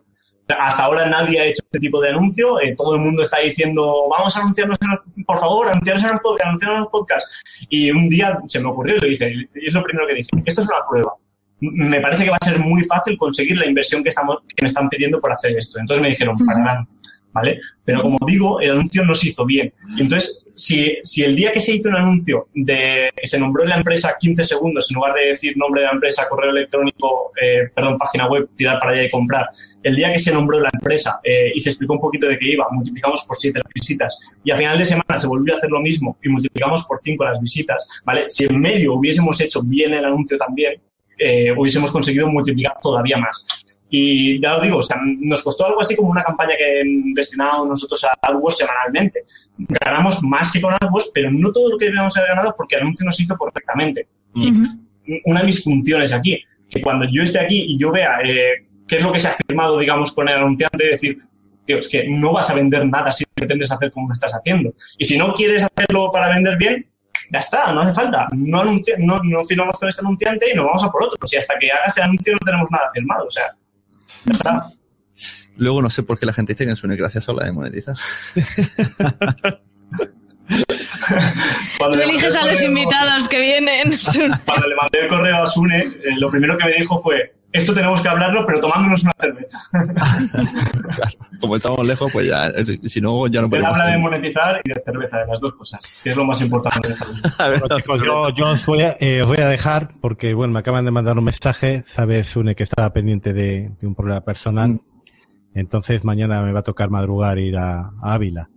Hasta 0.59 0.83
ahora 0.83 1.07
nadie 1.09 1.39
ha 1.39 1.45
hecho 1.45 1.61
este 1.63 1.79
tipo 1.79 2.01
de 2.01 2.09
anuncio, 2.09 2.59
eh, 2.59 2.75
todo 2.77 2.95
el 2.95 3.01
mundo 3.01 3.23
está 3.23 3.39
diciendo, 3.39 4.07
vamos 4.09 4.35
a 4.35 4.41
anunciarnos, 4.41 4.77
en 4.81 4.89
los- 4.91 5.25
por 5.25 5.39
favor, 5.39 5.69
anunciarnos 5.69 6.03
en 6.03 6.11
los 6.11 6.19
podcasts, 6.21 6.47
anunciarnos 6.47 6.77
en 6.77 6.83
los 6.83 6.91
podcasts. 6.91 7.41
Y 7.69 7.91
un 7.91 8.09
día 8.09 8.39
se 8.47 8.59
me 8.59 8.67
ocurrió 8.69 8.97
y 8.97 8.99
lo 8.99 9.07
hice, 9.07 9.31
y 9.55 9.67
es 9.67 9.73
lo 9.73 9.83
primero 9.83 10.05
que 10.07 10.15
dije, 10.15 10.29
esto 10.45 10.61
es 10.61 10.67
una 10.67 10.85
prueba. 10.89 11.13
Me 11.61 12.01
parece 12.01 12.25
que 12.25 12.29
va 12.29 12.37
a 12.41 12.45
ser 12.45 12.59
muy 12.59 12.83
fácil 12.83 13.17
conseguir 13.17 13.57
la 13.57 13.65
inversión 13.65 14.03
que, 14.03 14.09
estamos, 14.09 14.39
que 14.53 14.61
me 14.63 14.67
están 14.67 14.89
pidiendo 14.89 15.19
por 15.21 15.31
hacer 15.31 15.55
esto. 15.57 15.79
Entonces 15.79 16.01
me 16.01 16.09
dijeron, 16.09 16.37
para 16.45 16.59
adelante. 16.59 16.91
¿Vale? 17.33 17.59
Pero 17.83 18.01
como 18.01 18.17
digo, 18.25 18.61
el 18.61 18.71
anuncio 18.71 19.03
no 19.03 19.15
se 19.15 19.29
hizo 19.29 19.45
bien. 19.45 19.73
Entonces, 19.97 20.45
si, 20.55 20.97
si 21.03 21.23
el 21.23 21.35
día 21.35 21.51
que 21.51 21.59
se 21.59 21.75
hizo 21.75 21.89
un 21.89 21.95
anuncio 21.95 22.47
de 22.53 23.09
que 23.15 23.27
se 23.27 23.39
nombró 23.39 23.65
la 23.65 23.77
empresa 23.77 24.15
15 24.19 24.43
segundos, 24.43 24.89
en 24.89 24.95
lugar 24.95 25.13
de 25.13 25.25
decir 25.27 25.57
nombre 25.57 25.81
de 25.81 25.87
la 25.87 25.93
empresa, 25.93 26.27
correo 26.29 26.51
electrónico, 26.51 27.31
eh, 27.41 27.69
perdón, 27.73 27.97
página 27.97 28.27
web, 28.27 28.49
tirar 28.55 28.79
para 28.79 28.93
allá 28.93 29.03
y 29.03 29.09
comprar, 29.09 29.47
el 29.81 29.95
día 29.95 30.11
que 30.11 30.19
se 30.19 30.31
nombró 30.31 30.59
la 30.59 30.69
empresa 30.73 31.19
eh, 31.23 31.51
y 31.53 31.59
se 31.59 31.69
explicó 31.69 31.93
un 31.93 32.01
poquito 32.01 32.27
de 32.27 32.37
qué 32.37 32.51
iba, 32.51 32.67
multiplicamos 32.71 33.23
por 33.27 33.37
7 33.37 33.59
las 33.63 33.73
visitas 33.73 34.17
y 34.43 34.51
a 34.51 34.57
final 34.57 34.77
de 34.77 34.85
semana 34.85 35.17
se 35.17 35.27
volvió 35.27 35.53
a 35.53 35.57
hacer 35.57 35.69
lo 35.69 35.81
mismo 35.81 36.17
y 36.23 36.29
multiplicamos 36.29 36.83
por 36.85 36.99
5 36.99 37.23
las 37.25 37.41
visitas, 37.41 37.87
¿vale? 38.05 38.25
Si 38.29 38.45
en 38.45 38.59
medio 38.59 38.93
hubiésemos 38.93 39.39
hecho 39.41 39.61
bien 39.63 39.93
el 39.93 40.05
anuncio 40.05 40.37
también, 40.37 40.79
eh, 41.17 41.51
hubiésemos 41.55 41.91
conseguido 41.91 42.29
multiplicar 42.29 42.75
todavía 42.81 43.17
más. 43.17 43.43
Y 43.95 44.41
ya 44.41 44.53
lo 44.53 44.61
digo, 44.61 44.77
o 44.77 44.81
sea, 44.81 44.97
nos 45.03 45.43
costó 45.43 45.67
algo 45.67 45.79
así 45.79 45.95
como 45.95 46.09
una 46.09 46.23
campaña 46.23 46.55
que 46.57 46.81
destinábamos 47.13 47.67
nosotros 47.67 48.03
a 48.05 48.17
AdWords 48.23 48.57
semanalmente. 48.57 49.23
Ganamos 49.85 50.23
más 50.23 50.51
que 50.51 50.59
con 50.59 50.73
AdWords, 50.73 51.11
pero 51.13 51.29
no 51.29 51.51
todo 51.51 51.69
lo 51.69 51.77
que 51.77 51.85
debíamos 51.85 52.17
haber 52.17 52.29
ganado 52.29 52.55
porque 52.57 52.73
el 52.73 52.81
anuncio 52.81 53.05
nos 53.05 53.19
hizo 53.19 53.37
perfectamente. 53.37 54.07
Y 54.33 54.51
una 55.25 55.41
de 55.41 55.45
mis 55.45 55.63
funciones 55.63 56.11
aquí, 56.11 56.41
que 56.71 56.81
cuando 56.81 57.05
yo 57.05 57.21
esté 57.21 57.39
aquí 57.39 57.65
y 57.69 57.77
yo 57.77 57.91
vea 57.91 58.17
eh, 58.25 58.65
qué 58.87 58.95
es 58.95 59.03
lo 59.03 59.13
que 59.13 59.19
se 59.19 59.27
ha 59.27 59.35
firmado, 59.47 59.77
digamos, 59.77 60.11
con 60.11 60.27
el 60.27 60.37
anunciante, 60.37 60.87
decir, 60.87 61.19
tío, 61.63 61.77
es 61.77 61.87
que 61.87 62.09
no 62.09 62.33
vas 62.33 62.49
a 62.49 62.55
vender 62.55 62.87
nada 62.87 63.11
si 63.11 63.25
pretendes 63.31 63.71
hacer 63.71 63.91
como 63.91 64.07
lo 64.07 64.13
estás 64.13 64.33
haciendo. 64.33 64.73
Y 64.97 65.05
si 65.05 65.19
no 65.19 65.35
quieres 65.35 65.67
hacerlo 65.71 66.09
para 66.11 66.29
vender 66.29 66.57
bien, 66.57 66.83
ya 67.31 67.37
está, 67.41 67.71
no 67.71 67.81
hace 67.81 67.93
falta. 67.93 68.25
No, 68.31 68.63
no, 68.65 69.19
no 69.23 69.43
firmamos 69.43 69.77
con 69.77 69.87
este 69.87 70.01
anunciante 70.01 70.49
y 70.51 70.55
nos 70.55 70.65
vamos 70.65 70.83
a 70.83 70.89
por 70.89 71.03
otro. 71.03 71.15
Y 71.31 71.35
hasta 71.35 71.53
que 71.59 71.71
hagas 71.71 71.95
el 71.97 72.05
anuncio 72.05 72.33
no 72.33 72.39
tenemos 72.43 72.71
nada 72.71 72.89
firmado. 72.91 73.27
O 73.27 73.29
sea. 73.29 73.55
Luego 75.57 75.81
no 75.81 75.89
sé 75.89 76.03
por 76.03 76.17
qué 76.19 76.25
la 76.25 76.33
gente 76.33 76.53
dice 76.53 76.63
que 76.65 76.71
en 76.71 76.75
su 76.75 76.87
gracia 76.87 77.21
sola 77.21 77.45
de 77.45 77.51
monetizar. 77.51 77.95
Cuando 81.77 81.97
Tú 81.97 82.03
eliges 82.03 82.33
el 82.35 82.41
a 82.41 82.45
los 82.45 82.53
correo- 82.59 82.67
invitados 82.69 83.29
que 83.29 83.39
vienen. 83.39 83.99
Cuando 84.45 84.67
le 84.67 84.75
mandé 84.75 84.99
el 85.01 85.07
correo 85.07 85.43
a 85.43 85.47
Sune, 85.47 85.79
eh, 85.81 86.15
lo 86.17 86.29
primero 86.31 86.57
que 86.57 86.65
me 86.65 86.73
dijo 86.73 86.99
fue, 87.01 87.33
esto 87.53 87.73
tenemos 87.73 88.01
que 88.01 88.09
hablarlo, 88.09 88.45
pero 88.45 88.59
tomándonos 88.59 89.03
una 89.03 89.13
cerveza. 89.19 89.59
Como 91.39 91.55
estamos 91.55 91.85
lejos, 91.85 92.11
pues 92.11 92.27
ya, 92.27 92.51
si 92.85 92.99
no, 92.99 93.27
ya 93.27 93.41
no 93.41 93.45
Él 93.45 93.51
podemos. 93.51 93.69
habla 93.71 93.85
de 93.91 93.97
monetizar 93.97 94.61
y 94.63 94.69
de 94.69 94.81
cerveza, 94.83 95.19
de 95.19 95.27
las 95.27 95.39
dos 95.39 95.53
cosas, 95.53 95.79
que 96.03 96.11
es 96.11 96.17
lo 96.17 96.25
más 96.25 96.41
importante. 96.41 96.95
Bueno, 97.37 97.67
chicos, 97.77 98.01
yo, 98.03 98.29
yo 98.29 98.45
os, 98.45 98.65
voy 98.65 98.81
a, 98.81 98.97
eh, 98.99 99.21
os 99.21 99.27
voy 99.27 99.37
a 99.37 99.47
dejar 99.47 99.89
porque, 100.01 100.33
bueno, 100.33 100.53
me 100.53 100.59
acaban 100.59 100.83
de 100.83 100.91
mandar 100.91 101.17
un 101.17 101.23
mensaje. 101.25 101.83
Sabe 101.87 102.23
Sune 102.23 102.55
que 102.55 102.63
estaba 102.63 102.91
pendiente 102.91 103.33
de, 103.33 103.71
de 103.79 103.87
un 103.87 103.95
problema 103.95 104.21
personal. 104.21 104.81
Entonces 105.53 106.03
mañana 106.03 106.41
me 106.41 106.51
va 106.51 106.61
a 106.61 106.63
tocar 106.63 106.89
madrugar 106.89 107.37
e 107.37 107.43
ir 107.43 107.57
a, 107.57 107.91
a 108.01 108.13
Ávila 108.13 108.49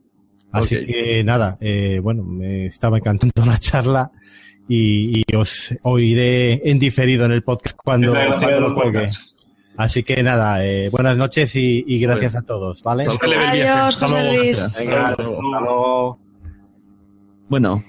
Así 0.53 0.87
que 0.87 1.23
nada, 1.25 1.59
eh, 1.61 2.01
bueno, 2.03 2.23
me 2.23 2.67
estaba 2.67 2.99
encantando 2.99 3.33
la 3.47 3.59
charla 3.59 4.11
y, 4.69 5.23
y 5.27 5.37
os 5.37 5.75
oiré 5.83 6.69
en 6.71 6.79
diferido 6.79 7.25
en 7.25 7.33
el 7.33 7.43
podcast 7.43 7.77
cuando, 7.83 8.15
la 8.15 8.59
lo 8.61 8.75
cuelgue. 8.75 9.07
Así 9.77 10.03
que 10.03 10.23
nada, 10.23 10.65
eh, 10.67 10.89
buenas 10.89 11.17
noches 11.17 11.55
y, 11.55 11.85
y 11.87 12.01
gracias 12.01 12.35
a 12.35 12.43
todos, 12.43 12.83
¿vale? 12.83 13.07
Adiós, 13.47 13.97
José 13.97 14.25
Luis. 14.25 14.71
Venga, 14.79 15.09
hasta 15.09 15.23
luego. 15.23 16.19
Bueno, 17.49 17.85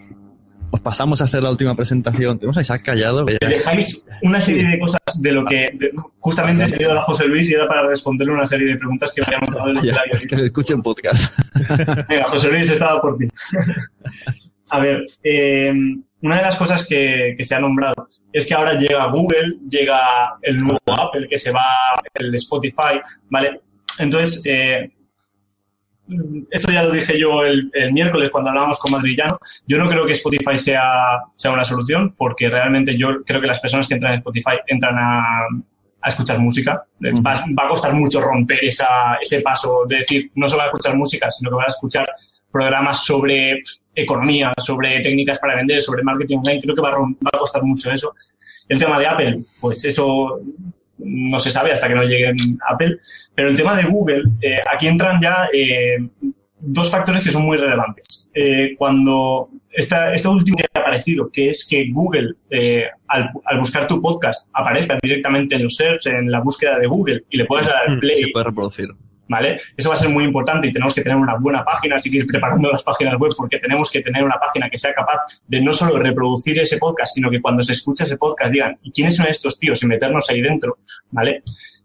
os 0.70 0.82
pasamos 0.82 1.22
a 1.22 1.24
hacer 1.24 1.42
la 1.42 1.50
última 1.50 1.76
presentación. 1.76 2.38
Tenemos 2.40 2.58
a 2.58 2.62
Isaac 2.62 2.84
callado. 2.84 3.26
ya- 3.28 3.48
dejáis 3.48 4.06
una 4.22 4.42
serie 4.42 4.68
de 4.68 4.80
cosas 4.80 5.00
de 5.20 5.32
lo 5.32 5.46
que 5.46 5.72
de- 5.80 5.92
justamente 6.20 6.66
he 6.66 6.68
salido 6.68 6.92
a 7.00 7.02
José 7.04 7.26
Luis 7.28 7.50
y 7.50 7.54
era 7.54 7.68
para 7.70 7.88
responderle 7.88 8.34
una 8.34 8.46
serie 8.46 8.68
de 8.68 8.76
preguntas 8.76 9.14
que 9.16 9.22
me 9.22 9.28
habían 9.28 9.42
mandado 9.50 9.68
de 9.70 9.74
lo 9.76 9.82
que 9.82 9.88
Ya, 9.88 9.94
le 9.94 10.00
había 10.02 10.14
es 10.14 10.28
que 10.28 10.36
se 10.36 10.46
escuche 10.46 10.74
en 10.74 10.82
podcast. 10.82 11.34
Venga, 12.10 12.26
José 12.26 12.52
Luis, 12.52 12.70
estaba 12.70 13.02
por 13.02 13.18
ti. 13.18 13.28
A 14.70 14.80
ver, 14.82 15.06
eh, 15.24 15.74
una 16.22 16.38
de 16.38 16.42
las 16.42 16.58
cosas 16.58 16.86
que, 16.88 17.36
que 17.38 17.44
se 17.44 17.56
ha 17.56 17.60
nombrado 17.60 18.10
es 18.34 18.48
que 18.48 18.54
ahora 18.54 18.74
llega 18.74 19.06
Google, 19.08 19.58
llega 19.70 20.38
el 20.42 20.58
nuevo 20.58 20.80
Apple, 20.88 21.28
que 21.30 21.38
se 21.38 21.52
va 21.52 21.66
el 22.14 22.34
Spotify, 22.36 23.00
¿vale? 23.30 23.54
Entonces, 24.00 24.42
eh, 24.46 24.92
esto 26.52 26.72
ya 26.72 26.84
lo 26.84 26.92
dije 26.92 27.20
yo 27.20 27.44
el, 27.44 27.70
el 27.74 27.92
miércoles 27.92 28.30
cuando 28.30 28.50
hablábamos 28.50 28.80
con 28.80 28.92
Madrillano. 28.92 29.38
Yo 29.68 29.78
no 29.78 29.90
creo 29.90 30.06
que 30.06 30.14
Spotify 30.14 30.58
sea, 30.58 30.82
sea 31.36 31.52
una 31.52 31.64
solución, 31.64 32.16
porque 32.18 32.50
realmente 32.50 32.98
yo 32.98 33.24
creo 33.24 33.42
que 33.42 33.48
las 33.48 33.60
personas 33.60 33.88
que 33.88 33.96
entran 33.96 34.14
en 34.14 34.20
Spotify 34.20 34.58
entran 34.68 34.98
a, 34.98 35.22
a 36.02 36.08
escuchar 36.08 36.40
música. 36.40 36.84
Va, 37.04 37.34
va 37.60 37.66
a 37.66 37.70
costar 37.70 37.94
mucho 37.94 38.22
romper 38.22 38.64
esa, 38.64 39.18
ese 39.22 39.42
paso 39.42 39.84
de 39.88 39.98
decir, 39.98 40.32
no 40.36 40.48
solo 40.48 40.64
a 40.64 40.68
escuchar 40.68 40.96
música, 40.96 41.30
sino 41.30 41.50
que 41.50 41.56
van 41.58 41.66
a 41.66 41.74
escuchar 41.74 42.08
programas 42.58 43.06
sobre 43.06 43.62
economía, 43.96 44.52
sobre 44.58 45.00
técnicas 45.02 45.40
para 45.40 45.56
vender, 45.56 45.80
sobre 45.82 46.04
marketing 46.04 46.38
online. 46.38 46.62
Creo 46.62 46.76
que 46.76 46.82
va 46.82 46.90
a, 46.90 46.96
rom- 46.98 47.18
va 47.26 47.32
a 47.34 47.40
costar 47.40 47.62
mucho 47.64 47.92
eso. 47.92 48.14
El 48.68 48.80
tema 48.80 49.00
de 49.00 49.08
Apple, 49.08 49.34
pues 49.62 49.86
eso 49.86 50.40
no 51.00 51.40
se 51.40 51.52
sabe 51.52 51.72
hasta 51.72 51.88
que 51.88 51.94
no 51.96 52.04
llegue 52.04 52.30
en 52.30 52.38
Apple. 52.68 52.98
Pero 53.36 53.50
el 53.50 53.56
tema 53.56 53.76
de 53.76 53.84
Google, 53.84 54.24
eh, 54.42 54.60
aquí 54.74 54.88
entran 54.88 55.22
ya 55.22 55.48
eh, 55.54 55.98
dos 56.60 56.90
factores 56.90 57.24
que 57.24 57.30
son 57.32 57.44
muy 57.44 57.58
relevantes. 57.58 58.30
Eh, 58.34 58.76
cuando 58.78 59.44
esta, 59.72 60.14
este 60.14 60.28
último 60.28 60.58
que 60.58 60.66
ha 60.74 60.80
aparecido, 60.80 61.30
que 61.32 61.50
es 61.50 61.68
que 61.70 61.90
Google, 61.92 62.34
eh, 62.50 62.86
al, 63.08 63.30
al 63.46 63.60
buscar 63.60 63.88
tu 63.88 64.02
podcast, 64.02 64.50
aparezca 64.54 64.98
directamente 65.02 65.56
en 65.56 65.64
los 65.64 65.76
search, 65.76 66.08
en 66.08 66.32
la 66.32 66.42
búsqueda 66.42 66.80
de 66.80 66.88
Google, 66.88 67.24
y 67.30 67.38
le 67.38 67.46
puedes 67.46 67.68
dar 67.68 67.88
al 67.88 68.00
play 68.00 68.18
Se 68.18 68.28
puede 68.34 68.46
reproducir. 68.46 68.88
¿Vale? 69.28 69.60
Eso 69.76 69.90
va 69.90 69.96
a 69.96 69.98
ser 69.98 70.10
muy 70.10 70.24
importante 70.24 70.68
y 70.68 70.74
tenemos 70.74 70.94
que 70.94 71.02
tener 71.02 71.18
una 71.18 71.36
buena 71.36 71.64
página, 71.64 71.96
así 71.96 72.10
que 72.10 72.18
ir 72.18 72.28
preparando 72.28 72.72
las 72.72 72.84
páginas 72.84 73.18
web 73.20 73.32
porque 73.38 73.60
tenemos 73.60 73.90
que 73.92 74.02
tener 74.02 74.24
una 74.24 74.36
página 74.36 74.70
que 74.70 74.78
sea 74.78 74.94
capaz 74.94 75.18
de 75.48 75.62
no 75.62 75.74
solo 75.74 76.00
reproducir 76.00 76.60
ese 76.60 76.78
podcast, 76.78 77.16
sino 77.16 77.30
que 77.30 77.42
cuando 77.42 77.64
se 77.64 77.74
escucha 77.74 78.04
ese 78.04 78.18
podcast 78.18 78.52
digan, 78.52 78.78
¿y 78.84 78.92
quiénes 78.92 79.16
son 79.16 79.28
estos 79.28 79.60
tíos? 79.60 79.82
Y 79.84 79.88
meternos 79.88 80.30
ahí 80.30 80.42
dentro, 80.42 80.78
¿vale? 81.12 81.44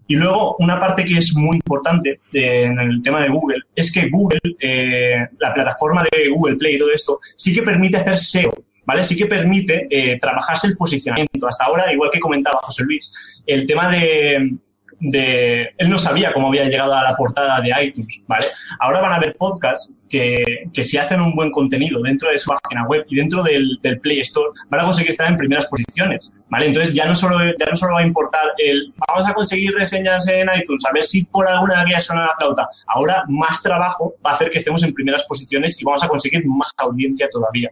Y 0.08 0.16
luego, 0.16 0.56
una 0.58 0.78
parte 0.78 1.04
que 1.04 1.16
es 1.16 1.34
muy 1.34 1.56
importante 1.56 2.20
eh, 2.32 2.64
en 2.64 2.78
el 2.78 3.02
tema 3.02 3.22
de 3.22 3.28
Google 3.28 3.62
es 3.74 3.92
que 3.92 4.08
Google, 4.10 4.40
eh, 4.60 5.26
la 5.38 5.54
plataforma 5.54 6.04
de 6.10 6.28
Google 6.28 6.56
Play 6.56 6.74
y 6.74 6.78
todo 6.78 6.92
esto, 6.92 7.20
sí 7.36 7.54
que 7.54 7.62
permite 7.62 7.96
hacer 7.98 8.18
SEO, 8.18 8.52
¿vale? 8.84 9.04
Sí 9.04 9.16
que 9.16 9.26
permite 9.26 9.86
eh, 9.88 10.18
trabajarse 10.20 10.66
el 10.66 10.76
posicionamiento. 10.76 11.46
Hasta 11.46 11.64
ahora, 11.64 11.92
igual 11.92 12.10
que 12.12 12.20
comentaba 12.20 12.58
José 12.62 12.84
Luis, 12.84 13.42
el 13.46 13.64
tema 13.66 13.90
de, 13.90 14.56
de... 15.02 15.74
Él 15.76 15.90
no 15.90 15.98
sabía 15.98 16.32
cómo 16.32 16.48
había 16.48 16.64
llegado 16.64 16.94
a 16.94 17.02
la 17.02 17.16
portada 17.16 17.60
de 17.60 17.72
iTunes, 17.82 18.22
¿vale? 18.26 18.46
Ahora 18.78 19.00
van 19.00 19.12
a 19.12 19.16
haber 19.16 19.36
podcasts 19.36 19.94
que, 20.08 20.68
que 20.72 20.84
si 20.84 20.96
hacen 20.96 21.20
un 21.20 21.34
buen 21.34 21.50
contenido 21.50 22.00
dentro 22.02 22.30
de 22.30 22.38
su 22.38 22.50
página 22.50 22.86
web 22.86 23.04
y 23.08 23.16
dentro 23.16 23.42
del, 23.42 23.78
Play 24.00 24.20
Store, 24.20 24.50
van 24.68 24.80
a 24.80 24.84
conseguir 24.84 25.10
estar 25.10 25.28
en 25.28 25.36
primeras 25.36 25.66
posiciones, 25.66 26.30
¿vale? 26.48 26.66
Entonces 26.66 26.94
ya 26.94 27.06
no 27.06 27.14
solo, 27.14 27.38
ya 27.44 27.66
no 27.68 27.76
solo 27.76 27.94
va 27.94 28.00
a 28.00 28.06
importar 28.06 28.52
el 28.58 28.94
vamos 29.08 29.28
a 29.28 29.34
conseguir 29.34 29.74
reseñas 29.74 30.28
en 30.28 30.48
iTunes, 30.54 30.84
a 30.84 30.92
ver 30.92 31.02
si 31.02 31.24
por 31.24 31.48
alguna 31.48 31.84
vía 31.84 31.98
suena 31.98 32.22
la 32.22 32.34
flauta. 32.36 32.68
Ahora 32.86 33.24
más 33.28 33.62
trabajo 33.62 34.14
va 34.24 34.32
a 34.32 34.34
hacer 34.34 34.50
que 34.50 34.58
estemos 34.58 34.82
en 34.82 34.94
primeras 34.94 35.24
posiciones 35.24 35.80
y 35.80 35.84
vamos 35.84 36.04
a 36.04 36.08
conseguir 36.08 36.46
más 36.46 36.72
audiencia 36.76 37.28
todavía, 37.28 37.70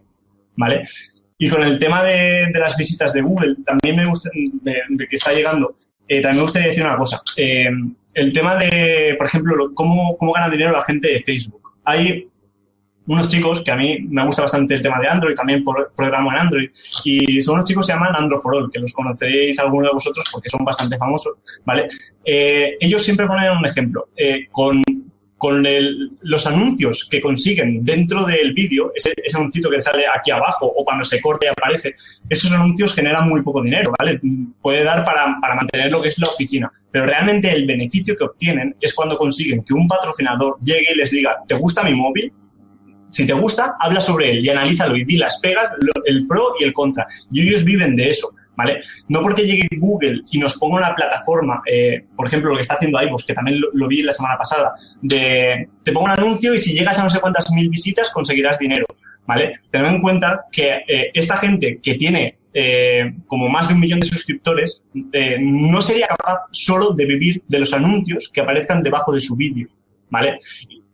¿vale? 0.57 0.83
Y 1.37 1.49
con 1.49 1.63
el 1.63 1.79
tema 1.79 2.03
de, 2.03 2.49
de 2.53 2.59
las 2.59 2.75
visitas 2.75 3.13
de 3.13 3.21
Google, 3.21 3.55
también 3.65 3.95
me 3.95 4.05
gusta, 4.05 4.29
de, 4.33 4.81
de 4.89 5.07
que 5.07 5.15
está 5.15 5.31
llegando, 5.31 5.75
eh, 6.11 6.21
también 6.21 6.37
me 6.37 6.43
gustaría 6.43 6.67
decir 6.69 6.83
una 6.85 6.97
cosa. 6.97 7.21
Eh, 7.37 7.69
el 8.13 8.33
tema 8.33 8.55
de, 8.55 9.15
por 9.17 9.27
ejemplo, 9.27 9.55
lo- 9.55 9.73
cómo, 9.73 10.17
cómo 10.17 10.33
gana 10.33 10.49
dinero 10.49 10.71
la 10.71 10.81
gente 10.83 11.07
de 11.13 11.19
Facebook. 11.21 11.61
Hay 11.85 12.27
unos 13.07 13.29
chicos 13.29 13.63
que 13.63 13.71
a 13.71 13.75
mí 13.75 13.97
me 14.09 14.25
gusta 14.25 14.43
bastante 14.43 14.75
el 14.75 14.81
tema 14.81 14.99
de 14.99 15.07
Android, 15.07 15.35
también 15.35 15.63
programo 15.95 16.31
en 16.31 16.37
Android, 16.37 16.69
y 17.03 17.41
son 17.41 17.55
unos 17.55 17.65
chicos 17.67 17.85
que 17.85 17.93
se 17.93 17.97
llaman 17.97 18.15
Android 18.15 18.41
for 18.41 18.55
All, 18.55 18.71
que 18.71 18.79
los 18.79 18.93
conoceréis 18.93 19.57
algunos 19.59 19.89
de 19.89 19.93
vosotros 19.93 20.25
porque 20.31 20.49
son 20.49 20.63
bastante 20.63 20.97
famosos, 20.97 21.33
¿vale? 21.65 21.87
Eh, 22.25 22.77
ellos 22.79 23.01
siempre 23.01 23.25
ponen 23.27 23.51
un 23.57 23.65
ejemplo. 23.65 24.07
Con 24.51 24.81
con 25.41 25.65
el- 25.65 26.11
los 26.21 26.45
anuncios 26.45 27.07
que 27.09 27.19
consiguen 27.19 27.83
dentro 27.83 28.25
del 28.27 28.53
vídeo, 28.53 28.91
ese, 28.93 29.11
ese 29.25 29.39
que 29.71 29.81
sale 29.81 30.03
aquí 30.15 30.29
abajo 30.29 30.67
o 30.67 30.83
cuando 30.83 31.03
se 31.03 31.19
corta 31.19 31.47
y 31.47 31.49
aparece, 31.49 31.95
esos 32.29 32.51
anuncios 32.51 32.93
generan 32.93 33.27
muy 33.27 33.41
poco 33.41 33.63
dinero, 33.63 33.91
¿vale? 33.97 34.21
Puede 34.61 34.83
dar 34.83 35.03
para, 35.03 35.39
para 35.41 35.55
mantener 35.55 35.91
lo 35.91 35.99
que 35.99 36.09
es 36.09 36.19
la 36.19 36.27
oficina, 36.27 36.71
pero 36.91 37.07
realmente 37.07 37.51
el 37.51 37.65
beneficio 37.65 38.15
que 38.15 38.23
obtienen 38.23 38.75
es 38.79 38.93
cuando 38.93 39.17
consiguen 39.17 39.63
que 39.63 39.73
un 39.73 39.87
patrocinador 39.87 40.57
llegue 40.63 40.93
y 40.93 40.97
les 40.97 41.09
diga, 41.09 41.37
¿te 41.47 41.55
gusta 41.55 41.81
mi 41.81 41.95
móvil? 41.95 42.31
Si 43.09 43.25
te 43.25 43.33
gusta, 43.33 43.75
habla 43.79 43.99
sobre 43.99 44.29
él 44.31 44.45
y 44.45 44.49
analízalo 44.49 44.95
y 44.95 45.03
di 45.05 45.17
las 45.17 45.39
pegas, 45.39 45.71
lo- 45.79 46.05
el 46.05 46.27
pro 46.27 46.53
y 46.59 46.65
el 46.65 46.71
contra. 46.71 47.07
Y 47.31 47.47
ellos 47.47 47.63
viven 47.65 47.95
de 47.95 48.11
eso, 48.11 48.29
¿vale? 48.61 48.81
No 49.07 49.21
porque 49.21 49.45
llegue 49.45 49.67
Google 49.77 50.21
y 50.31 50.37
nos 50.37 50.57
ponga 50.57 50.77
una 50.77 50.95
plataforma, 50.95 51.63
eh, 51.65 52.05
por 52.15 52.27
ejemplo, 52.27 52.51
lo 52.51 52.57
que 52.57 52.61
está 52.61 52.75
haciendo 52.75 53.01
iVoox, 53.01 53.25
que 53.25 53.33
también 53.33 53.59
lo, 53.73 53.87
vi 53.87 54.03
la 54.03 54.11
semana 54.11 54.37
pasada, 54.37 54.73
de 55.01 55.67
te 55.83 55.91
pongo 55.91 56.05
un 56.05 56.11
anuncio 56.11 56.53
y 56.53 56.59
si 56.59 56.73
llegas 56.73 56.99
a 56.99 57.03
no 57.03 57.09
sé 57.09 57.19
cuántas 57.19 57.49
mil 57.51 57.69
visitas 57.69 58.11
conseguirás 58.11 58.59
dinero, 58.59 58.85
¿vale? 59.25 59.53
Tened 59.71 59.89
en 59.89 60.01
cuenta 60.01 60.45
que 60.51 60.83
eh, 60.87 61.11
esta 61.13 61.37
gente 61.37 61.79
que 61.81 61.95
tiene 61.95 62.37
eh, 62.53 63.13
como 63.25 63.49
más 63.49 63.67
de 63.67 63.73
un 63.73 63.79
millón 63.79 63.99
de 63.99 64.05
suscriptores 64.05 64.83
no 64.93 65.81
sería 65.81 66.05
capaz 66.07 66.41
solo 66.51 66.91
de 66.91 67.05
vivir 67.05 67.41
de 67.47 67.59
los 67.59 67.73
anuncios 67.73 68.29
que 68.31 68.41
aparezcan 68.41 68.83
debajo 68.83 69.11
de 69.11 69.21
su 69.21 69.35
vídeo, 69.35 69.69
¿vale? 70.09 70.39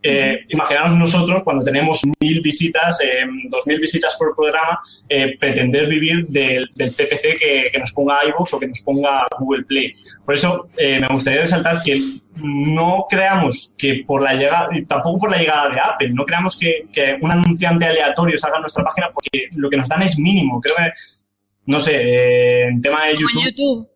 Eh, 0.10 0.46
imaginaos 0.50 0.92
nosotros 0.92 1.44
cuando 1.44 1.66
tenemos 1.66 2.02
mil 2.22 2.42
visitas, 2.42 3.00
eh, 3.04 3.26
dos 3.50 3.68
mil 3.68 3.80
visitas 3.80 4.16
por 4.18 4.34
programa, 4.36 4.80
eh, 5.10 5.38
pretender 5.38 5.88
vivir 5.88 6.28
del, 6.28 6.70
del 6.76 6.92
CPC 6.92 7.38
que, 7.38 7.64
que 7.72 7.80
nos 7.80 7.92
ponga 7.92 8.26
iVoox 8.30 8.54
o 8.54 8.60
que 8.60 8.68
nos 8.68 8.80
ponga 8.82 9.26
Google 9.38 9.66
Play. 9.66 9.92
Por 10.26 10.36
eso 10.36 10.70
eh, 10.78 11.00
me 11.00 11.08
gustaría 11.08 11.42
resaltar 11.42 11.82
que 11.84 12.02
no 12.36 13.06
creamos 13.10 13.76
que 13.78 14.04
por 14.08 14.22
la 14.22 14.34
llegada, 14.34 14.70
tampoco 14.88 15.20
por 15.20 15.32
la 15.32 15.40
llegada 15.40 15.70
de 15.70 15.80
Apple, 15.80 16.10
no 16.14 16.24
creamos 16.24 16.58
que, 16.58 16.88
que 16.94 17.18
un 17.22 17.32
anunciante 17.32 17.86
aleatorio 17.86 18.38
salga 18.38 18.58
en 18.58 18.62
nuestra 18.62 18.84
página 18.84 19.10
porque 19.14 19.50
lo 19.56 19.70
que 19.70 19.78
nos 19.78 19.90
dan 19.90 20.04
es 20.04 20.18
mínimo. 20.18 20.62
Creo 20.62 20.76
que, 20.76 20.92
no 21.66 21.80
sé, 21.80 21.98
eh, 21.98 22.68
en 22.68 22.82
tema 22.82 23.06
de 23.06 23.12
en 23.12 23.18
YouTube. 23.18 23.90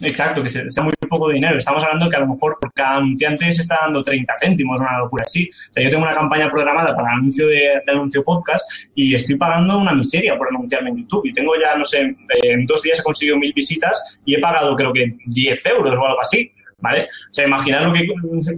Exacto, 0.00 0.42
que 0.42 0.48
se 0.48 0.68
sea 0.68 0.82
muy 0.82 0.92
poco 1.08 1.28
dinero. 1.28 1.58
Estamos 1.58 1.82
hablando 1.84 2.10
que 2.10 2.16
a 2.16 2.20
lo 2.20 2.28
mejor 2.28 2.58
por 2.60 2.72
cada 2.72 2.96
anunciante 2.96 3.52
se 3.52 3.62
está 3.62 3.78
dando 3.82 4.02
30 4.02 4.34
céntimos, 4.40 4.80
una 4.80 4.98
locura 4.98 5.24
así. 5.26 5.48
O 5.76 5.80
yo 5.80 5.90
tengo 5.90 6.04
una 6.04 6.14
campaña 6.14 6.50
programada 6.50 6.94
para 6.94 7.12
anuncio 7.12 7.46
de, 7.46 7.82
de 7.86 7.92
anuncio 7.92 8.24
podcast 8.24 8.64
y 8.94 9.14
estoy 9.14 9.36
pagando 9.36 9.78
una 9.78 9.92
miseria 9.92 10.36
por 10.36 10.48
anunciarme 10.48 10.90
en 10.90 10.98
YouTube. 10.98 11.26
Y 11.26 11.32
tengo 11.32 11.54
ya, 11.58 11.76
no 11.76 11.84
sé, 11.84 12.02
eh, 12.02 12.16
en 12.42 12.66
dos 12.66 12.82
días 12.82 13.00
he 13.00 13.02
conseguido 13.02 13.36
mil 13.36 13.52
visitas 13.52 14.20
y 14.24 14.34
he 14.34 14.40
pagado 14.40 14.74
creo 14.76 14.92
que 14.92 15.16
10 15.26 15.66
euros 15.66 15.94
o 15.98 16.06
algo 16.06 16.20
así. 16.20 16.50
¿Vale? 16.78 17.02
O 17.02 17.32
sea, 17.32 17.46
imaginar 17.46 17.82
lo 17.84 17.94
que 17.94 18.06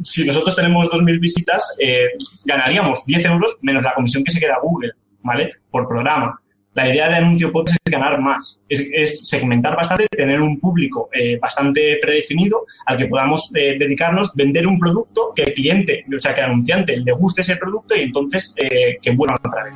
si 0.03 0.27
nosotros 0.27 0.57
tenemos 0.57 0.89
2.000 0.89 1.21
visitas, 1.21 1.77
eh, 1.79 2.09
ganaríamos 2.45 3.07
10 3.07 3.25
euros 3.27 3.59
menos 3.63 3.85
la 3.85 3.95
comisión 3.95 4.25
que 4.25 4.33
se 4.33 4.41
queda 4.41 4.59
Google, 4.61 4.95
¿vale? 5.23 5.53
Por 5.71 5.87
programa. 5.87 6.41
La 6.77 6.93
idea 6.93 7.09
de 7.09 7.15
anuncio 7.15 7.51
podcast 7.51 7.79
es 7.83 7.91
ganar 7.91 8.21
más, 8.21 8.61
es, 8.69 9.27
segmentar 9.27 9.75
bastante, 9.75 10.07
tener 10.09 10.43
un 10.43 10.61
público 10.61 11.09
eh, 11.11 11.39
bastante 11.39 11.99
predefinido 12.03 12.67
al 12.85 12.99
que 12.99 13.07
podamos 13.07 13.51
eh, 13.57 13.77
dedicarnos, 13.79 14.35
vender 14.35 14.67
un 14.67 14.79
producto 14.79 15.33
que 15.35 15.45
el 15.45 15.55
cliente, 15.55 16.05
o 16.15 16.19
sea, 16.19 16.35
que 16.35 16.41
el 16.41 16.49
anunciante 16.49 16.99
le 16.99 17.13
guste 17.13 17.41
ese 17.41 17.57
producto 17.57 17.97
y 17.97 18.03
entonces 18.03 18.55
eh, 18.59 18.99
que 19.01 19.11
vuelvan 19.13 19.39
otra 19.43 19.65
vez. 19.65 19.75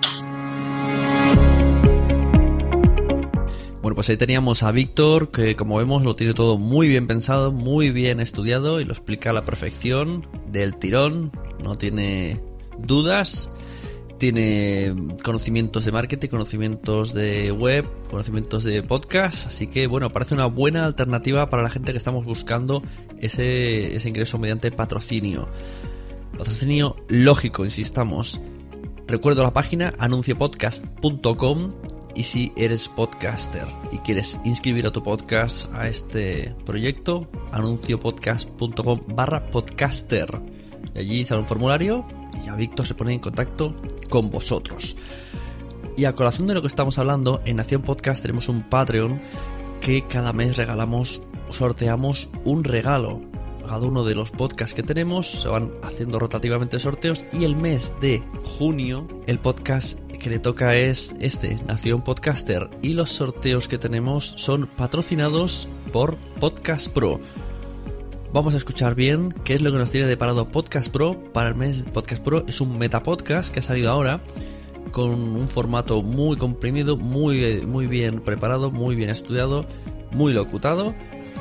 Bueno, 3.80 3.94
pues 3.94 4.10
ahí 4.10 4.18
teníamos 4.18 4.62
a 4.62 4.70
Víctor, 4.70 5.30
que 5.30 5.56
como 5.56 5.78
vemos 5.78 6.02
lo 6.02 6.14
tiene 6.16 6.34
todo 6.34 6.58
muy 6.58 6.86
bien 6.86 7.06
pensado, 7.06 7.50
muy 7.50 7.92
bien 7.92 8.20
estudiado 8.20 8.78
y 8.78 8.84
lo 8.84 8.92
explica 8.92 9.30
a 9.30 9.32
la 9.32 9.46
perfección, 9.46 10.26
del 10.48 10.76
tirón, 10.76 11.32
no 11.62 11.76
tiene 11.76 12.42
dudas, 12.76 13.56
tiene 14.20 14.94
conocimientos 15.24 15.86
de 15.86 15.92
marketing, 15.92 16.28
conocimientos 16.28 17.14
de 17.14 17.50
web, 17.52 17.86
conocimientos 18.10 18.64
de 18.64 18.82
podcast, 18.82 19.46
así 19.46 19.66
que 19.66 19.86
bueno, 19.86 20.10
parece 20.10 20.34
una 20.34 20.44
buena 20.44 20.84
alternativa 20.84 21.48
para 21.48 21.62
la 21.62 21.70
gente 21.70 21.92
que 21.92 21.96
estamos 21.96 22.26
buscando 22.26 22.82
ese, 23.18 23.96
ese 23.96 24.10
ingreso 24.10 24.38
mediante 24.38 24.70
patrocinio. 24.70 25.48
Patrocinio 26.36 26.96
lógico, 27.08 27.64
insistamos. 27.64 28.42
Recuerdo 29.08 29.42
la 29.42 29.54
página 29.54 29.94
anunciopodcast.com 29.98 31.70
y 32.14 32.22
si 32.24 32.52
eres 32.58 32.88
podcaster 32.88 33.66
y 33.90 33.98
quieres 33.98 34.38
inscribir 34.44 34.86
a 34.86 34.90
tu 34.90 35.02
podcast 35.02 35.74
a 35.74 35.88
este 35.88 36.54
proyecto, 36.66 37.26
anunciopodcast.com 37.52 39.00
barra 39.14 39.50
podcaster. 39.50 40.42
Y 40.94 40.98
allí 40.98 41.24
sale 41.24 41.40
un 41.40 41.46
formulario 41.46 42.19
ya 42.44 42.54
Víctor 42.54 42.86
se 42.86 42.94
pone 42.94 43.12
en 43.12 43.20
contacto 43.20 43.74
con 44.08 44.30
vosotros. 44.30 44.96
Y 45.96 46.04
a 46.04 46.14
colación 46.14 46.46
de 46.46 46.54
lo 46.54 46.62
que 46.62 46.68
estamos 46.68 46.98
hablando, 46.98 47.42
en 47.44 47.56
Nación 47.56 47.82
Podcast 47.82 48.22
tenemos 48.22 48.48
un 48.48 48.62
Patreon 48.62 49.20
que 49.80 50.06
cada 50.06 50.32
mes 50.32 50.56
regalamos, 50.56 51.22
sorteamos 51.50 52.30
un 52.44 52.64
regalo. 52.64 53.22
Cada 53.60 53.86
uno 53.86 54.04
de 54.04 54.14
los 54.14 54.30
podcasts 54.30 54.74
que 54.74 54.82
tenemos 54.82 55.30
se 55.42 55.48
van 55.48 55.72
haciendo 55.82 56.18
rotativamente 56.18 56.78
sorteos 56.78 57.24
y 57.32 57.44
el 57.44 57.54
mes 57.54 57.94
de 58.00 58.22
junio 58.58 59.06
el 59.26 59.38
podcast 59.38 60.00
que 60.20 60.30
le 60.30 60.38
toca 60.38 60.76
es 60.76 61.16
este, 61.20 61.56
Nación 61.66 62.02
Podcaster, 62.02 62.68
y 62.82 62.94
los 62.94 63.10
sorteos 63.10 63.68
que 63.68 63.78
tenemos 63.78 64.34
son 64.36 64.68
patrocinados 64.76 65.66
por 65.92 66.18
Podcast 66.38 66.88
Pro. 66.88 67.20
Vamos 68.32 68.54
a 68.54 68.58
escuchar 68.58 68.94
bien 68.94 69.34
qué 69.42 69.54
es 69.54 69.62
lo 69.62 69.72
que 69.72 69.78
nos 69.78 69.90
tiene 69.90 70.06
deparado 70.06 70.48
Podcast 70.48 70.88
Pro 70.92 71.20
para 71.32 71.48
el 71.48 71.56
mes 71.56 71.84
Podcast 71.92 72.22
Pro. 72.22 72.44
Es 72.46 72.60
un 72.60 72.78
metapodcast 72.78 73.52
que 73.52 73.58
ha 73.58 73.62
salido 73.62 73.90
ahora 73.90 74.20
con 74.92 75.10
un 75.10 75.48
formato 75.48 76.00
muy 76.04 76.36
comprimido, 76.36 76.96
muy, 76.96 77.62
muy 77.66 77.88
bien 77.88 78.20
preparado, 78.20 78.70
muy 78.70 78.94
bien 78.94 79.10
estudiado, 79.10 79.66
muy 80.12 80.32
locutado, 80.32 80.94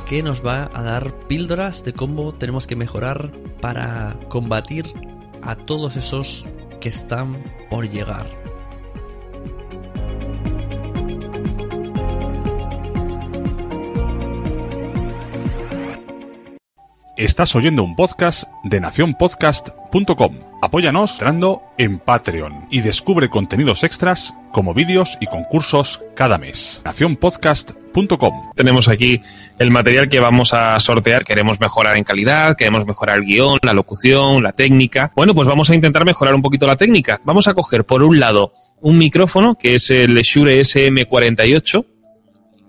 que 0.08 0.24
nos 0.24 0.44
va 0.44 0.68
a 0.74 0.82
dar 0.82 1.28
píldoras 1.28 1.84
de 1.84 1.94
cómo 1.94 2.34
tenemos 2.34 2.66
que 2.66 2.76
mejorar 2.76 3.32
para 3.62 4.18
combatir 4.28 4.88
a 5.44 5.56
todos 5.56 5.96
esos 5.96 6.48
que 6.82 6.90
están 6.90 7.44
por 7.70 7.88
llegar. 7.88 8.49
Estás 17.20 17.54
oyendo 17.54 17.84
un 17.84 17.98
podcast 17.98 18.46
de 18.64 18.80
nacionpodcast.com. 18.80 20.40
Apóyanos 20.62 21.12
entrando 21.12 21.64
en 21.78 22.00
Patreon 22.00 22.68
y 22.72 22.80
descubre 22.80 23.30
contenidos 23.30 23.84
extras 23.84 24.34
como 24.54 24.74
vídeos 24.74 25.18
y 25.20 25.26
concursos 25.26 26.02
cada 26.16 26.38
mes. 26.38 26.82
nacionpodcast.com. 26.86 28.54
Tenemos 28.56 28.88
aquí 28.88 29.22
el 29.58 29.70
material 29.70 30.08
que 30.08 30.22
vamos 30.22 30.54
a 30.54 30.80
sortear. 30.80 31.26
Queremos 31.26 31.60
mejorar 31.60 31.98
en 31.98 32.06
calidad, 32.06 32.56
queremos 32.56 32.86
mejorar 32.86 33.18
el 33.18 33.26
guion, 33.26 33.60
la 33.64 33.74
locución, 33.74 34.42
la 34.42 34.54
técnica. 34.54 35.12
Bueno, 35.14 35.36
pues 35.36 35.46
vamos 35.46 35.70
a 35.70 35.76
intentar 35.76 36.06
mejorar 36.06 36.34
un 36.36 36.42
poquito 36.42 36.68
la 36.68 36.78
técnica. 36.78 37.20
Vamos 37.26 37.50
a 37.50 37.54
coger 37.54 37.84
por 37.84 38.02
un 38.02 38.22
lado 38.22 38.54
un 38.80 38.98
micrófono 38.98 39.56
que 39.56 39.76
es 39.76 39.90
el 39.90 40.16
Shure 40.22 40.62
SM48, 40.62 41.86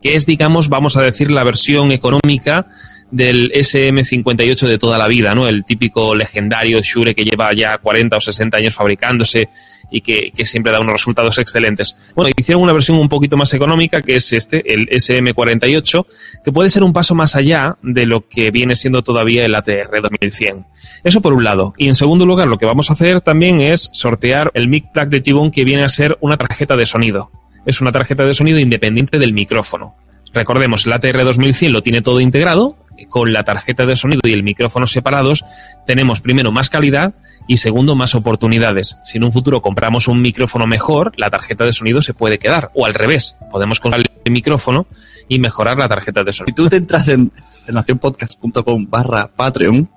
que 0.02 0.16
es, 0.16 0.26
digamos, 0.26 0.68
vamos 0.68 0.96
a 0.96 1.02
decir, 1.02 1.30
la 1.30 1.44
versión 1.44 1.92
económica 1.92 2.66
del 3.10 3.52
SM58 3.52 4.66
de 4.66 4.78
toda 4.78 4.98
la 4.98 5.08
vida, 5.08 5.34
¿no? 5.34 5.48
El 5.48 5.64
típico 5.64 6.14
legendario 6.14 6.80
Shure 6.82 7.14
que 7.14 7.24
lleva 7.24 7.52
ya 7.52 7.78
40 7.78 8.16
o 8.16 8.20
60 8.20 8.56
años 8.56 8.74
fabricándose 8.74 9.48
y 9.90 10.00
que, 10.00 10.32
siempre 10.44 10.72
da 10.72 10.80
unos 10.80 10.92
resultados 10.92 11.38
excelentes. 11.38 11.96
Bueno, 12.14 12.32
hicieron 12.36 12.62
una 12.62 12.72
versión 12.72 12.98
un 12.98 13.08
poquito 13.08 13.36
más 13.36 13.52
económica 13.54 14.02
que 14.02 14.16
es 14.16 14.32
este, 14.32 14.72
el 14.72 14.88
SM48, 14.88 16.06
que 16.44 16.52
puede 16.52 16.68
ser 16.68 16.82
un 16.82 16.92
paso 16.92 17.14
más 17.14 17.36
allá 17.36 17.76
de 17.82 18.06
lo 18.06 18.26
que 18.26 18.50
viene 18.50 18.76
siendo 18.76 19.02
todavía 19.02 19.44
el 19.44 19.54
ATR 19.54 20.00
2100. 20.02 20.66
Eso 21.04 21.20
por 21.20 21.32
un 21.32 21.44
lado. 21.44 21.74
Y 21.76 21.88
en 21.88 21.94
segundo 21.94 22.24
lugar, 22.26 22.48
lo 22.48 22.58
que 22.58 22.66
vamos 22.66 22.90
a 22.90 22.92
hacer 22.92 23.20
también 23.20 23.60
es 23.60 23.90
sortear 23.92 24.50
el 24.54 24.68
mic 24.68 24.92
plug 24.92 25.08
de 25.08 25.20
Tibon 25.20 25.50
que 25.50 25.64
viene 25.64 25.82
a 25.82 25.88
ser 25.88 26.16
una 26.20 26.36
tarjeta 26.36 26.76
de 26.76 26.86
sonido. 26.86 27.30
Es 27.66 27.80
una 27.80 27.92
tarjeta 27.92 28.24
de 28.24 28.34
sonido 28.34 28.58
independiente 28.58 29.18
del 29.18 29.32
micrófono. 29.32 29.96
Recordemos, 30.32 30.86
el 30.86 30.92
ATR 30.92 31.24
2100 31.24 31.72
lo 31.72 31.82
tiene 31.82 32.02
todo 32.02 32.20
integrado, 32.20 32.76
con 33.08 33.32
la 33.32 33.44
tarjeta 33.44 33.86
de 33.86 33.96
sonido 33.96 34.22
y 34.24 34.32
el 34.32 34.42
micrófono 34.42 34.86
separados, 34.86 35.44
tenemos 35.86 36.20
primero 36.20 36.52
más 36.52 36.70
calidad 36.70 37.14
y 37.46 37.56
segundo 37.56 37.96
más 37.96 38.14
oportunidades. 38.14 38.98
Si 39.04 39.18
en 39.18 39.24
un 39.24 39.32
futuro 39.32 39.60
compramos 39.60 40.08
un 40.08 40.22
micrófono 40.22 40.66
mejor, 40.66 41.12
la 41.16 41.30
tarjeta 41.30 41.64
de 41.64 41.72
sonido 41.72 42.02
se 42.02 42.14
puede 42.14 42.38
quedar. 42.38 42.70
O 42.74 42.86
al 42.86 42.94
revés, 42.94 43.36
podemos 43.50 43.80
comprar 43.80 44.04
el 44.24 44.32
micrófono 44.32 44.86
y 45.28 45.38
mejorar 45.38 45.78
la 45.78 45.88
tarjeta 45.88 46.22
de 46.24 46.32
sonido. 46.32 46.50
Si 46.50 46.54
tú 46.54 46.68
te 46.68 46.76
entras 46.76 47.08
en, 47.08 47.32
en 47.66 47.74
nacionpodcast.com 47.74 48.86
barra 48.88 49.28
Patreon, 49.34 49.88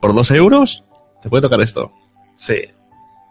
por 0.00 0.14
dos 0.14 0.30
euros, 0.30 0.84
te 1.22 1.28
puede 1.28 1.42
tocar 1.42 1.60
esto. 1.60 1.92
Sí. 2.36 2.56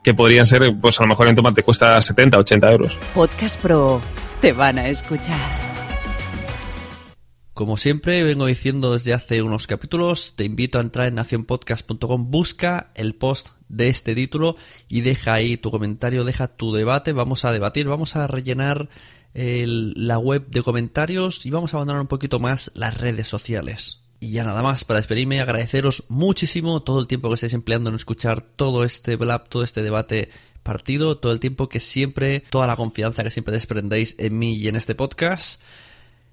Que 0.03 0.13
podrían 0.13 0.45
ser, 0.45 0.72
pues 0.80 0.99
a 0.99 1.03
lo 1.03 1.09
mejor 1.09 1.28
en 1.28 1.36
tomate 1.36 1.63
cuesta 1.63 1.99
70, 1.99 2.38
80 2.38 2.72
euros. 2.72 2.97
Podcast 3.13 3.59
Pro. 3.59 4.01
Te 4.39 4.53
van 4.53 4.78
a 4.78 4.88
escuchar. 4.88 5.68
Como 7.60 7.76
siempre 7.76 8.24
vengo 8.24 8.45
diciendo 8.45 8.93
desde 8.93 9.14
hace 9.14 9.41
unos 9.41 9.68
capítulos, 9.68 10.38
te 10.38 10.45
invito 10.45 10.78
a 10.78 10.82
entrar 10.82 11.07
en 11.07 11.16
nacionpodcast.com, 11.16 12.32
busca 12.32 12.89
el 12.95 13.16
post 13.16 13.49
de 13.68 13.89
este 13.89 14.16
título 14.16 14.55
y 14.88 15.01
deja 15.01 15.34
ahí 15.34 15.57
tu 15.57 15.70
comentario, 15.70 16.24
deja 16.24 16.47
tu 16.47 16.72
debate, 16.72 17.12
vamos 17.12 17.43
a 17.43 17.51
debatir, 17.51 17.86
vamos 17.86 18.16
a 18.16 18.28
rellenar 18.28 18.88
el, 19.34 19.91
la 19.97 20.18
web 20.18 20.47
de 20.47 20.64
comentarios 20.64 21.45
y 21.45 21.49
vamos 21.49 21.74
a 21.74 21.78
abandonar 21.78 22.01
un 22.01 22.07
poquito 22.07 22.39
más 22.39 22.72
las 22.76 22.97
redes 22.97 23.28
sociales. 23.28 24.03
Y 24.22 24.32
ya 24.32 24.45
nada 24.45 24.64
más, 24.64 24.86
para 24.86 25.01
despedirme, 25.01 25.41
agradeceros 25.41 26.05
muchísimo 26.07 26.82
todo 26.82 27.01
el 27.01 27.07
tiempo 27.07 27.28
que 27.28 27.36
estáis 27.36 27.53
empleando 27.53 27.89
en 27.89 27.97
escuchar 27.97 28.41
todo 28.41 28.86
este 28.86 29.18
blab, 29.18 29.49
todo 29.49 29.64
este 29.64 29.84
debate 29.84 30.30
partido, 30.64 31.18
todo 31.18 31.34
el 31.34 31.41
tiempo 31.41 31.68
que 31.68 31.82
siempre, 31.82 32.39
toda 32.39 32.68
la 32.68 32.78
confianza 32.78 33.22
que 33.22 33.32
siempre 33.32 33.51
desprendéis 33.51 34.16
en 34.18 34.39
mí 34.39 34.53
y 34.55 34.70
en 34.70 34.78
este 34.78 34.95
podcast. 34.95 35.62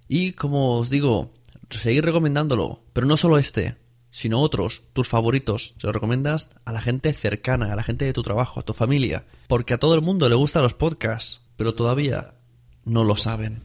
Y 0.09 0.33
como 0.33 0.79
os 0.79 0.91
digo, 0.91 1.33
seguir 1.71 2.05
recomendándolo, 2.05 2.83
pero 2.93 3.07
no 3.07 3.17
solo 3.17 3.39
este, 3.39 3.77
sino 4.11 4.41
otros, 4.41 4.83
tus 4.93 5.09
favoritos. 5.09 5.75
Se 5.79 5.87
los 5.87 5.95
recomiendas 5.95 6.51
a 6.65 6.73
la 6.73 6.81
gente 6.81 7.13
cercana, 7.13 7.73
a 7.73 7.77
la 7.77 7.83
gente 7.83 8.05
de 8.05 8.13
tu 8.13 8.23
trabajo, 8.23 8.61
a 8.61 8.65
tu 8.65 8.73
familia. 8.73 9.25
Porque 9.49 9.75
a 9.75 9.79
todo 9.79 9.95
el 9.95 10.03
mundo 10.03 10.29
le 10.29 10.35
gustan 10.35 10.63
los 10.63 10.75
podcasts, 10.75 11.43
pero 11.57 11.75
todavía 11.75 12.35
no 12.85 13.05
lo 13.05 13.17
saben. 13.17 13.63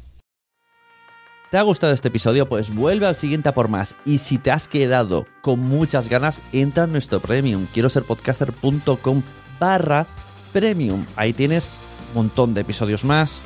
¿Te 1.52 1.58
ha 1.58 1.64
gustado 1.64 1.94
este 1.94 2.08
episodio? 2.08 2.48
Pues 2.48 2.74
vuelve 2.74 3.06
al 3.06 3.16
siguiente 3.18 3.50
a 3.50 3.54
por 3.54 3.68
más. 3.68 3.96
Y 4.06 4.20
si 4.20 4.38
te 4.38 4.52
has 4.52 4.70
quedado 4.70 5.26
con 5.42 5.60
muchas 5.60 6.08
ganas, 6.08 6.42
entra 6.54 6.86
en 6.86 6.94
nuestro 6.94 7.20
premium. 7.20 7.68
Quiero 7.74 7.90
ser 7.90 8.04
podcaster.com 8.04 9.22
barra 9.60 10.08
premium. 10.54 11.06
Ahí 11.18 11.34
tienes 11.34 11.70
un 12.10 12.16
montón 12.16 12.54
de 12.54 12.62
episodios 12.62 13.04
más, 13.04 13.46